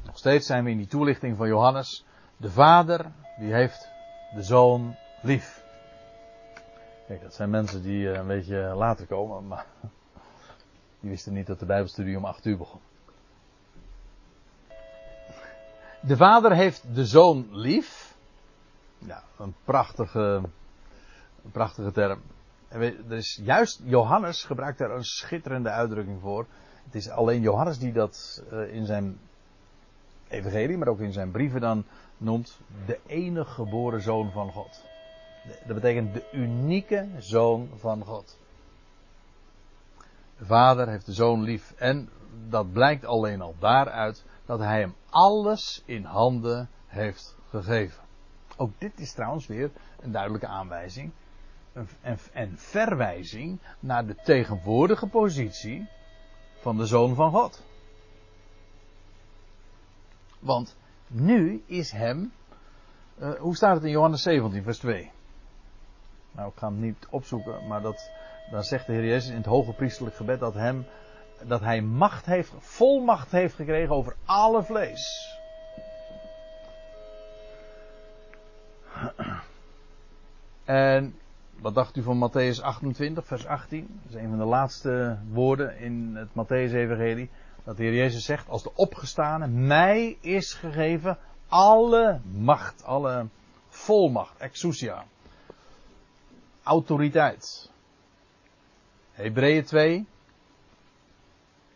nog 0.03 0.17
steeds 0.17 0.47
zijn 0.47 0.63
we 0.63 0.69
in 0.69 0.77
die 0.77 0.87
toelichting 0.87 1.37
van 1.37 1.47
Johannes. 1.47 2.05
De 2.37 2.51
vader, 2.51 3.11
die 3.39 3.53
heeft 3.53 3.89
de 4.35 4.43
zoon 4.43 4.95
lief. 5.21 5.65
Kijk, 7.07 7.21
dat 7.21 7.33
zijn 7.33 7.49
mensen 7.49 7.81
die 7.81 8.11
eh, 8.11 8.17
een 8.17 8.27
beetje 8.27 8.57
later 8.57 9.05
komen, 9.05 9.47
maar 9.47 9.65
die 10.99 11.09
wisten 11.09 11.33
niet 11.33 11.47
dat 11.47 11.59
de 11.59 11.65
Bijbelstudie 11.65 12.17
om 12.17 12.25
8 12.25 12.45
uur 12.45 12.57
begon. 12.57 12.79
De 16.01 16.17
vader 16.17 16.55
heeft 16.55 16.95
de 16.95 17.05
zoon 17.05 17.47
lief. 17.51 18.15
Ja, 18.97 19.23
een 19.39 19.55
prachtige, 19.63 20.41
een 21.43 21.51
prachtige 21.51 21.91
term. 21.91 22.21
Er 22.69 23.11
is 23.11 23.39
juist 23.43 23.81
Johannes 23.83 24.43
gebruikt 24.43 24.77
daar 24.77 24.91
een 24.91 25.03
schitterende 25.03 25.69
uitdrukking 25.69 26.21
voor. 26.21 26.45
Het 26.85 26.95
is 26.95 27.09
alleen 27.09 27.41
Johannes 27.41 27.79
die 27.79 27.93
dat 27.93 28.43
eh, 28.51 28.73
in 28.73 28.85
zijn 28.85 29.19
evangelie, 30.27 30.77
maar 30.77 30.87
ook 30.87 30.99
in 30.99 31.13
zijn 31.13 31.31
brieven 31.31 31.61
dan 31.61 31.85
noemt 32.17 32.59
de 32.85 32.99
enige 33.05 33.51
geboren 33.51 34.01
zoon 34.01 34.31
van 34.31 34.51
God. 34.51 34.81
Dat 35.65 35.75
betekent 35.75 36.13
de 36.13 36.29
unieke 36.31 37.07
zoon 37.17 37.69
van 37.75 38.03
God. 38.03 38.37
De 40.37 40.45
vader 40.45 40.87
heeft 40.87 41.05
de 41.05 41.13
zoon 41.13 41.41
lief 41.41 41.73
en 41.77 42.09
dat 42.49 42.71
blijkt 42.71 43.05
alleen 43.05 43.41
al 43.41 43.55
daaruit 43.59 44.25
dat 44.45 44.59
hij 44.59 44.79
hem 44.79 44.95
alles 45.09 45.83
in 45.85 46.03
handen 46.03 46.69
heeft 46.85 47.35
gegeven. 47.49 48.03
Ook 48.57 48.71
dit 48.77 48.99
is 48.99 49.13
trouwens 49.13 49.47
weer 49.47 49.71
een 49.99 50.11
duidelijke 50.11 50.47
aanwijzing 50.47 51.11
en 52.31 52.57
verwijzing 52.57 53.59
naar 53.79 54.05
de 54.05 54.15
tegenwoordige 54.15 55.07
positie 55.07 55.87
van 56.59 56.77
de 56.77 56.85
zoon 56.85 57.15
van 57.15 57.31
God. 57.31 57.63
Want 60.39 60.75
nu 61.07 61.63
is 61.65 61.91
hem. 61.91 62.31
Uh, 63.19 63.33
hoe 63.33 63.55
staat 63.55 63.75
het 63.75 63.83
in 63.83 63.89
Johannes 63.91 64.21
17, 64.21 64.63
vers 64.63 64.77
2? 64.77 65.11
Nou, 66.31 66.49
ik 66.49 66.57
ga 66.57 66.67
hem 66.67 66.79
niet 66.79 67.07
opzoeken, 67.09 67.67
maar 67.67 67.81
dat, 67.81 68.11
dan 68.51 68.63
zegt 68.63 68.85
de 68.85 68.93
Heer 68.93 69.05
Jezus 69.05 69.29
in 69.29 69.37
het 69.37 69.45
hoge 69.45 69.73
priestelijk 69.73 70.15
gebed 70.15 70.39
dat, 70.39 70.53
hem, 70.53 70.85
dat 71.43 71.61
hij 71.61 71.81
macht 71.81 72.25
heeft, 72.25 72.53
volmacht 72.57 73.31
heeft 73.31 73.55
gekregen 73.55 73.95
over 73.95 74.15
alle 74.25 74.63
vlees. 74.63 75.35
En 80.65 81.15
wat 81.59 81.75
dacht 81.75 81.95
u 81.95 82.03
van 82.03 82.29
Matthäus 82.29 82.61
28, 82.61 83.25
vers 83.25 83.45
18? 83.45 83.99
Dat 84.03 84.15
is 84.15 84.21
een 84.21 84.29
van 84.29 84.37
de 84.37 84.45
laatste 84.45 85.17
woorden 85.29 85.79
in 85.79 86.15
het 86.15 86.29
Matthäus-evangelie. 86.29 87.29
Dat 87.63 87.77
de 87.77 87.83
Heer 87.83 87.93
Jezus 87.93 88.25
zegt, 88.25 88.49
als 88.49 88.63
de 88.63 88.75
opgestane, 88.75 89.47
mij 89.47 90.17
is 90.21 90.53
gegeven 90.53 91.17
alle 91.47 92.19
macht, 92.31 92.83
alle 92.83 93.27
volmacht, 93.69 94.37
exousia. 94.37 95.05
Autoriteit. 96.63 97.71
Hebreeën 99.11 99.63
2. 99.63 100.05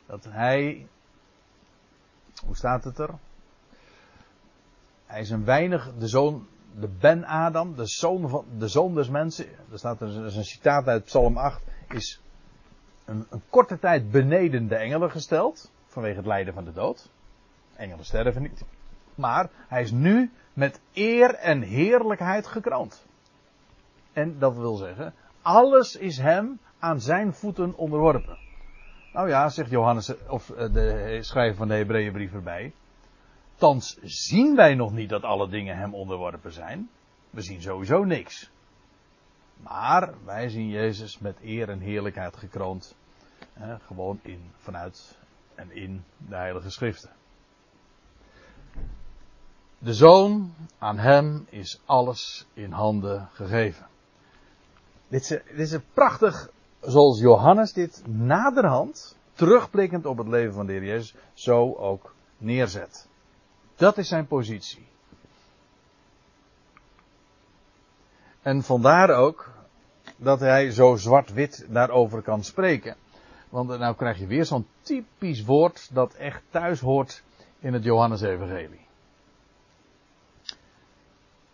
Dat 0.06 0.24
hij, 0.30 0.88
hoe 2.46 2.56
staat 2.56 2.84
het 2.84 3.00
er? 3.00 3.10
Hij 5.06 5.22
is 5.22 5.30
een 5.30 5.46
weinig 5.46 5.94
de 5.98 6.08
zoon 6.08 6.48
de 6.80 6.88
Ben 7.00 7.26
Adam, 7.26 7.76
de 7.76 7.88
zoon, 7.88 8.30
van, 8.30 8.46
de 8.58 8.68
zoon 8.68 8.96
des 8.96 9.10
mensen, 9.10 9.46
er 9.72 9.78
staat 9.78 10.02
er 10.02 10.08
een 10.08 10.46
citaat 10.46 10.88
uit 10.88 11.04
Psalm 11.04 11.38
8, 11.38 11.64
is 11.90 12.22
een, 13.06 13.26
een, 13.30 13.42
korte 13.50 13.80
tijd 13.80 14.12
beneden 14.12 14.68
de 14.68 14.76
engelen 14.76 15.12
gesteld, 15.12 15.72
vanwege 15.86 16.18
het 16.18 16.26
lijden 16.26 16.54
van 16.54 16.64
de 16.64 16.74
dood. 16.74 17.10
Engelen 17.76 18.06
sterven 18.06 18.42
niet. 18.42 18.64
Maar 19.16 19.50
hij 19.68 19.82
is 19.82 19.92
nu 19.92 20.32
met 20.54 20.80
eer 20.94 21.36
en 21.36 21.62
heerlijkheid 21.62 22.48
gekroond. 22.48 23.06
En 24.14 24.40
dat 24.40 24.56
wil 24.56 24.76
zeggen, 24.76 25.14
alles 25.42 25.96
is 25.96 26.18
hem 26.18 26.60
aan 26.80 27.02
zijn 27.02 27.34
voeten 27.34 27.76
onderworpen. 27.76 28.38
Nou 29.14 29.30
ja, 29.30 29.50
zegt 29.50 29.70
Johannes, 29.70 30.28
of 30.28 30.50
eh, 30.50 30.74
de 30.74 31.18
schrijver 31.22 31.58
van 31.58 31.68
de 31.68 31.74
Hebreeënbrief 31.74 32.34
erbij. 32.34 32.74
Thans 33.62 33.98
zien 34.04 34.56
wij 34.56 34.76
nog 34.76 34.92
niet 34.92 35.10
dat 35.10 35.24
alle 35.24 35.50
dingen 35.50 35.78
hem 35.78 35.94
onderworpen 35.94 36.54
zijn. 36.54 36.90
We 37.30 37.42
zien 37.42 37.62
sowieso 37.62 38.04
niks. 38.04 38.52
Maar 39.58 40.14
wij 40.26 40.50
zien 40.50 40.70
Jezus 40.70 41.20
met 41.20 41.38
eer 41.42 41.70
en 41.70 41.80
heerlijkheid 41.80 42.38
gekroond. 42.38 42.96
gewoon 43.86 44.20
in, 44.22 44.52
vanuit 44.58 45.18
en 45.56 45.72
in 45.72 46.04
de 46.18 46.36
Heilige 46.36 46.70
Schriften. 46.70 47.10
De 49.78 49.94
Zoon, 49.94 50.54
aan 50.78 50.98
hem 50.98 51.46
is 51.50 51.82
alles 51.86 52.48
in 52.54 52.72
handen 52.72 53.30
gegeven. 53.32 53.88
Dit 55.08 55.22
is, 55.22 55.28
dit 55.28 55.44
is 55.60 55.72
een 55.72 55.86
prachtig, 55.94 56.50
zoals 56.80 57.20
Johannes 57.20 57.74
dit 57.74 58.04
naderhand, 58.08 59.18
terugblikkend 59.34 60.06
op 60.06 60.18
het 60.18 60.28
leven 60.28 60.54
van 60.54 60.66
de 60.66 60.72
Heer 60.72 60.86
Jezus, 60.86 61.16
zo 61.34 61.74
ook 61.74 62.16
neerzet. 62.38 63.10
Dat 63.82 63.98
is 63.98 64.08
zijn 64.08 64.28
positie. 64.28 64.88
En 68.42 68.64
vandaar 68.64 69.10
ook 69.10 69.52
dat 70.18 70.40
hij 70.40 70.72
zo 70.72 70.96
zwart-wit 70.96 71.66
daarover 71.70 72.22
kan 72.22 72.44
spreken. 72.44 72.96
Want 73.50 73.68
nou 73.68 73.96
krijg 73.96 74.20
je 74.20 74.28
weer 74.28 74.46
zo'n 74.46 74.68
typisch 74.82 75.44
woord 75.44 75.90
dat 75.94 76.14
echt 76.14 76.42
thuis 76.50 76.80
hoort 76.80 77.24
in 77.60 77.74
het 77.74 77.84
Johannesevangelie. 77.84 78.86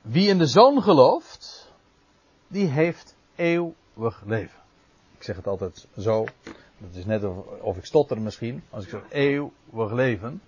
Wie 0.01 0.27
in 0.27 0.37
de 0.37 0.47
zoon 0.47 0.81
gelooft, 0.81 1.71
die 2.47 2.67
heeft 2.67 3.15
eeuwig 3.35 4.23
leven. 4.25 4.59
Ik 5.17 5.23
zeg 5.23 5.35
het 5.35 5.47
altijd 5.47 5.87
zo. 5.97 6.25
Dat 6.77 6.95
is 6.95 7.05
net 7.05 7.23
of, 7.23 7.45
of 7.61 7.77
ik 7.77 7.85
stotter 7.85 8.21
misschien. 8.21 8.63
Als 8.69 8.83
ik 8.83 8.89
zeg 8.89 9.01
eeuwig 9.09 9.91
leven 9.91 10.41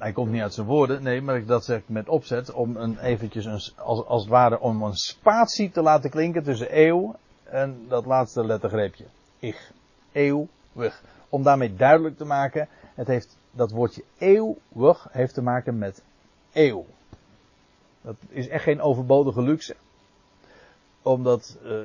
hij 0.00 0.12
komt 0.12 0.30
niet 0.30 0.42
uit 0.42 0.54
zijn 0.54 0.66
woorden, 0.66 1.02
nee, 1.02 1.22
maar 1.22 1.44
dat 1.44 1.64
zeg 1.64 1.78
ik 1.78 1.88
met 1.88 2.08
opzet 2.08 2.52
om 2.52 2.76
een 2.76 2.98
eventjes 2.98 3.44
een, 3.44 3.84
als, 3.84 4.06
als 4.06 4.22
het 4.22 4.30
ware 4.30 4.60
om 4.60 4.82
een 4.82 4.96
spatie 4.96 5.70
te 5.70 5.82
laten 5.82 6.10
klinken 6.10 6.42
tussen 6.42 6.78
eeuw 6.78 7.14
en 7.44 7.84
dat 7.88 8.06
laatste 8.06 8.44
lettergreepje. 8.44 9.04
Ich. 9.38 9.72
Eeuwig. 10.12 11.02
Om 11.28 11.42
daarmee 11.42 11.74
duidelijk 11.74 12.16
te 12.16 12.24
maken, 12.24 12.68
het 12.94 13.06
heeft, 13.06 13.38
dat 13.50 13.70
woordje 13.70 14.04
eeuwig 14.18 15.08
heeft 15.10 15.34
te 15.34 15.42
maken 15.42 15.78
met 15.78 16.02
eeuw. 16.52 16.86
Dat 18.02 18.16
is 18.28 18.48
echt 18.48 18.62
geen 18.62 18.80
overbodige 18.80 19.42
luxe. 19.42 19.76
Omdat 21.02 21.58
uh, 21.64 21.84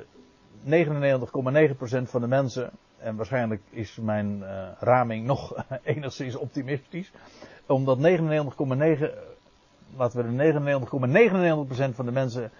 99,9% 0.65 2.01
van 2.01 2.21
de 2.21 2.27
mensen, 2.27 2.71
en 3.05 3.15
waarschijnlijk 3.15 3.61
is 3.69 3.95
mijn 3.95 4.39
uh, 4.39 4.67
raming 4.79 5.25
nog 5.25 5.65
enigszins 5.83 6.35
optimistisch, 6.35 7.11
omdat 7.65 7.97
99,9, 7.97 8.03
laten 9.95 10.35
we 10.35 10.35
de 10.35 11.87
99,99% 11.91 11.95
van 11.95 12.05
de 12.05 12.11
mensen, 12.11 12.51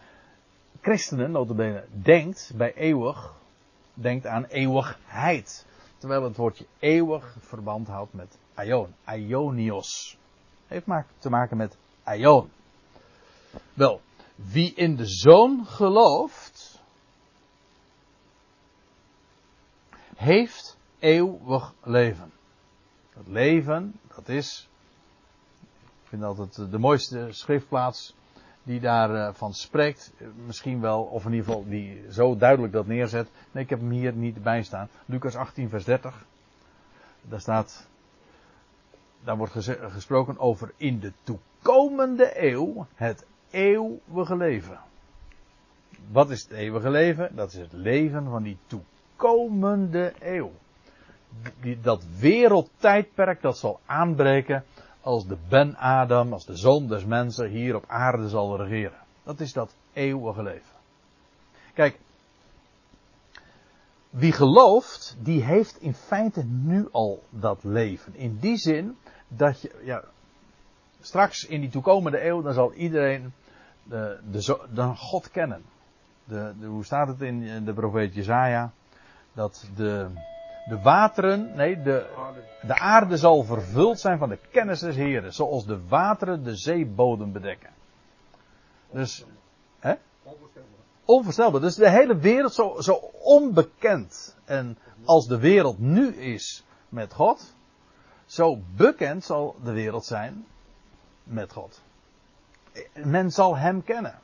christenen 0.82 1.32
notabene, 1.32 1.84
denkt 1.90 2.54
bij 2.56 2.74
eeuwig, 2.74 3.34
denkt 3.94 4.26
aan 4.26 4.46
eeuwigheid. 4.46 5.66
Terwijl 5.98 6.24
het 6.24 6.38
woordje 6.38 6.66
eeuwig 6.80 7.36
verband 7.40 7.88
houdt 7.88 8.14
met 8.14 8.38
aion, 8.54 8.94
aionios. 9.04 10.18
Heeft 10.68 10.86
te 11.18 11.30
maken 11.30 11.58
met 11.58 11.78
aion. 12.04 12.50
Wel, 13.74 14.02
wie 14.36 14.74
in 14.74 14.96
de 14.96 15.06
zoon 15.06 15.66
gelooft, 15.66 16.75
heeft 20.16 20.78
eeuwig 21.00 21.74
leven. 21.84 22.32
Dat 23.14 23.28
leven, 23.28 24.00
dat 24.16 24.30
is 24.30 24.70
vind 26.16 26.24
altijd 26.24 26.72
de 26.72 26.80
mooiste 26.80 27.28
schriftplaats 27.30 28.16
die 28.64 28.80
daarvan 28.80 29.54
spreekt. 29.54 30.14
Misschien 30.46 30.82
wel, 30.82 31.02
of 31.04 31.26
in 31.26 31.32
ieder 31.32 31.46
geval 31.46 31.66
die 31.68 32.02
zo 32.12 32.38
duidelijk 32.38 32.74
dat 32.74 32.88
neerzet. 32.88 33.30
Nee, 33.52 33.64
ik 33.64 33.70
heb 33.70 33.80
hem 33.80 33.90
hier 33.90 34.14
niet 34.14 34.44
bij 34.44 34.64
staan. 34.64 34.90
Lucas 35.06 35.36
18, 35.36 35.70
vers 35.70 35.84
30. 35.84 36.26
Daar 37.22 37.40
staat, 37.40 37.88
daar 39.24 39.38
wordt 39.38 39.54
gesproken 39.92 40.40
over 40.40 40.72
in 40.78 41.00
de 41.00 41.12
toekomende 41.24 42.44
eeuw 42.44 42.88
het 42.96 43.26
eeuwige 43.50 44.38
leven. 44.38 44.80
Wat 46.12 46.30
is 46.30 46.44
het 46.44 46.52
eeuwige 46.52 46.90
leven? 46.90 47.36
Dat 47.36 47.54
is 47.54 47.60
het 47.60 47.74
leven 47.74 48.30
van 48.30 48.44
die 48.44 48.58
toekomende 49.18 50.14
eeuw. 50.20 50.52
Dat 51.82 52.06
wereldtijdperk 52.20 53.42
dat 53.42 53.58
zal 53.58 53.80
aanbreken 53.86 54.64
als 55.02 55.28
de 55.28 55.38
Ben 55.50 55.76
Adam, 55.76 56.34
als 56.34 56.46
de 56.46 56.56
zoon 56.56 56.88
des 56.88 57.06
mensen 57.06 57.50
hier 57.50 57.76
op 57.76 57.84
aarde 57.88 58.30
zal 58.30 58.58
regeren. 58.58 58.98
Dat 59.24 59.40
is 59.40 59.54
dat 59.54 59.76
eeuwige 59.94 60.44
leven. 60.44 60.76
Kijk, 61.74 62.00
wie 64.10 64.32
gelooft, 64.32 65.18
die 65.20 65.44
heeft 65.44 65.82
in 65.82 65.94
feite 65.94 66.44
nu 66.44 66.88
al 66.92 67.24
dat 67.30 67.64
leven. 67.64 68.16
In 68.16 68.38
die 68.40 68.58
zin 68.58 68.98
dat 69.28 69.62
je, 69.62 69.82
ja, 69.84 70.04
straks 71.02 71.46
in 71.46 71.62
die 71.62 71.70
toekomende 71.70 72.26
eeuw, 72.26 72.42
dan 72.42 72.54
zal 72.54 72.74
iedereen 72.74 73.34
de, 73.84 74.20
de, 74.32 74.68
de 74.74 74.96
God 74.96 75.32
kennen. 75.32 75.64
De, 76.24 76.54
hoe 76.66 76.86
staat 76.86 77.08
het 77.08 77.22
in 77.22 77.66
de 77.66 77.74
profeet 77.74 78.14
Jezaja? 78.14 78.72
Dat 79.36 79.70
de, 79.76 80.10
de 80.66 80.82
wateren, 80.82 81.56
nee, 81.56 81.82
de, 81.82 82.10
de 82.62 82.80
aarde 82.80 83.18
zal 83.18 83.44
vervuld 83.44 84.00
zijn 84.00 84.18
van 84.18 84.30
de 84.30 84.40
kennis 84.52 84.80
des 84.80 84.96
Heren, 84.96 85.34
zoals 85.34 85.66
de 85.66 85.88
wateren 85.88 86.44
de 86.44 86.56
zeebodem 86.56 87.32
bedekken. 87.32 87.70
Dus, 88.92 89.26
hè? 89.80 89.94
Onvoorstelbaar. 91.06 91.62
Dus 91.62 91.76
de 91.76 91.90
hele 91.90 92.18
wereld 92.18 92.54
zo, 92.54 92.76
zo 92.80 92.94
onbekend. 93.22 94.38
En 94.46 94.78
als 95.06 95.28
de 95.28 95.40
wereld 95.40 95.80
nu 95.80 96.16
is 96.16 96.64
met 96.90 97.14
God, 97.14 97.54
zo 98.26 98.60
bekend 98.76 99.24
zal 99.24 99.56
de 99.64 99.72
wereld 99.72 100.06
zijn 100.06 100.46
met 101.24 101.52
God. 101.52 101.82
Men 102.94 103.32
zal 103.32 103.58
hem 103.58 103.84
kennen. 103.84 104.20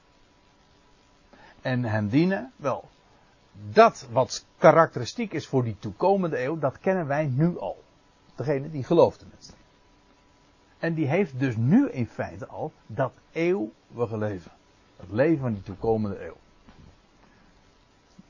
En 1.62 1.84
hem 1.84 2.08
dienen, 2.08 2.52
wel. 2.56 2.90
Dat 3.52 4.08
wat 4.12 4.46
karakteristiek 4.58 5.34
is 5.34 5.48
voor 5.48 5.64
die 5.64 5.76
toekomende 5.80 6.44
eeuw, 6.44 6.60
dat 6.60 6.80
kennen 6.80 7.08
wij 7.08 7.26
nu 7.26 7.60
al. 7.60 7.84
Degene 8.36 8.70
die 8.70 8.84
geloofde 8.84 9.26
het. 9.36 9.56
En 10.80 10.94
die 10.94 11.08
heeft 11.08 11.40
dus 11.40 11.56
nu 11.58 11.90
in 11.90 12.08
feite 12.08 12.48
al 12.48 12.72
dat 12.88 13.14
eeuwige 13.32 14.18
leven. 14.18 14.52
Het 14.96 15.12
leven 15.12 15.40
van 15.40 15.54
die 15.54 15.64
toekomende 15.64 16.26
eeuw. 16.26 16.38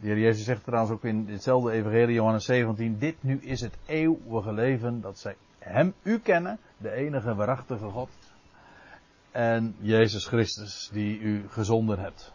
De 0.02 0.08
heer 0.08 0.20
Jezus 0.20 0.46
zegt 0.46 0.64
trouwens 0.64 0.94
ook 0.94 1.04
in 1.04 1.28
hetzelfde 1.30 1.72
evangelie 1.72 2.16
Johannes 2.16 2.46
17. 2.46 2.98
Dit 2.98 3.24
nu 3.24 3.40
is 3.42 3.62
het 3.62 3.78
eeuwige 3.86 4.54
leven 4.54 5.02
dat 5.02 5.20
zij 5.20 5.36
hem, 5.60 5.94
u 6.04 6.20
kennen, 6.20 6.60
de 6.78 6.92
enige 6.92 7.36
waarachtige 7.36 7.90
God. 7.90 8.10
En 9.32 9.76
Jezus 9.80 10.26
Christus 10.26 10.90
die 10.94 11.20
u 11.20 11.50
gezonden 11.50 12.00
hebt. 12.00 12.34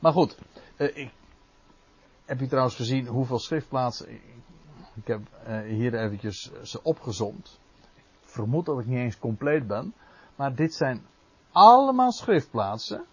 Maar 0.00 0.12
goed, 0.12 0.38
eh, 0.76 0.96
ik, 0.96 1.12
heb 2.24 2.40
je 2.40 2.46
trouwens 2.46 2.76
gezien 2.76 3.06
hoeveel 3.06 3.38
schriftplaatsen. 3.38 4.08
Ik 4.94 5.06
heb 5.06 5.20
eh, 5.44 5.60
hier 5.60 5.94
eventjes 5.94 6.50
ze 6.62 6.82
opgezond. 6.82 7.60
Ik 7.94 8.04
vermoed 8.20 8.66
dat 8.66 8.78
ik 8.78 8.86
niet 8.86 8.98
eens 8.98 9.18
compleet 9.18 9.66
ben. 9.66 9.94
Maar 10.36 10.54
dit 10.54 10.74
zijn 10.74 11.06
allemaal 11.52 12.12
schriftplaatsen 12.12 13.04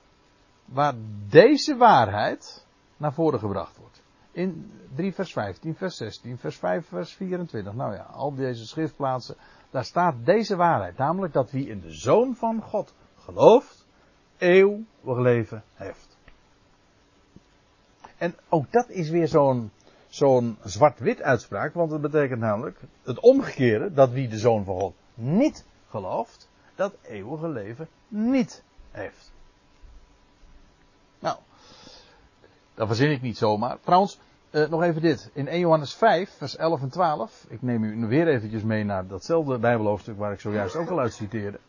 waar 0.65 0.93
deze 1.27 1.75
waarheid 1.75 2.65
naar 2.97 3.13
voren 3.13 3.39
gebracht 3.39 3.77
wordt. 3.77 4.01
In 4.31 4.71
3 4.95 5.13
vers 5.13 5.31
15, 5.31 5.75
vers 5.75 5.97
16, 5.97 6.37
vers 6.37 6.57
5, 6.57 6.87
vers 6.87 7.13
24. 7.13 7.73
Nou 7.73 7.93
ja, 7.93 8.03
al 8.03 8.35
deze 8.35 8.65
schriftplaatsen, 8.65 9.35
daar 9.69 9.85
staat 9.85 10.25
deze 10.25 10.55
waarheid. 10.55 10.97
Namelijk 10.97 11.33
dat 11.33 11.51
wie 11.51 11.67
in 11.67 11.79
de 11.79 11.91
Zoon 11.91 12.35
van 12.35 12.61
God 12.61 12.93
gelooft, 13.15 13.85
eeuwig 14.37 15.17
leven 15.17 15.63
heeft. 15.73 16.06
En 18.17 18.35
ook 18.49 18.71
dat 18.71 18.89
is 18.89 19.09
weer 19.09 19.27
zo'n 19.27 19.71
zo'n 20.07 20.57
zwart-wit 20.63 21.21
uitspraak, 21.21 21.73
want 21.73 21.89
dat 21.89 22.01
betekent 22.01 22.39
namelijk 22.39 22.79
het 23.03 23.19
omgekeerde, 23.19 23.93
dat 23.93 24.09
wie 24.09 24.27
de 24.27 24.37
Zoon 24.37 24.63
van 24.63 24.79
God 24.79 24.95
niet 25.13 25.65
gelooft, 25.89 26.49
dat 26.75 26.93
eeuwige 27.01 27.49
leven 27.49 27.87
niet 28.07 28.63
heeft. 28.91 29.31
Nou, 31.19 31.37
dat 32.73 32.87
verzin 32.87 33.11
ik 33.11 33.21
niet 33.21 33.37
zomaar. 33.37 33.79
Trouwens, 33.79 34.19
eh, 34.49 34.69
nog 34.69 34.83
even 34.83 35.01
dit. 35.01 35.29
In 35.33 35.47
1 35.47 35.59
Johannes 35.59 35.93
5, 35.93 36.29
vers 36.37 36.55
11 36.55 36.81
en 36.81 36.89
12. 36.89 37.45
Ik 37.47 37.61
neem 37.61 37.83
u 37.83 38.07
weer 38.07 38.27
eventjes 38.27 38.63
mee 38.63 38.83
naar 38.83 39.07
datzelfde 39.07 39.57
Bijbelhoofdstuk 39.57 40.17
waar 40.17 40.31
ik 40.31 40.39
zojuist 40.39 40.75
ook 40.75 40.89
al 40.89 40.99
uit 40.99 41.13
citeerde. 41.13 41.59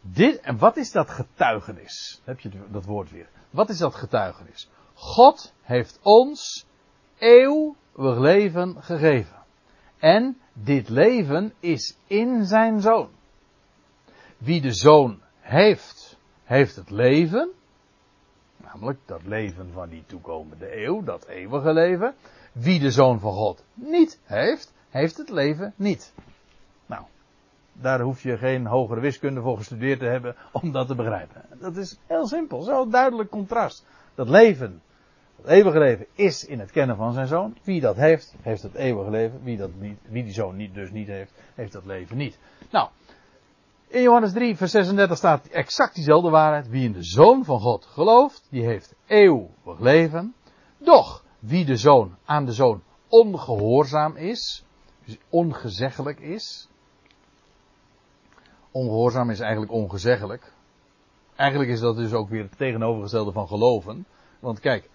Dit, 0.00 0.40
en 0.40 0.58
wat 0.58 0.76
is 0.76 0.92
dat 0.92 1.10
getuigenis? 1.10 2.20
Heb 2.24 2.40
je 2.40 2.50
dat 2.70 2.84
woord 2.84 3.10
weer? 3.10 3.28
Wat 3.50 3.68
is 3.68 3.78
dat 3.78 3.94
getuigenis? 3.94 4.68
God 5.00 5.52
heeft 5.62 5.98
ons 6.02 6.66
eeuwig 7.18 8.18
leven 8.18 8.82
gegeven. 8.82 9.36
En 9.98 10.38
dit 10.52 10.88
leven 10.88 11.52
is 11.60 11.96
in 12.06 12.44
zijn 12.44 12.80
zoon. 12.80 13.08
Wie 14.38 14.60
de 14.60 14.72
zoon 14.72 15.20
heeft, 15.40 16.18
heeft 16.44 16.76
het 16.76 16.90
leven. 16.90 17.50
Namelijk 18.56 18.98
dat 19.06 19.24
leven 19.24 19.70
van 19.72 19.88
die 19.88 20.04
toekomende 20.06 20.84
eeuw, 20.84 21.02
dat 21.02 21.26
eeuwige 21.26 21.72
leven. 21.72 22.14
Wie 22.52 22.80
de 22.80 22.90
zoon 22.90 23.20
van 23.20 23.32
God 23.32 23.64
niet 23.74 24.20
heeft, 24.24 24.72
heeft 24.88 25.16
het 25.16 25.30
leven 25.30 25.72
niet. 25.76 26.14
Nou, 26.86 27.04
daar 27.72 28.00
hoef 28.00 28.22
je 28.22 28.36
geen 28.36 28.66
hogere 28.66 29.00
wiskunde 29.00 29.40
voor 29.40 29.56
gestudeerd 29.56 29.98
te 29.98 30.06
hebben 30.06 30.36
om 30.52 30.72
dat 30.72 30.86
te 30.86 30.94
begrijpen. 30.94 31.44
Dat 31.60 31.76
is 31.76 31.98
heel 32.06 32.26
simpel, 32.26 32.62
zo 32.62 32.88
duidelijk 32.88 33.30
contrast. 33.30 33.86
Dat 34.14 34.28
leven, 34.28 34.82
eeuwige 35.46 35.78
leven 35.78 36.06
is 36.14 36.44
in 36.44 36.60
het 36.60 36.70
kennen 36.70 36.96
van 36.96 37.12
zijn 37.12 37.26
zoon. 37.26 37.56
Wie 37.62 37.80
dat 37.80 37.96
heeft, 37.96 38.34
heeft 38.42 38.62
het 38.62 38.74
eeuwige 38.74 39.10
leven. 39.10 39.40
Wie, 39.42 39.56
dat 39.56 39.70
niet, 39.78 39.98
wie 40.08 40.24
die 40.24 40.32
zoon 40.32 40.56
niet, 40.56 40.74
dus 40.74 40.90
niet 40.90 41.06
heeft, 41.06 41.32
heeft 41.54 41.72
dat 41.72 41.84
leven 41.84 42.16
niet. 42.16 42.38
Nou, 42.70 42.88
in 43.86 44.02
Johannes 44.02 44.32
3, 44.32 44.56
vers 44.56 44.70
36 44.70 45.16
staat 45.16 45.46
exact 45.46 45.94
diezelfde 45.94 46.30
waarheid. 46.30 46.68
Wie 46.68 46.84
in 46.84 46.92
de 46.92 47.04
Zoon 47.04 47.44
van 47.44 47.60
God 47.60 47.84
gelooft, 47.84 48.46
die 48.50 48.64
heeft 48.64 48.94
eeuwig 49.06 49.78
leven. 49.78 50.34
Doch, 50.78 51.24
wie 51.38 51.64
de 51.64 51.76
Zoon 51.76 52.16
aan 52.24 52.44
de 52.44 52.52
Zoon 52.52 52.82
ongehoorzaam 53.08 54.16
is, 54.16 54.64
dus 55.04 55.18
ongezeggelijk 55.28 56.20
is. 56.20 56.68
Ongehoorzaam 58.70 59.30
is 59.30 59.40
eigenlijk 59.40 59.72
ongezeggelijk. 59.72 60.52
Eigenlijk 61.36 61.70
is 61.70 61.80
dat 61.80 61.96
dus 61.96 62.12
ook 62.12 62.28
weer 62.28 62.42
het 62.42 62.56
tegenovergestelde 62.56 63.32
van 63.32 63.48
geloven. 63.48 64.06
Want 64.40 64.60
kijk, 64.60 64.88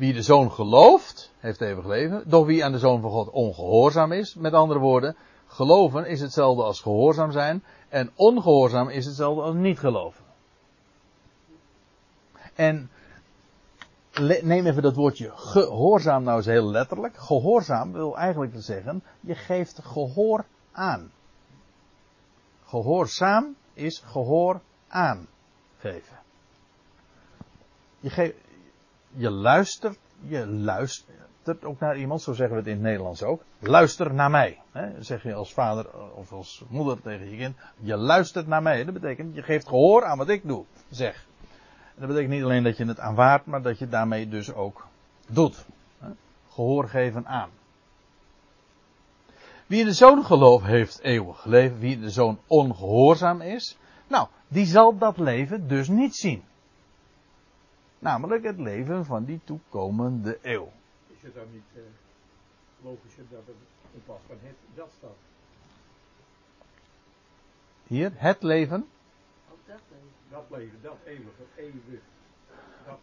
wie 0.00 0.12
de 0.12 0.22
Zoon 0.22 0.52
gelooft, 0.52 1.32
heeft 1.38 1.60
eeuwig 1.60 1.86
leven. 1.86 2.22
Doch 2.26 2.46
wie 2.46 2.64
aan 2.64 2.72
de 2.72 2.78
Zoon 2.78 3.00
van 3.00 3.10
God 3.10 3.30
ongehoorzaam 3.30 4.12
is, 4.12 4.34
met 4.34 4.52
andere 4.52 4.80
woorden, 4.80 5.16
geloven 5.46 6.06
is 6.06 6.20
hetzelfde 6.20 6.62
als 6.62 6.80
gehoorzaam 6.80 7.32
zijn. 7.32 7.64
En 7.88 8.10
ongehoorzaam 8.14 8.88
is 8.88 9.06
hetzelfde 9.06 9.42
als 9.42 9.54
niet 9.54 9.78
geloven. 9.78 10.24
En 12.54 12.90
neem 14.42 14.66
even 14.66 14.82
dat 14.82 14.94
woordje 14.94 15.30
gehoorzaam 15.34 16.22
nou 16.22 16.36
eens 16.36 16.46
heel 16.46 16.70
letterlijk. 16.70 17.16
Gehoorzaam 17.16 17.92
wil 17.92 18.16
eigenlijk 18.16 18.52
zeggen, 18.56 19.02
je 19.20 19.34
geeft 19.34 19.80
gehoor 19.82 20.44
aan. 20.72 21.12
Gehoorzaam 22.64 23.56
is 23.72 24.02
gehoor 24.06 24.60
aangeven. 24.88 26.18
Je, 28.00 28.10
geeft, 28.10 28.34
je 29.14 29.30
luistert, 29.30 29.98
je 30.20 30.46
luistert, 30.46 31.64
ook 31.64 31.80
naar 31.80 31.96
iemand, 31.96 32.22
zo 32.22 32.32
zeggen 32.32 32.54
we 32.56 32.60
het 32.60 32.70
in 32.70 32.76
het 32.76 32.82
Nederlands 32.82 33.22
ook. 33.22 33.42
Luister 33.58 34.14
naar 34.14 34.30
mij. 34.30 34.58
Hè? 34.72 35.02
zeg 35.02 35.22
je 35.22 35.34
als 35.34 35.52
vader 35.52 35.86
of 36.14 36.32
als 36.32 36.64
moeder 36.68 37.00
tegen 37.00 37.30
je 37.30 37.36
kind. 37.36 37.56
Je 37.80 37.96
luistert 37.96 38.46
naar 38.46 38.62
mij. 38.62 38.84
Dat 38.84 38.94
betekent, 38.94 39.34
je 39.34 39.42
geeft 39.42 39.68
gehoor 39.68 40.04
aan 40.04 40.18
wat 40.18 40.28
ik 40.28 40.46
doe. 40.46 40.64
Zeg. 40.90 41.26
En 41.94 42.06
dat 42.06 42.08
betekent 42.08 42.32
niet 42.32 42.42
alleen 42.42 42.62
dat 42.62 42.76
je 42.76 42.84
het 42.84 43.00
aanvaardt, 43.00 43.46
maar 43.46 43.62
dat 43.62 43.78
je 43.78 43.88
daarmee 43.88 44.28
dus 44.28 44.52
ook 44.52 44.86
doet. 45.28 45.64
Hè? 45.98 46.08
Gehoor 46.48 46.88
geven 46.88 47.26
aan. 47.26 47.50
Wie 49.66 49.84
de 49.84 49.92
zoon 49.92 50.24
gelooft, 50.24 50.66
heeft 50.66 51.00
eeuwig 51.00 51.44
leven. 51.44 51.78
Wie 51.78 52.00
de 52.00 52.10
zoon 52.10 52.38
ongehoorzaam 52.46 53.40
is, 53.40 53.78
nou, 54.06 54.28
die 54.48 54.66
zal 54.66 54.98
dat 54.98 55.18
leven 55.18 55.68
dus 55.68 55.88
niet 55.88 56.16
zien. 56.16 56.42
Namelijk 58.00 58.44
het 58.44 58.58
leven 58.58 59.04
van 59.04 59.24
die 59.24 59.40
toekomende 59.44 60.38
eeuw 60.42 60.68
is 61.20 61.26
het 61.26 61.34
dan 61.34 61.52
niet 61.52 61.62
uh, 61.74 61.82
logischer 62.82 63.24
dat 63.30 63.42
het 63.46 63.56
in 63.92 64.02
plaats 64.04 64.22
van 64.26 64.36
het 64.42 64.54
dat 64.74 64.88
staat? 64.98 65.16
Hier, 67.86 68.12
het 68.14 68.42
leven. 68.42 68.86
Ook 69.52 69.58
dat 69.66 69.80
leven. 70.48 70.78
Dat 70.82 70.94
leven, 71.04 71.30
dat 71.38 71.46
eeuwig. 71.56 72.00
Dat, 72.86 72.98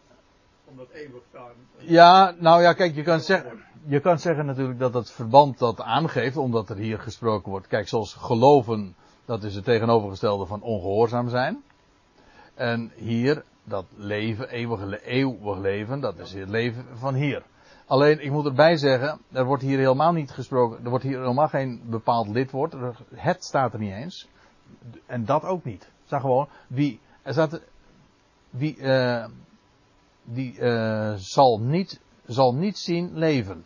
omdat 0.64 0.90
eeuwig 0.90 1.22
staan. 1.28 1.52
Uh, 1.78 1.88
ja, 1.88 2.34
nou 2.38 2.62
ja, 2.62 2.72
kijk, 2.72 2.94
je 2.94 3.02
kan, 3.02 3.20
zeggen, 3.20 3.64
je 3.86 4.00
kan 4.00 4.18
zeggen 4.18 4.46
natuurlijk 4.46 4.78
dat 4.78 4.94
het 4.94 5.10
verband 5.10 5.58
dat 5.58 5.80
aangeeft, 5.80 6.36
omdat 6.36 6.70
er 6.70 6.76
hier 6.76 6.98
gesproken 6.98 7.50
wordt. 7.50 7.66
Kijk, 7.66 7.88
zoals 7.88 8.14
geloven, 8.14 8.96
dat 9.24 9.42
is 9.42 9.54
het 9.54 9.64
tegenovergestelde 9.64 10.46
van 10.46 10.62
ongehoorzaam 10.62 11.28
zijn. 11.28 11.62
En 12.54 12.92
hier, 12.94 13.44
dat 13.68 13.86
leven, 13.96 14.48
eeuwig, 14.48 15.02
eeuwig 15.02 15.58
leven, 15.58 16.00
dat 16.00 16.18
is 16.18 16.32
het 16.32 16.48
leven 16.48 16.84
van 16.92 17.14
hier. 17.14 17.42
Alleen, 17.86 18.24
ik 18.24 18.30
moet 18.30 18.44
erbij 18.44 18.76
zeggen, 18.76 19.20
er 19.32 19.44
wordt 19.44 19.62
hier 19.62 19.78
helemaal 19.78 20.12
niet 20.12 20.30
gesproken, 20.30 20.84
er 20.84 20.90
wordt 20.90 21.04
hier 21.04 21.20
helemaal 21.20 21.48
geen 21.48 21.82
bepaald 21.84 22.28
lidwoord. 22.28 22.74
Het 23.14 23.44
staat 23.44 23.72
er 23.72 23.78
niet 23.78 23.92
eens. 23.92 24.28
En 25.06 25.24
dat 25.24 25.44
ook 25.44 25.64
niet. 25.64 25.82
Het 25.82 26.06
staat 26.06 26.20
gewoon, 26.20 26.48
wie, 26.66 27.00
er 27.22 27.32
staat, 27.32 27.60
wie, 28.50 28.76
uh, 28.76 29.26
die 30.24 30.58
uh, 30.58 31.14
zal, 31.14 31.60
niet, 31.60 32.00
zal 32.26 32.54
niet 32.54 32.78
zien 32.78 33.18
leven. 33.18 33.64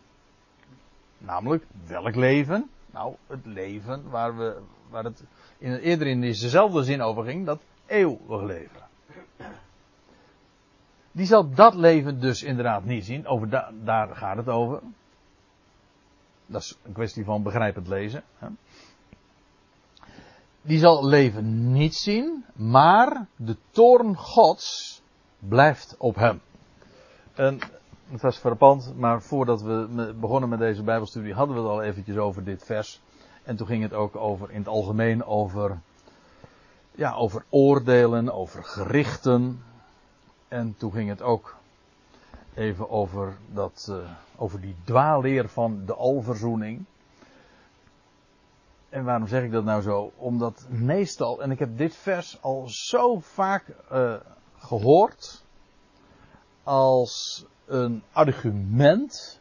Namelijk, 1.19 1.67
welk 1.87 2.15
leven? 2.15 2.71
Nou, 2.91 3.15
het 3.27 3.47
leven 3.47 4.11
waar, 4.11 4.37
we, 4.37 4.61
waar 4.91 5.05
het 5.05 5.25
in, 5.59 5.75
eerder 5.75 6.07
in 6.07 6.21
dezezelfde 6.21 6.83
zin 6.83 7.03
over 7.03 7.25
ging, 7.25 7.47
dat 7.47 7.61
eeuwig 7.87 8.43
leven 8.43 8.82
die 11.13 11.27
zal 11.27 11.55
dat 11.55 11.75
leven 11.75 12.21
dus 12.21 12.43
inderdaad 12.43 12.85
niet 12.85 13.05
zien. 13.05 13.27
Over 13.27 13.49
daar 13.85 14.17
gaat 14.17 14.37
het 14.37 14.49
over. 14.49 14.81
Dat 16.47 16.63
is 16.63 16.79
een 16.83 16.93
kwestie 16.93 17.25
van 17.25 17.43
begrijpend 17.43 17.89
lezen. 17.89 18.23
Hè. 18.39 18.49
Die 20.63 20.79
zal 20.79 21.07
leven 21.07 21.73
niet 21.73 21.95
zien, 21.95 22.45
maar 22.55 23.27
de 23.37 23.57
toorn 23.71 24.17
Gods 24.17 25.03
blijft 25.39 25.95
op 25.99 26.15
hem. 26.15 26.41
En 27.35 27.59
het 28.11 28.21
was 28.21 28.39
verpand, 28.39 28.93
maar 28.97 29.23
voordat 29.23 29.63
we 29.63 30.15
begonnen 30.21 30.49
met 30.49 30.59
deze 30.59 30.83
Bijbelstudie 30.83 31.35
hadden 31.35 31.57
we 31.57 31.63
het 31.63 31.71
al 31.71 31.83
eventjes 31.83 32.17
over 32.17 32.45
dit 32.45 32.65
vers. 32.65 33.01
En 33.43 33.57
toen 33.57 33.67
ging 33.67 33.83
het 33.83 33.93
ook 33.93 34.17
over, 34.17 34.51
in 34.51 34.59
het 34.59 34.69
algemeen 34.69 35.25
over 35.25 35.81
ja, 36.95 37.13
over 37.13 37.45
oordelen, 37.49 38.33
over 38.33 38.65
gerichten. 38.65 39.63
En 40.53 40.75
toen 40.77 40.93
ging 40.93 41.09
het 41.09 41.23
ook 41.23 41.57
even 42.55 42.91
over, 42.91 43.37
dat, 43.53 43.87
uh, 43.91 44.11
over 44.37 44.61
die 44.61 44.77
dwaalleer 44.85 45.49
van 45.49 45.85
de 45.87 45.95
alverzoening. 45.95 46.85
En 48.89 49.05
waarom 49.05 49.27
zeg 49.27 49.43
ik 49.43 49.53
dat 49.53 49.65
nou 49.65 49.83
zo? 49.83 50.13
Omdat 50.17 50.67
meestal, 50.69 51.43
en 51.43 51.51
ik 51.51 51.59
heb 51.59 51.79
dit 51.79 51.97
vers 51.97 52.43
al 52.43 52.69
zo 52.69 53.19
vaak 53.19 53.65
uh, 53.93 54.15
gehoord, 54.59 55.45
als 56.63 57.45
een 57.67 58.03
argument 58.13 59.41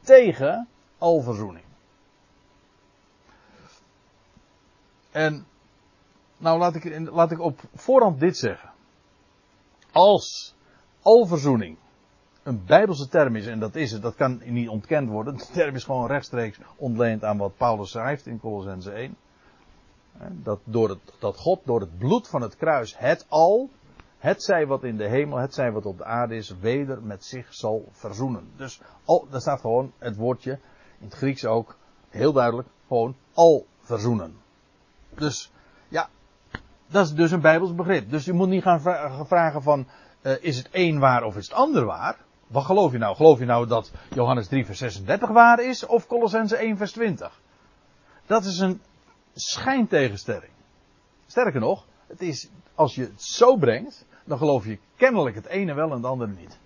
tegen 0.00 0.68
alverzoening. 0.98 1.64
En 5.10 5.46
nou 6.36 6.58
laat 6.58 6.74
ik, 6.74 7.10
laat 7.10 7.30
ik 7.30 7.40
op 7.40 7.60
voorhand 7.74 8.20
dit 8.20 8.36
zeggen. 8.36 8.74
Als 9.96 10.54
alverzoening 11.02 11.76
een 12.42 12.64
bijbelse 12.64 13.08
term 13.08 13.36
is, 13.36 13.46
en 13.46 13.58
dat 13.58 13.74
is 13.74 13.92
het, 13.92 14.02
dat 14.02 14.14
kan 14.14 14.40
niet 14.44 14.68
ontkend 14.68 15.08
worden. 15.08 15.36
De 15.36 15.46
term 15.52 15.74
is 15.74 15.84
gewoon 15.84 16.06
rechtstreeks 16.06 16.58
ontleend 16.76 17.24
aan 17.24 17.38
wat 17.38 17.56
Paulus 17.56 17.90
schrijft 17.90 18.26
in 18.26 18.40
Colossense 18.40 18.90
1. 18.90 19.16
Dat, 20.28 20.60
door 20.64 20.88
het, 20.88 20.98
dat 21.18 21.36
God 21.36 21.60
door 21.64 21.80
het 21.80 21.98
bloed 21.98 22.28
van 22.28 22.42
het 22.42 22.56
kruis 22.56 22.98
het 22.98 23.26
al, 23.28 23.70
het 24.18 24.42
zij 24.42 24.66
wat 24.66 24.84
in 24.84 24.96
de 24.96 25.08
hemel, 25.08 25.38
het 25.38 25.54
zij 25.54 25.72
wat 25.72 25.86
op 25.86 25.98
de 25.98 26.04
aarde 26.04 26.36
is, 26.36 26.58
weder 26.60 27.02
met 27.02 27.24
zich 27.24 27.54
zal 27.54 27.88
verzoenen. 27.90 28.50
Dus 28.56 28.80
al, 29.04 29.26
daar 29.30 29.40
staat 29.40 29.60
gewoon 29.60 29.92
het 29.98 30.16
woordje, 30.16 30.52
in 30.98 31.06
het 31.06 31.14
Grieks 31.14 31.44
ook, 31.44 31.76
heel 32.08 32.32
duidelijk, 32.32 32.68
gewoon 32.86 33.16
al 33.34 33.66
verzoenen. 33.80 34.36
Dus 35.14 35.50
dat 36.86 37.06
is 37.06 37.12
dus 37.12 37.30
een 37.30 37.40
bijbels 37.40 37.74
begrip. 37.74 38.10
Dus 38.10 38.24
je 38.24 38.32
moet 38.32 38.48
niet 38.48 38.62
gaan 38.62 38.80
vragen 39.26 39.62
van, 39.62 39.86
uh, 40.22 40.32
is 40.40 40.56
het 40.56 40.68
een 40.72 40.98
waar 40.98 41.24
of 41.24 41.36
is 41.36 41.48
het 41.48 41.56
ander 41.56 41.84
waar? 41.84 42.16
Wat 42.46 42.64
geloof 42.64 42.92
je 42.92 42.98
nou? 42.98 43.16
Geloof 43.16 43.38
je 43.38 43.44
nou 43.44 43.66
dat 43.66 43.92
Johannes 44.10 44.48
3 44.48 44.66
vers 44.66 44.78
36 44.78 45.28
waar 45.28 45.60
is 45.60 45.86
of 45.86 46.06
Colossense 46.06 46.56
1 46.56 46.76
vers 46.76 46.92
20? 46.92 47.40
Dat 48.26 48.44
is 48.44 48.58
een 48.58 48.80
schijntegenstelling. 49.34 50.52
Sterker 51.26 51.60
nog, 51.60 51.84
het 52.06 52.20
is, 52.20 52.48
als 52.74 52.94
je 52.94 53.02
het 53.02 53.22
zo 53.22 53.56
brengt, 53.56 54.04
dan 54.24 54.38
geloof 54.38 54.64
je 54.64 54.78
kennelijk 54.96 55.36
het 55.36 55.46
ene 55.46 55.74
wel 55.74 55.90
en 55.90 55.96
het 55.96 56.04
andere 56.04 56.30
niet. 56.30 56.58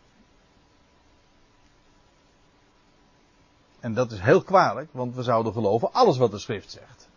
En 3.80 3.94
dat 3.94 4.12
is 4.12 4.20
heel 4.20 4.42
kwalijk, 4.42 4.88
want 4.92 5.14
we 5.14 5.22
zouden 5.22 5.52
geloven 5.52 5.92
alles 5.92 6.18
wat 6.18 6.30
de 6.30 6.38
schrift 6.38 6.70
zegt. 6.70 7.09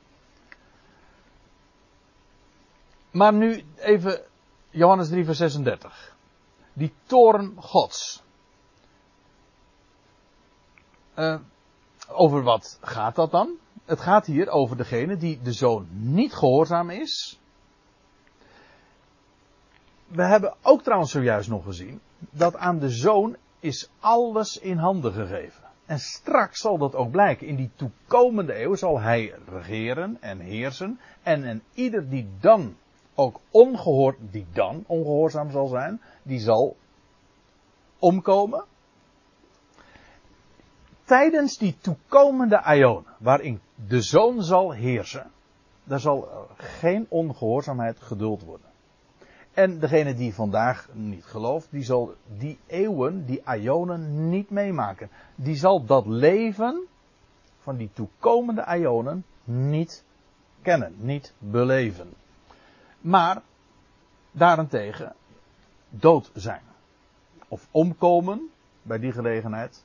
Maar 3.14 3.34
nu 3.34 3.64
even 3.76 4.22
Johannes 4.70 5.10
3 5.10 5.26
vers 5.26 5.38
36. 5.38 6.16
Die 6.74 6.94
toren 7.06 7.54
gods. 7.58 8.24
Uh, 11.16 11.40
over 12.08 12.44
wat 12.44 12.78
gaat 12.82 13.16
dat 13.16 13.32
dan? 13.32 13.52
Het 13.86 14.02
gaat 14.02 14.26
hier 14.26 14.50
over 14.50 14.78
degene 14.78 15.18
die 15.18 15.42
de 15.42 15.52
zoon 15.52 15.88
niet 15.92 16.34
gehoorzaam 16.34 16.90
is. 16.90 17.40
We 20.08 20.24
hebben 20.24 20.56
ook 20.62 20.84
trouwens 20.84 21.12
zojuist 21.12 21.50
nog 21.50 21.64
gezien 21.64 22.02
dat 22.18 22.56
aan 22.56 22.80
de 22.80 22.90
zoon 22.90 23.36
is 23.60 23.90
alles 24.00 24.58
in 24.58 24.78
handen 24.78 25.14
gegeven. 25.14 25.64
En 25.86 26.00
straks 26.00 26.60
zal 26.60 26.78
dat 26.78 26.96
ook 26.96 27.12
blijken. 27.12 27.48
In 27.48 27.56
die 27.56 27.72
toekomende 27.76 28.62
eeuw 28.62 28.76
zal 28.76 29.00
hij 29.00 29.34
regeren 29.48 30.18
en 30.22 30.40
heersen. 30.40 31.00
En, 31.24 31.44
en 31.44 31.64
ieder 31.74 32.10
die 32.10 32.30
dan 32.40 32.76
ook 33.16 33.40
ongehoord, 33.52 34.18
die 34.32 34.46
dan 34.54 34.84
ongehoorzaam 34.88 35.52
zal 35.52 35.68
zijn, 35.68 36.02
die 36.24 36.40
zal 36.40 36.76
omkomen 38.00 38.64
tijdens 41.04 41.58
die 41.58 41.78
toekomende 41.82 42.62
aion, 42.62 43.06
waarin 43.18 43.60
de 43.88 44.02
zoon 44.02 44.44
zal 44.44 44.72
heersen, 44.72 45.32
daar 45.84 46.00
zal 46.00 46.48
geen 46.58 47.06
ongehoorzaamheid 47.10 48.00
geduld 48.00 48.44
worden. 48.44 48.72
En 49.54 49.80
degene 49.80 50.14
die 50.14 50.34
vandaag 50.34 50.90
niet 50.94 51.26
gelooft, 51.26 51.68
die 51.72 51.84
zal 51.84 52.14
die 52.38 52.60
eeuwen, 52.68 53.26
die 53.26 53.42
aionen 53.44 54.30
niet 54.30 54.50
meemaken. 54.50 55.10
Die 55.36 55.56
zal 55.56 55.86
dat 55.86 56.06
leven 56.06 56.88
van 57.60 57.78
die 57.78 57.90
toekomende 57.94 58.64
aionen 58.64 59.26
niet 59.44 60.04
kennen, 60.62 60.96
niet 60.98 61.34
beleven. 61.38 62.14
Maar 63.04 63.42
daarentegen 64.32 65.16
dood 65.90 66.32
zijn. 66.34 66.64
Of 67.48 67.68
omkomen 67.72 68.50
bij 68.82 69.00
die 69.00 69.12
gelegenheid 69.12 69.84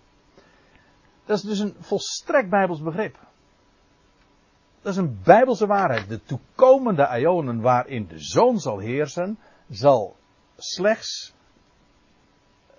dat 1.29 1.37
is 1.37 1.43
dus 1.43 1.59
een 1.59 1.75
volstrekt 1.79 2.51
bijbels 2.51 2.83
begrip. 2.83 3.19
Dat 4.83 4.93
is 4.93 4.99
een 4.99 5.21
bijbelse 5.25 5.67
waarheid. 5.67 6.09
De 6.09 6.23
toekomende 6.23 7.07
aionen 7.07 7.61
waarin 7.61 8.07
de 8.07 8.19
zoon 8.19 8.59
zal 8.59 8.79
heersen, 8.79 9.39
zal 9.69 10.17
slechts 10.57 11.35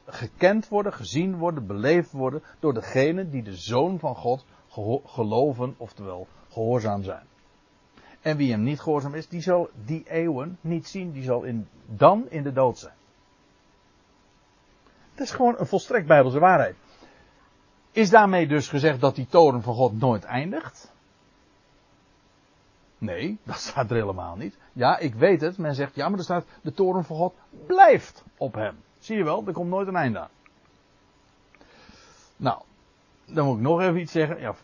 gekend 0.05 0.67
worden, 0.67 0.93
gezien 0.93 1.37
worden, 1.37 1.67
beleefd 1.67 2.11
worden 2.11 2.43
door 2.59 2.73
degene 2.73 3.29
die 3.29 3.43
de 3.43 3.55
zoon 3.55 3.99
van 3.99 4.15
God 4.15 4.45
geloven, 5.05 5.75
oftewel 5.77 6.27
gehoorzaam 6.49 7.03
zijn. 7.03 7.27
En 8.21 8.37
wie 8.37 8.51
hem 8.51 8.63
niet 8.63 8.79
gehoorzaam 8.79 9.13
is, 9.13 9.27
die 9.27 9.41
zal 9.41 9.69
die 9.85 10.03
eeuwen 10.09 10.57
niet 10.61 10.87
zien, 10.87 11.11
die 11.11 11.23
zal 11.23 11.43
in, 11.43 11.67
dan 11.85 12.29
in 12.29 12.43
de 12.43 12.53
dood 12.53 12.77
zijn. 12.77 12.93
Dat 15.15 15.27
is 15.27 15.33
gewoon 15.33 15.55
een 15.57 15.67
volstrekt 15.67 16.07
bijbelse 16.07 16.39
waarheid. 16.39 16.75
Is 17.91 18.09
daarmee 18.09 18.47
dus 18.47 18.67
gezegd 18.67 19.01
dat 19.01 19.15
die 19.15 19.27
toren 19.27 19.61
van 19.61 19.73
God 19.73 19.99
nooit 19.99 20.23
eindigt? 20.23 20.91
Nee, 22.97 23.37
dat 23.43 23.59
staat 23.59 23.89
er 23.89 23.95
helemaal 23.95 24.35
niet. 24.35 24.57
Ja, 24.73 24.97
ik 24.97 25.13
weet 25.13 25.41
het. 25.41 25.57
Men 25.57 25.75
zegt, 25.75 25.95
ja, 25.95 26.09
maar 26.09 26.17
er 26.17 26.23
staat, 26.23 26.45
de 26.61 26.73
toren 26.73 27.03
van 27.03 27.15
God 27.15 27.33
blijft 27.65 28.23
op 28.37 28.53
hem. 28.53 28.75
Zie 28.99 29.17
je 29.17 29.23
wel, 29.23 29.43
er 29.47 29.53
komt 29.53 29.69
nooit 29.69 29.87
een 29.87 29.95
einde 29.95 30.19
aan. 30.19 30.29
Nou, 32.37 32.61
dan 33.25 33.45
moet 33.45 33.55
ik 33.55 33.61
nog 33.61 33.81
even 33.81 33.99
iets 33.99 34.11
zeggen. 34.11 34.39
Ja, 34.39 34.55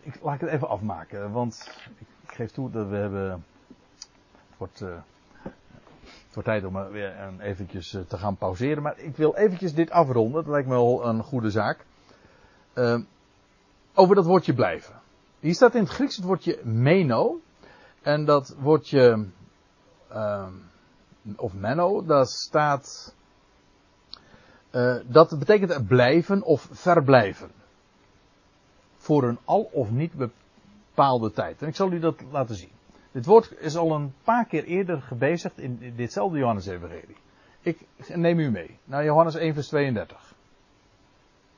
ik, 0.00 0.18
laat 0.22 0.40
het 0.40 0.50
even 0.50 0.68
afmaken. 0.68 1.32
Want 1.32 1.70
ik, 1.98 2.06
ik 2.32 2.38
geef 2.38 2.50
toe 2.50 2.70
dat 2.70 2.88
we 2.88 2.96
hebben... 2.96 3.30
Het 3.30 4.56
wordt, 4.56 4.80
uh, 4.80 6.42
tijd 6.42 6.64
om 6.64 6.90
weer 6.90 7.40
eventjes 7.40 7.94
eh, 7.94 8.02
te 8.02 8.18
gaan 8.18 8.36
pauzeren. 8.36 8.82
Maar 8.82 8.98
ik 8.98 9.16
wil 9.16 9.36
eventjes 9.36 9.74
dit 9.74 9.90
afronden. 9.90 10.44
Dat 10.44 10.52
lijkt 10.52 10.68
me 10.68 10.74
wel 10.74 11.06
een 11.06 11.22
goede 11.22 11.50
zaak. 11.50 11.84
Uh, 12.74 13.00
over 13.94 14.14
dat 14.14 14.24
woordje 14.24 14.54
blijven. 14.54 15.00
Hier 15.40 15.54
staat 15.54 15.74
in 15.74 15.82
het 15.82 15.90
Grieks 15.92 16.16
het 16.16 16.24
woordje 16.24 16.60
meno. 16.64 17.40
En 18.02 18.24
dat 18.24 18.56
woordje, 18.58 19.26
uh, 20.12 20.46
of 21.36 21.54
meno, 21.54 22.04
dat 22.04 22.30
staat, 22.30 23.14
uh, 24.70 24.96
dat 25.06 25.38
betekent 25.38 25.86
blijven 25.86 26.42
of 26.42 26.68
verblijven. 26.70 27.50
Voor 28.96 29.22
een 29.22 29.38
al 29.44 29.68
of 29.72 29.90
niet 29.90 30.12
bepaalde 30.94 31.30
tijd. 31.30 31.62
En 31.62 31.68
ik 31.68 31.76
zal 31.76 31.92
u 31.92 31.98
dat 31.98 32.22
laten 32.30 32.54
zien. 32.54 32.70
Dit 33.12 33.26
woord 33.26 33.54
is 33.58 33.76
al 33.76 33.92
een 33.92 34.14
paar 34.24 34.46
keer 34.46 34.64
eerder 34.64 35.02
gebezigd 35.02 35.58
in 35.58 35.92
ditzelfde 35.96 36.38
Johannes-evangelie. 36.38 37.16
Ik 37.60 37.86
neem 38.08 38.38
u 38.38 38.50
mee 38.50 38.78
naar 38.84 39.04
Johannes 39.04 39.34
1 39.34 39.54
vers 39.54 39.68
32. 39.68 40.34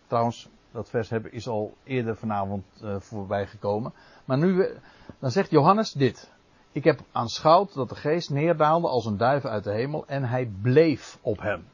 Trouwens, 0.07 0.49
dat 0.73 0.91
vers 0.91 1.11
is 1.11 1.49
al 1.49 1.75
eerder 1.85 2.17
vanavond 2.17 2.65
uh, 2.83 3.01
voorbij 3.01 3.47
gekomen. 3.47 3.93
Maar 4.25 4.39
nu, 4.39 4.69
dan 5.19 5.31
zegt 5.31 5.51
Johannes 5.51 5.93
dit. 5.93 6.33
Ik 6.73 6.85
heb 6.85 7.01
aanschouwd 7.13 7.75
dat 7.75 7.89
de 7.89 7.95
geest 7.95 8.31
neerdaalde 8.31 8.89
als 8.89 9.07
een 9.07 9.17
duif 9.17 9.45
uit 9.45 9.65
de 9.65 9.73
hemel 9.73 10.07
en 10.07 10.25
hij 10.25 10.53
bleef 10.63 11.19
op 11.21 11.41
hem. 11.41 11.67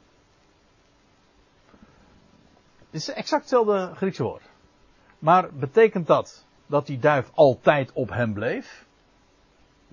Het 2.90 3.00
is 3.00 3.08
exact 3.08 3.40
hetzelfde 3.40 3.90
Griekse 3.94 4.22
woord. 4.22 4.50
Maar 5.18 5.54
betekent 5.54 6.06
dat 6.06 6.46
dat 6.70 6.86
die 6.86 6.98
duif 6.98 7.30
altijd 7.34 7.92
op 7.92 8.10
hem 8.10 8.32
bleef? 8.32 8.86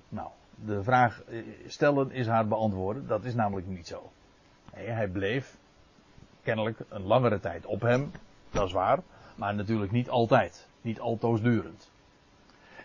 Nou, 0.08 0.28
de 0.54 0.82
vraag 0.82 1.22
eh, 1.22 1.42
stellen 1.66 2.10
is 2.10 2.26
haar 2.26 2.48
beantwoorden. 2.48 3.06
Dat 3.06 3.24
is 3.24 3.34
namelijk 3.34 3.66
niet 3.66 3.86
zo. 3.86 4.10
Nee, 4.74 4.86
hij 4.86 5.08
bleef 5.08 5.56
kennelijk 6.42 6.78
een 6.88 7.02
langere 7.02 7.40
tijd 7.40 7.66
op 7.66 7.80
hem 7.80 8.10
dat 8.50 8.66
is 8.66 8.72
waar. 8.72 8.98
Maar 9.34 9.54
natuurlijk 9.54 9.92
niet 9.92 10.10
altijd. 10.10 10.66
Niet 10.80 11.00
altoosdurend. 11.00 11.90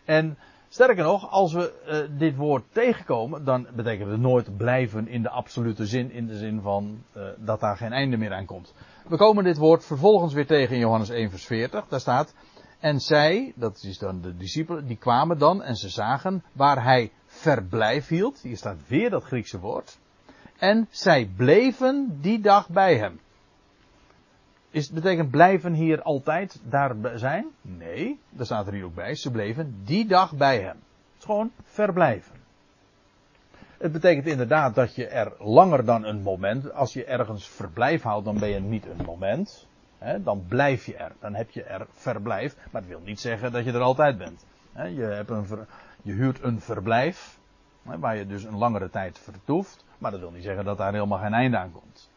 En 0.05 0.37
sterker 0.69 1.03
nog, 1.03 1.31
als 1.31 1.53
we 1.53 1.73
uh, 1.87 2.19
dit 2.19 2.35
woord 2.35 2.63
tegenkomen, 2.71 3.43
dan 3.43 3.67
betekent 3.75 4.09
het 4.09 4.19
nooit 4.19 4.57
blijven 4.57 5.07
in 5.07 5.21
de 5.21 5.29
absolute 5.29 5.85
zin. 5.85 6.11
In 6.11 6.27
de 6.27 6.37
zin 6.37 6.61
van 6.61 7.03
uh, 7.17 7.23
dat 7.37 7.59
daar 7.59 7.77
geen 7.77 7.93
einde 7.93 8.17
meer 8.17 8.33
aan 8.33 8.45
komt. 8.45 8.73
We 9.07 9.17
komen 9.17 9.43
dit 9.43 9.57
woord 9.57 9.85
vervolgens 9.85 10.33
weer 10.33 10.47
tegen 10.47 10.73
in 10.73 10.81
Johannes 10.81 11.09
1 11.09 11.29
vers 11.29 11.45
40. 11.45 11.87
Daar 11.87 11.99
staat, 11.99 12.33
En 12.83 12.99
zij, 12.99 13.53
dat 13.55 13.83
is 13.83 13.97
dan 13.97 14.21
de 14.21 14.37
discipelen, 14.37 14.87
die 14.87 14.97
kwamen 14.97 15.37
dan 15.37 15.63
en 15.63 15.75
ze 15.75 15.89
zagen 15.89 16.43
waar 16.53 16.83
hij 16.83 17.11
verblijf 17.25 18.07
hield. 18.07 18.39
Hier 18.39 18.57
staat 18.57 18.87
weer 18.87 19.09
dat 19.09 19.23
Griekse 19.23 19.59
woord. 19.59 19.97
En 20.57 20.87
zij 20.91 21.29
bleven 21.35 22.17
die 22.21 22.39
dag 22.39 22.69
bij 22.69 22.97
hem. 22.97 23.19
Is, 24.69 24.89
betekent 24.89 25.31
blijven 25.31 25.73
hier 25.73 26.01
altijd 26.01 26.61
daar 26.63 26.95
zijn? 27.15 27.45
Nee, 27.61 28.19
daar 28.29 28.45
staat 28.45 28.67
er 28.67 28.73
hier 28.73 28.85
ook 28.85 28.95
bij. 28.95 29.15
Ze 29.15 29.31
bleven 29.31 29.81
die 29.83 30.05
dag 30.05 30.35
bij 30.35 30.61
hem. 30.61 30.77
Het 30.77 31.19
is 31.19 31.25
gewoon 31.25 31.51
verblijven. 31.63 32.35
Het 33.77 33.91
betekent 33.91 34.25
inderdaad 34.27 34.75
dat 34.75 34.95
je 34.95 35.07
er 35.07 35.33
langer 35.39 35.85
dan 35.85 36.03
een 36.03 36.21
moment, 36.21 36.73
als 36.73 36.93
je 36.93 37.05
ergens 37.05 37.49
verblijf 37.49 38.01
houdt, 38.01 38.25
dan 38.25 38.39
ben 38.39 38.49
je 38.49 38.59
niet 38.59 38.85
een 38.85 39.05
moment. 39.05 39.67
Dan 40.21 40.45
blijf 40.47 40.85
je 40.85 40.95
er. 40.95 41.11
Dan 41.19 41.35
heb 41.35 41.49
je 41.49 41.63
er 41.63 41.87
verblijf. 41.91 42.55
Maar 42.71 42.81
dat 42.81 42.89
wil 42.89 43.01
niet 43.03 43.19
zeggen 43.19 43.51
dat 43.51 43.65
je 43.65 43.71
er 43.71 43.81
altijd 43.81 44.17
bent. 44.17 44.45
Je, 44.73 45.01
hebt 45.01 45.29
een 45.29 45.47
je 46.01 46.11
huurt 46.11 46.43
een 46.43 46.61
verblijf. 46.61 47.37
Waar 47.81 48.17
je 48.17 48.27
dus 48.27 48.43
een 48.43 48.57
langere 48.57 48.89
tijd 48.89 49.19
vertoeft. 49.19 49.85
Maar 49.97 50.11
dat 50.11 50.19
wil 50.19 50.31
niet 50.31 50.43
zeggen 50.43 50.65
dat 50.65 50.77
daar 50.77 50.93
helemaal 50.93 51.19
geen 51.19 51.33
einde 51.33 51.57
aan 51.57 51.71
komt. 51.71 52.09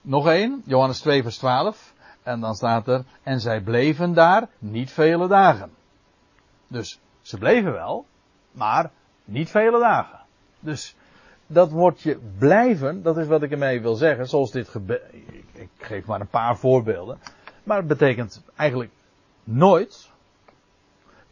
Nog 0.00 0.28
één, 0.28 0.62
Johannes 0.64 1.00
2 1.00 1.22
vers 1.22 1.38
12. 1.38 1.94
En 2.22 2.40
dan 2.40 2.54
staat 2.54 2.88
er, 2.88 3.04
en 3.22 3.40
zij 3.40 3.60
bleven 3.60 4.14
daar 4.14 4.48
niet 4.58 4.90
vele 4.90 5.28
dagen. 5.28 5.70
Dus 6.68 7.00
ze 7.22 7.38
bleven 7.38 7.72
wel, 7.72 8.06
maar 8.52 8.90
niet 9.24 9.50
vele 9.50 9.78
dagen. 9.78 10.20
Dus 10.60 10.96
dat 11.46 11.70
woordje 11.70 12.18
blijven, 12.38 13.02
dat 13.02 13.16
is 13.16 13.26
wat 13.26 13.42
ik 13.42 13.50
ermee 13.50 13.80
wil 13.80 13.94
zeggen. 13.94 14.28
Zoals 14.28 14.50
dit 14.50 14.68
gebeurt. 14.68 15.12
Ik, 15.12 15.44
ik 15.52 15.70
geef 15.78 16.06
maar 16.06 16.20
een 16.20 16.26
paar 16.26 16.56
voorbeelden. 16.56 17.18
Maar 17.62 17.76
het 17.76 17.86
betekent 17.86 18.44
eigenlijk 18.56 18.90
nooit 19.44 20.10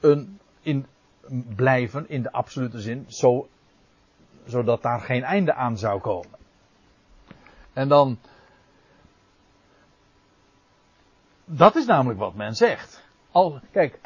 een 0.01 0.39
in, 0.63 0.87
blijven 1.57 2.09
in 2.09 2.23
de 2.23 2.33
absolute 2.33 2.81
zin, 2.81 3.05
zo, 3.09 3.49
zodat 4.45 4.83
daar 4.83 5.01
geen 5.01 5.23
einde 5.23 5.55
aan 5.55 5.79
zou 5.79 6.01
komen. 6.01 6.39
En 7.73 7.89
dan. 7.89 8.19
Dat 11.45 11.77
is 11.77 11.87
namelijk 11.87 12.19
wat 12.19 12.35
men 12.35 12.55
zegt. 12.55 13.05
Al, 13.31 13.61
kijk, 13.71 13.99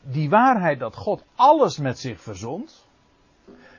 die 0.00 0.30
waarheid 0.30 0.78
dat 0.78 0.96
God 0.96 1.24
alles 1.34 1.78
met 1.78 1.98
zich 1.98 2.20
verzond, 2.20 2.83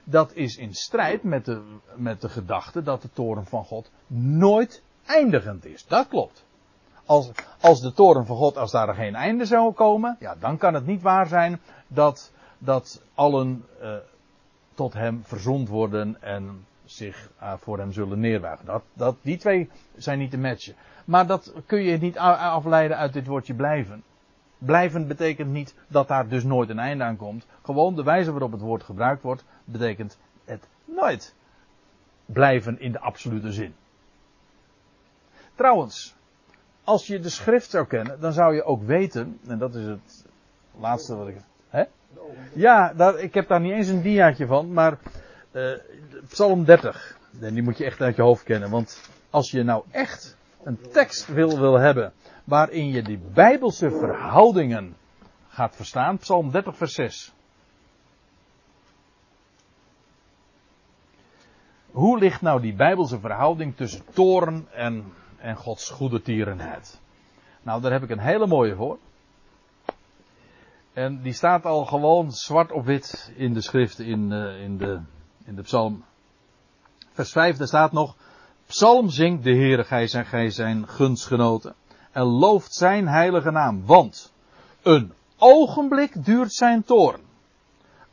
dat 0.06 0.34
is 0.34 0.58
in 0.58 0.74
strijd 0.74 1.24
met 1.24 1.46
de, 1.46 1.62
met 1.96 2.22
de 2.22 2.30
gedachte 2.30 2.84
dat 2.84 3.02
de 3.02 3.10
toren 3.14 3.46
van 3.46 3.66
God 3.66 3.92
nooit 4.08 4.82
eindigend 5.06 5.66
is. 5.66 5.86
Dat 5.88 6.08
klopt. 6.08 6.46
Als, 7.06 7.32
als 7.62 7.82
de 7.82 7.94
toren 7.94 8.26
van 8.26 8.36
God, 8.36 8.58
als 8.58 8.72
daar 8.72 8.94
geen 8.94 9.16
einde 9.16 9.46
zou 9.46 9.74
komen, 9.74 10.18
ja, 10.20 10.36
dan 10.40 10.58
kan 10.58 10.74
het 10.74 10.86
niet 10.86 11.02
waar 11.02 11.28
zijn 11.28 11.60
dat, 11.88 12.32
dat 12.58 13.02
allen 13.14 13.66
uh, 13.82 13.96
tot 14.74 14.94
hem 14.94 15.22
verzond 15.24 15.70
worden 15.70 16.22
en 16.22 16.66
zich 16.86 17.30
uh, 17.42 17.54
voor 17.58 17.78
hem 17.78 17.92
zullen 17.92 18.20
neerbuigen. 18.20 18.66
Dat, 18.66 18.84
dat, 18.94 19.16
die 19.22 19.38
twee 19.38 19.70
zijn 19.96 20.20
niet 20.20 20.32
te 20.32 20.38
matchen. 20.38 20.76
Maar 21.06 21.28
dat 21.28 21.54
kun 21.66 21.82
je 21.82 21.98
niet 21.98 22.18
afleiden 22.18 22.98
uit 22.98 23.14
dit 23.14 23.28
woordje 23.28 23.54
blijven. 23.54 24.04
Blijven 24.58 25.08
betekent 25.08 25.52
niet 25.52 25.76
dat 25.88 26.08
daar 26.08 26.28
dus 26.28 26.44
nooit 26.44 26.70
een 26.70 26.80
einde 26.80 27.04
aan 27.04 27.18
komt. 27.18 27.46
Gewoon 27.64 27.96
de 27.96 28.04
wijze 28.04 28.32
waarop 28.32 28.52
het 28.52 28.62
woord 28.62 28.84
gebruikt 28.84 29.22
wordt, 29.22 29.46
betekent 29.64 30.18
het 30.46 30.68
nooit 30.86 31.34
blijven 32.26 32.80
in 32.80 32.92
de 32.92 33.00
absolute 33.00 33.52
zin. 33.52 33.76
Trouwens, 35.56 36.16
als 36.84 37.08
je 37.08 37.20
de 37.20 37.30
schrift 37.30 37.70
zou 37.70 37.88
kennen, 37.88 38.20
dan 38.20 38.34
zou 38.34 38.56
je 38.56 38.64
ook 38.64 38.84
weten, 38.84 39.40
en 39.48 39.58
dat 39.58 39.76
is 39.76 39.86
het 39.86 40.26
laatste 40.80 41.16
wat 41.16 41.28
ik. 41.28 41.38
Hè? 41.70 41.84
Ja, 42.54 42.94
daar, 42.94 43.20
ik 43.20 43.34
heb 43.34 43.48
daar 43.48 43.62
niet 43.62 43.72
eens 43.72 43.88
een 43.88 44.02
diaatje 44.02 44.46
van, 44.46 44.74
maar 44.74 44.98
uh, 45.52 45.72
Psalm 46.28 46.66
30. 46.66 47.18
En 47.42 47.54
die 47.54 47.64
moet 47.64 47.78
je 47.78 47.86
echt 47.86 48.02
uit 48.02 48.16
je 48.16 48.22
hoofd 48.22 48.44
kennen, 48.44 48.70
want 48.70 49.10
als 49.30 49.52
je 49.52 49.64
nou 49.64 49.84
echt 49.92 50.38
een 50.66 50.80
tekst 50.92 51.28
wil, 51.28 51.60
wil 51.60 51.80
hebben 51.80 52.14
waarin 52.44 52.90
je 52.90 53.02
die 53.02 53.20
bijbelse 53.34 53.92
verhoudingen 53.92 54.96
gaat 55.48 55.76
verstaan, 55.76 56.18
Psalm 56.18 56.52
30 56.52 56.78
vers 56.78 56.94
6. 56.94 57.34
Hoe 61.92 62.20
ligt 62.20 62.42
nou 62.42 62.62
die 62.62 62.74
bijbelse 62.74 63.20
verhouding 63.20 63.76
tussen 63.76 64.06
toren 64.14 64.68
en, 64.72 65.14
en 65.38 65.56
Gods 65.56 65.90
goede 65.90 66.22
tierenheid? 66.22 67.02
Nou, 67.62 67.82
daar 67.82 67.92
heb 67.92 68.04
ik 68.04 68.10
een 68.10 68.20
hele 68.20 68.48
mooie 68.48 68.76
voor. 68.76 68.98
En 70.94 71.22
die 71.22 71.34
staat 71.34 71.66
al 71.66 71.86
gewoon 71.86 72.32
zwart 72.32 72.72
op 72.72 72.86
wit 72.86 73.34
in 73.36 73.54
de 73.54 73.62
schrift 73.62 74.00
in, 74.00 74.32
uh, 74.32 74.62
in, 74.62 74.78
de, 74.78 75.02
in 75.46 75.56
de 75.56 75.62
psalm. 75.62 76.04
Vers 77.12 77.32
5, 77.32 77.58
daar 77.58 77.68
staat 77.68 77.92
nog. 77.92 78.16
Psalm 78.66 79.10
zingt 79.10 79.44
de 79.44 79.56
Heere, 79.56 79.84
gij 79.84 80.08
zijn, 80.08 80.26
gij 80.26 80.50
zijn 80.50 80.88
gunstgenoten. 80.88 81.76
En 82.12 82.24
looft 82.24 82.74
zijn 82.74 83.08
heilige 83.08 83.52
naam. 83.52 83.86
Want 83.86 84.34
een 84.82 85.14
ogenblik 85.38 86.26
duurt 86.26 86.54
zijn 86.54 86.84
toorn. 86.84 87.22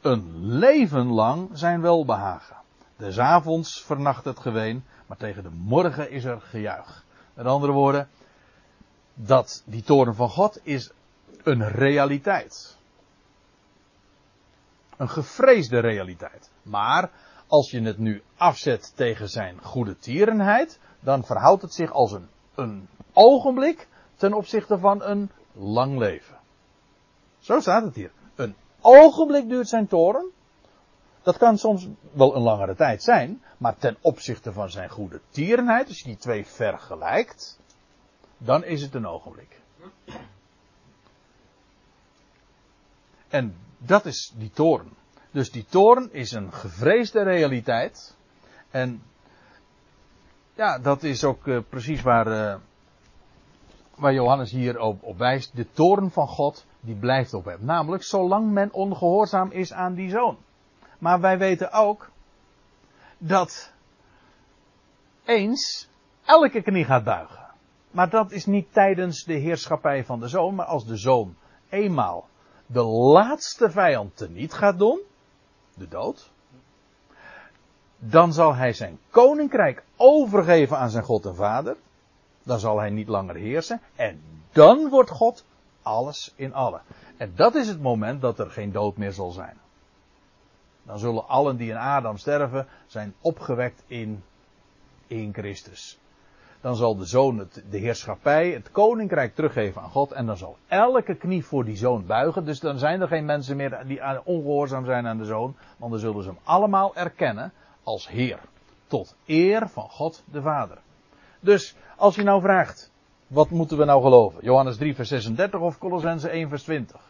Een 0.01 0.47
leven 0.47 1.07
lang 1.07 1.49
zijn 1.53 1.81
welbehagen. 1.81 2.57
Des 2.97 3.19
avonds 3.19 3.83
vernacht 3.83 4.25
het 4.25 4.39
geween, 4.39 4.85
maar 5.07 5.17
tegen 5.17 5.43
de 5.43 5.51
morgen 5.51 6.11
is 6.11 6.25
er 6.25 6.41
gejuich. 6.41 7.05
Met 7.35 7.47
andere 7.47 7.73
woorden, 7.73 8.09
dat 9.15 9.63
die 9.67 9.83
toren 9.83 10.15
van 10.15 10.29
God 10.29 10.61
is 10.63 10.93
een 11.43 11.69
realiteit. 11.69 12.77
Een 14.97 15.09
gevreesde 15.09 15.79
realiteit. 15.79 16.51
Maar 16.63 17.11
als 17.53 17.71
je 17.71 17.83
het 17.83 17.99
nu 17.99 18.23
afzet 18.37 18.93
tegen 18.97 19.29
zijn 19.29 19.63
goede 19.63 19.99
tierenheid, 19.99 20.79
dan 21.01 21.25
verhoudt 21.25 21.63
het 21.63 21.73
zich 21.75 21.93
als 21.93 22.13
een, 22.13 22.29
een 22.55 22.89
ogenblik 23.13 23.89
ten 24.17 24.33
opzichte 24.33 24.79
van 24.79 25.03
een 25.03 25.31
lang 25.53 25.99
leven. 25.99 26.37
Zo 27.39 27.61
staat 27.61 27.83
het 27.83 27.95
hier. 27.95 28.11
Een 28.35 28.55
ogenblik 28.81 29.49
duurt 29.49 29.69
zijn 29.69 29.87
toren. 29.87 30.31
Dat 31.23 31.37
kan 31.37 31.59
soms 31.59 31.89
wel 32.13 32.37
een 32.37 32.43
langere 32.43 32.75
tijd 32.75 33.03
zijn, 33.03 33.43
maar 33.57 33.77
ten 33.77 33.97
opzichte 34.01 34.53
van 34.53 34.71
zijn 34.71 34.91
goede 34.91 35.21
tierenheid, 35.31 35.89
als 35.89 35.99
je 35.99 36.05
die 36.05 36.17
twee 36.17 36.47
vergelijkt, 36.47 37.59
dan 38.39 38.65
is 38.65 38.83
het 38.83 38.95
een 38.95 39.07
ogenblik. 39.07 39.61
En 43.29 43.57
dat 43.79 44.07
is 44.07 44.33
die 44.37 44.51
toren. 44.51 45.01
Dus 45.33 45.51
die 45.51 45.65
toren 45.69 46.13
is 46.13 46.33
een 46.33 46.53
gevreesde 46.53 47.23
realiteit. 47.23 48.17
En 48.71 49.03
ja, 50.55 50.79
dat 50.79 51.03
is 51.03 51.25
ook 51.25 51.47
uh, 51.47 51.59
precies 51.69 52.03
waar, 52.03 52.27
uh, 52.27 52.55
waar 53.95 54.13
Johannes 54.13 54.51
hier 54.51 54.81
op, 54.81 55.03
op, 55.03 55.19
wijst. 55.19 55.57
De 55.57 55.67
toren 55.73 56.11
van 56.11 56.27
God, 56.27 56.67
die 56.81 56.95
blijft 56.95 57.35
op 57.35 57.45
hem. 57.45 57.65
Namelijk, 57.65 58.03
zolang 58.03 58.51
men 58.51 58.73
ongehoorzaam 58.73 59.51
is 59.51 59.73
aan 59.73 59.95
die 59.95 60.11
zoon. 60.11 60.37
Maar 60.99 61.21
wij 61.21 61.39
weten 61.39 61.73
ook 61.73 62.11
dat 63.19 63.73
eens 65.25 65.89
elke 66.25 66.63
knie 66.63 66.85
gaat 66.85 67.05
buigen. 67.05 67.41
Maar 67.91 68.11
dat 68.11 68.31
is 68.31 68.47
niet 68.47 68.73
tijdens 68.73 69.25
de 69.25 69.35
heerschappij 69.35 70.05
van 70.05 70.21
de 70.21 70.29
zoon, 70.29 70.55
maar 70.55 70.67
als 70.67 70.87
de 70.87 70.97
zoon 70.97 71.37
eenmaal 71.69 72.29
de 72.67 72.83
laatste 72.83 73.71
vijand 73.71 74.17
teniet 74.17 74.53
gaat 74.53 74.79
doen, 74.79 75.01
de 75.75 75.89
dood, 75.89 76.31
dan 77.99 78.33
zal 78.33 78.55
hij 78.55 78.73
zijn 78.73 78.99
koninkrijk 79.11 79.85
overgeven 79.97 80.79
aan 80.79 80.91
zijn 80.91 81.05
God 81.05 81.27
en 81.27 81.35
Vader. 81.35 81.77
Dan 82.43 82.59
zal 82.59 82.79
hij 82.79 82.91
niet 82.91 83.09
langer 83.09 83.35
heersen. 83.35 83.81
En 83.97 84.23
dan 84.53 84.89
wordt 84.89 85.11
God 85.11 85.45
alles 85.83 86.33
in 86.37 86.55
allen. 86.55 86.83
En 87.17 87.33
dat 87.35 87.55
is 87.55 87.69
het 87.69 87.81
moment 87.81 88.21
dat 88.21 88.39
er 88.39 88.51
geen 88.51 88.73
dood 88.73 88.97
meer 88.97 89.13
zal 89.13 89.31
zijn. 89.31 89.57
Dan 90.83 90.99
zullen 90.99 91.29
allen 91.29 91.57
die 91.57 91.71
in 91.71 91.77
Adam 91.77 92.17
sterven 92.17 92.67
zijn 92.87 93.15
opgewekt 93.21 93.83
in, 93.87 94.25
in 95.07 95.33
Christus. 95.33 95.99
Dan 96.63 96.77
zal 96.77 96.97
de 96.97 97.05
zoon 97.05 97.39
het, 97.39 97.65
de 97.71 97.79
heerschappij, 97.79 98.51
het 98.51 98.71
koninkrijk 98.71 99.35
teruggeven 99.35 99.83
aan 99.83 99.91
God. 99.91 100.13
En 100.13 100.27
dan 100.27 100.37
zal 100.37 100.57
elke 100.69 101.15
knie 101.15 101.45
voor 101.45 101.65
die 101.65 101.77
zoon 101.77 102.07
buigen. 102.07 102.45
Dus 102.45 102.61
dan 102.61 102.79
zijn 102.79 103.01
er 103.01 103.09
geen 103.09 103.25
mensen 103.25 103.57
meer 103.57 103.83
die 103.87 104.25
ongehoorzaam 104.25 104.85
zijn 104.85 105.07
aan 105.07 105.19
de 105.19 105.25
zoon. 105.25 105.57
Want 105.77 105.93
dan 105.93 106.01
zullen 106.01 106.23
ze 106.23 106.29
hem 106.29 106.39
allemaal 106.43 106.95
erkennen 106.95 107.53
als 107.83 108.09
Heer. 108.09 108.39
Tot 108.87 109.17
eer 109.27 109.69
van 109.69 109.89
God 109.89 110.23
de 110.25 110.43
Vader. 110.43 110.79
Dus 111.41 111.77
als 111.97 112.15
je 112.15 112.23
nou 112.23 112.41
vraagt, 112.41 112.91
wat 113.27 113.51
moeten 113.51 113.79
we 113.79 113.85
nou 113.85 114.03
geloven? 114.03 114.39
Johannes 114.43 114.77
3 114.77 114.95
vers 114.95 115.09
36 115.09 115.61
of 115.61 115.79
Colossense 115.79 116.29
1 116.29 116.49
vers 116.49 116.63
20? 116.63 117.01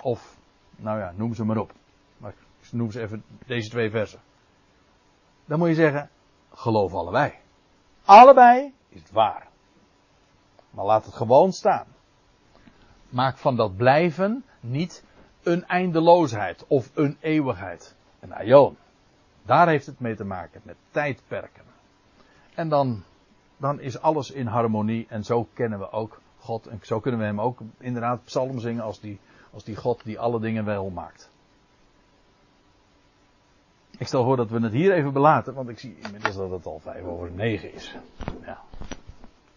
Of, 0.00 0.36
nou 0.76 0.98
ja, 0.98 1.12
noem 1.16 1.34
ze 1.34 1.44
maar 1.44 1.56
op. 1.56 1.72
Maar 2.18 2.30
ik 2.60 2.72
noem 2.72 2.90
ze 2.90 3.00
even 3.00 3.24
deze 3.46 3.70
twee 3.70 3.90
versen. 3.90 4.20
Dan 5.44 5.58
moet 5.58 5.68
je 5.68 5.74
zeggen, 5.74 6.10
geloof 6.52 6.94
allebei. 6.94 7.32
Allebei 8.04 8.72
is 8.90 9.00
het 9.00 9.10
waar. 9.10 9.48
Maar 10.70 10.84
laat 10.84 11.04
het 11.04 11.14
gewoon 11.14 11.52
staan. 11.52 11.86
maak 13.08 13.38
van 13.38 13.56
dat 13.56 13.76
blijven 13.76 14.44
niet 14.60 15.04
een 15.42 15.66
eindeloosheid 15.66 16.66
of 16.66 16.90
een 16.94 17.16
eeuwigheid. 17.20 17.96
Een 18.20 18.34
aion. 18.34 18.76
Daar 19.42 19.68
heeft 19.68 19.86
het 19.86 20.00
mee 20.00 20.14
te 20.16 20.24
maken, 20.24 20.60
met 20.64 20.76
tijdperken. 20.90 21.64
En 22.54 22.68
dan, 22.68 23.02
dan 23.56 23.80
is 23.80 24.00
alles 24.00 24.30
in 24.30 24.46
harmonie 24.46 25.06
en 25.08 25.24
zo 25.24 25.48
kennen 25.54 25.78
we 25.78 25.90
ook 25.90 26.20
God. 26.38 26.66
En 26.66 26.78
zo 26.82 27.00
kunnen 27.00 27.20
we 27.20 27.26
hem 27.26 27.40
ook 27.40 27.60
inderdaad 27.78 28.24
psalm 28.24 28.58
zingen 28.58 28.82
als 28.82 29.00
die, 29.00 29.20
als 29.52 29.64
die 29.64 29.76
God 29.76 30.04
die 30.04 30.18
alle 30.18 30.40
dingen 30.40 30.64
wel 30.64 30.90
maakt. 30.90 31.30
Ik 34.00 34.06
stel 34.06 34.24
voor 34.24 34.36
dat 34.36 34.50
we 34.50 34.60
het 34.60 34.72
hier 34.72 34.92
even 34.92 35.12
belaten, 35.12 35.54
want 35.54 35.68
ik 35.68 35.78
zie 35.78 35.96
inmiddels 36.02 36.36
dat 36.36 36.50
het 36.50 36.66
al 36.66 36.78
vijf 36.78 37.04
over 37.04 37.30
negen 37.30 37.74
is. 37.74 37.96
Ja. 38.44 38.60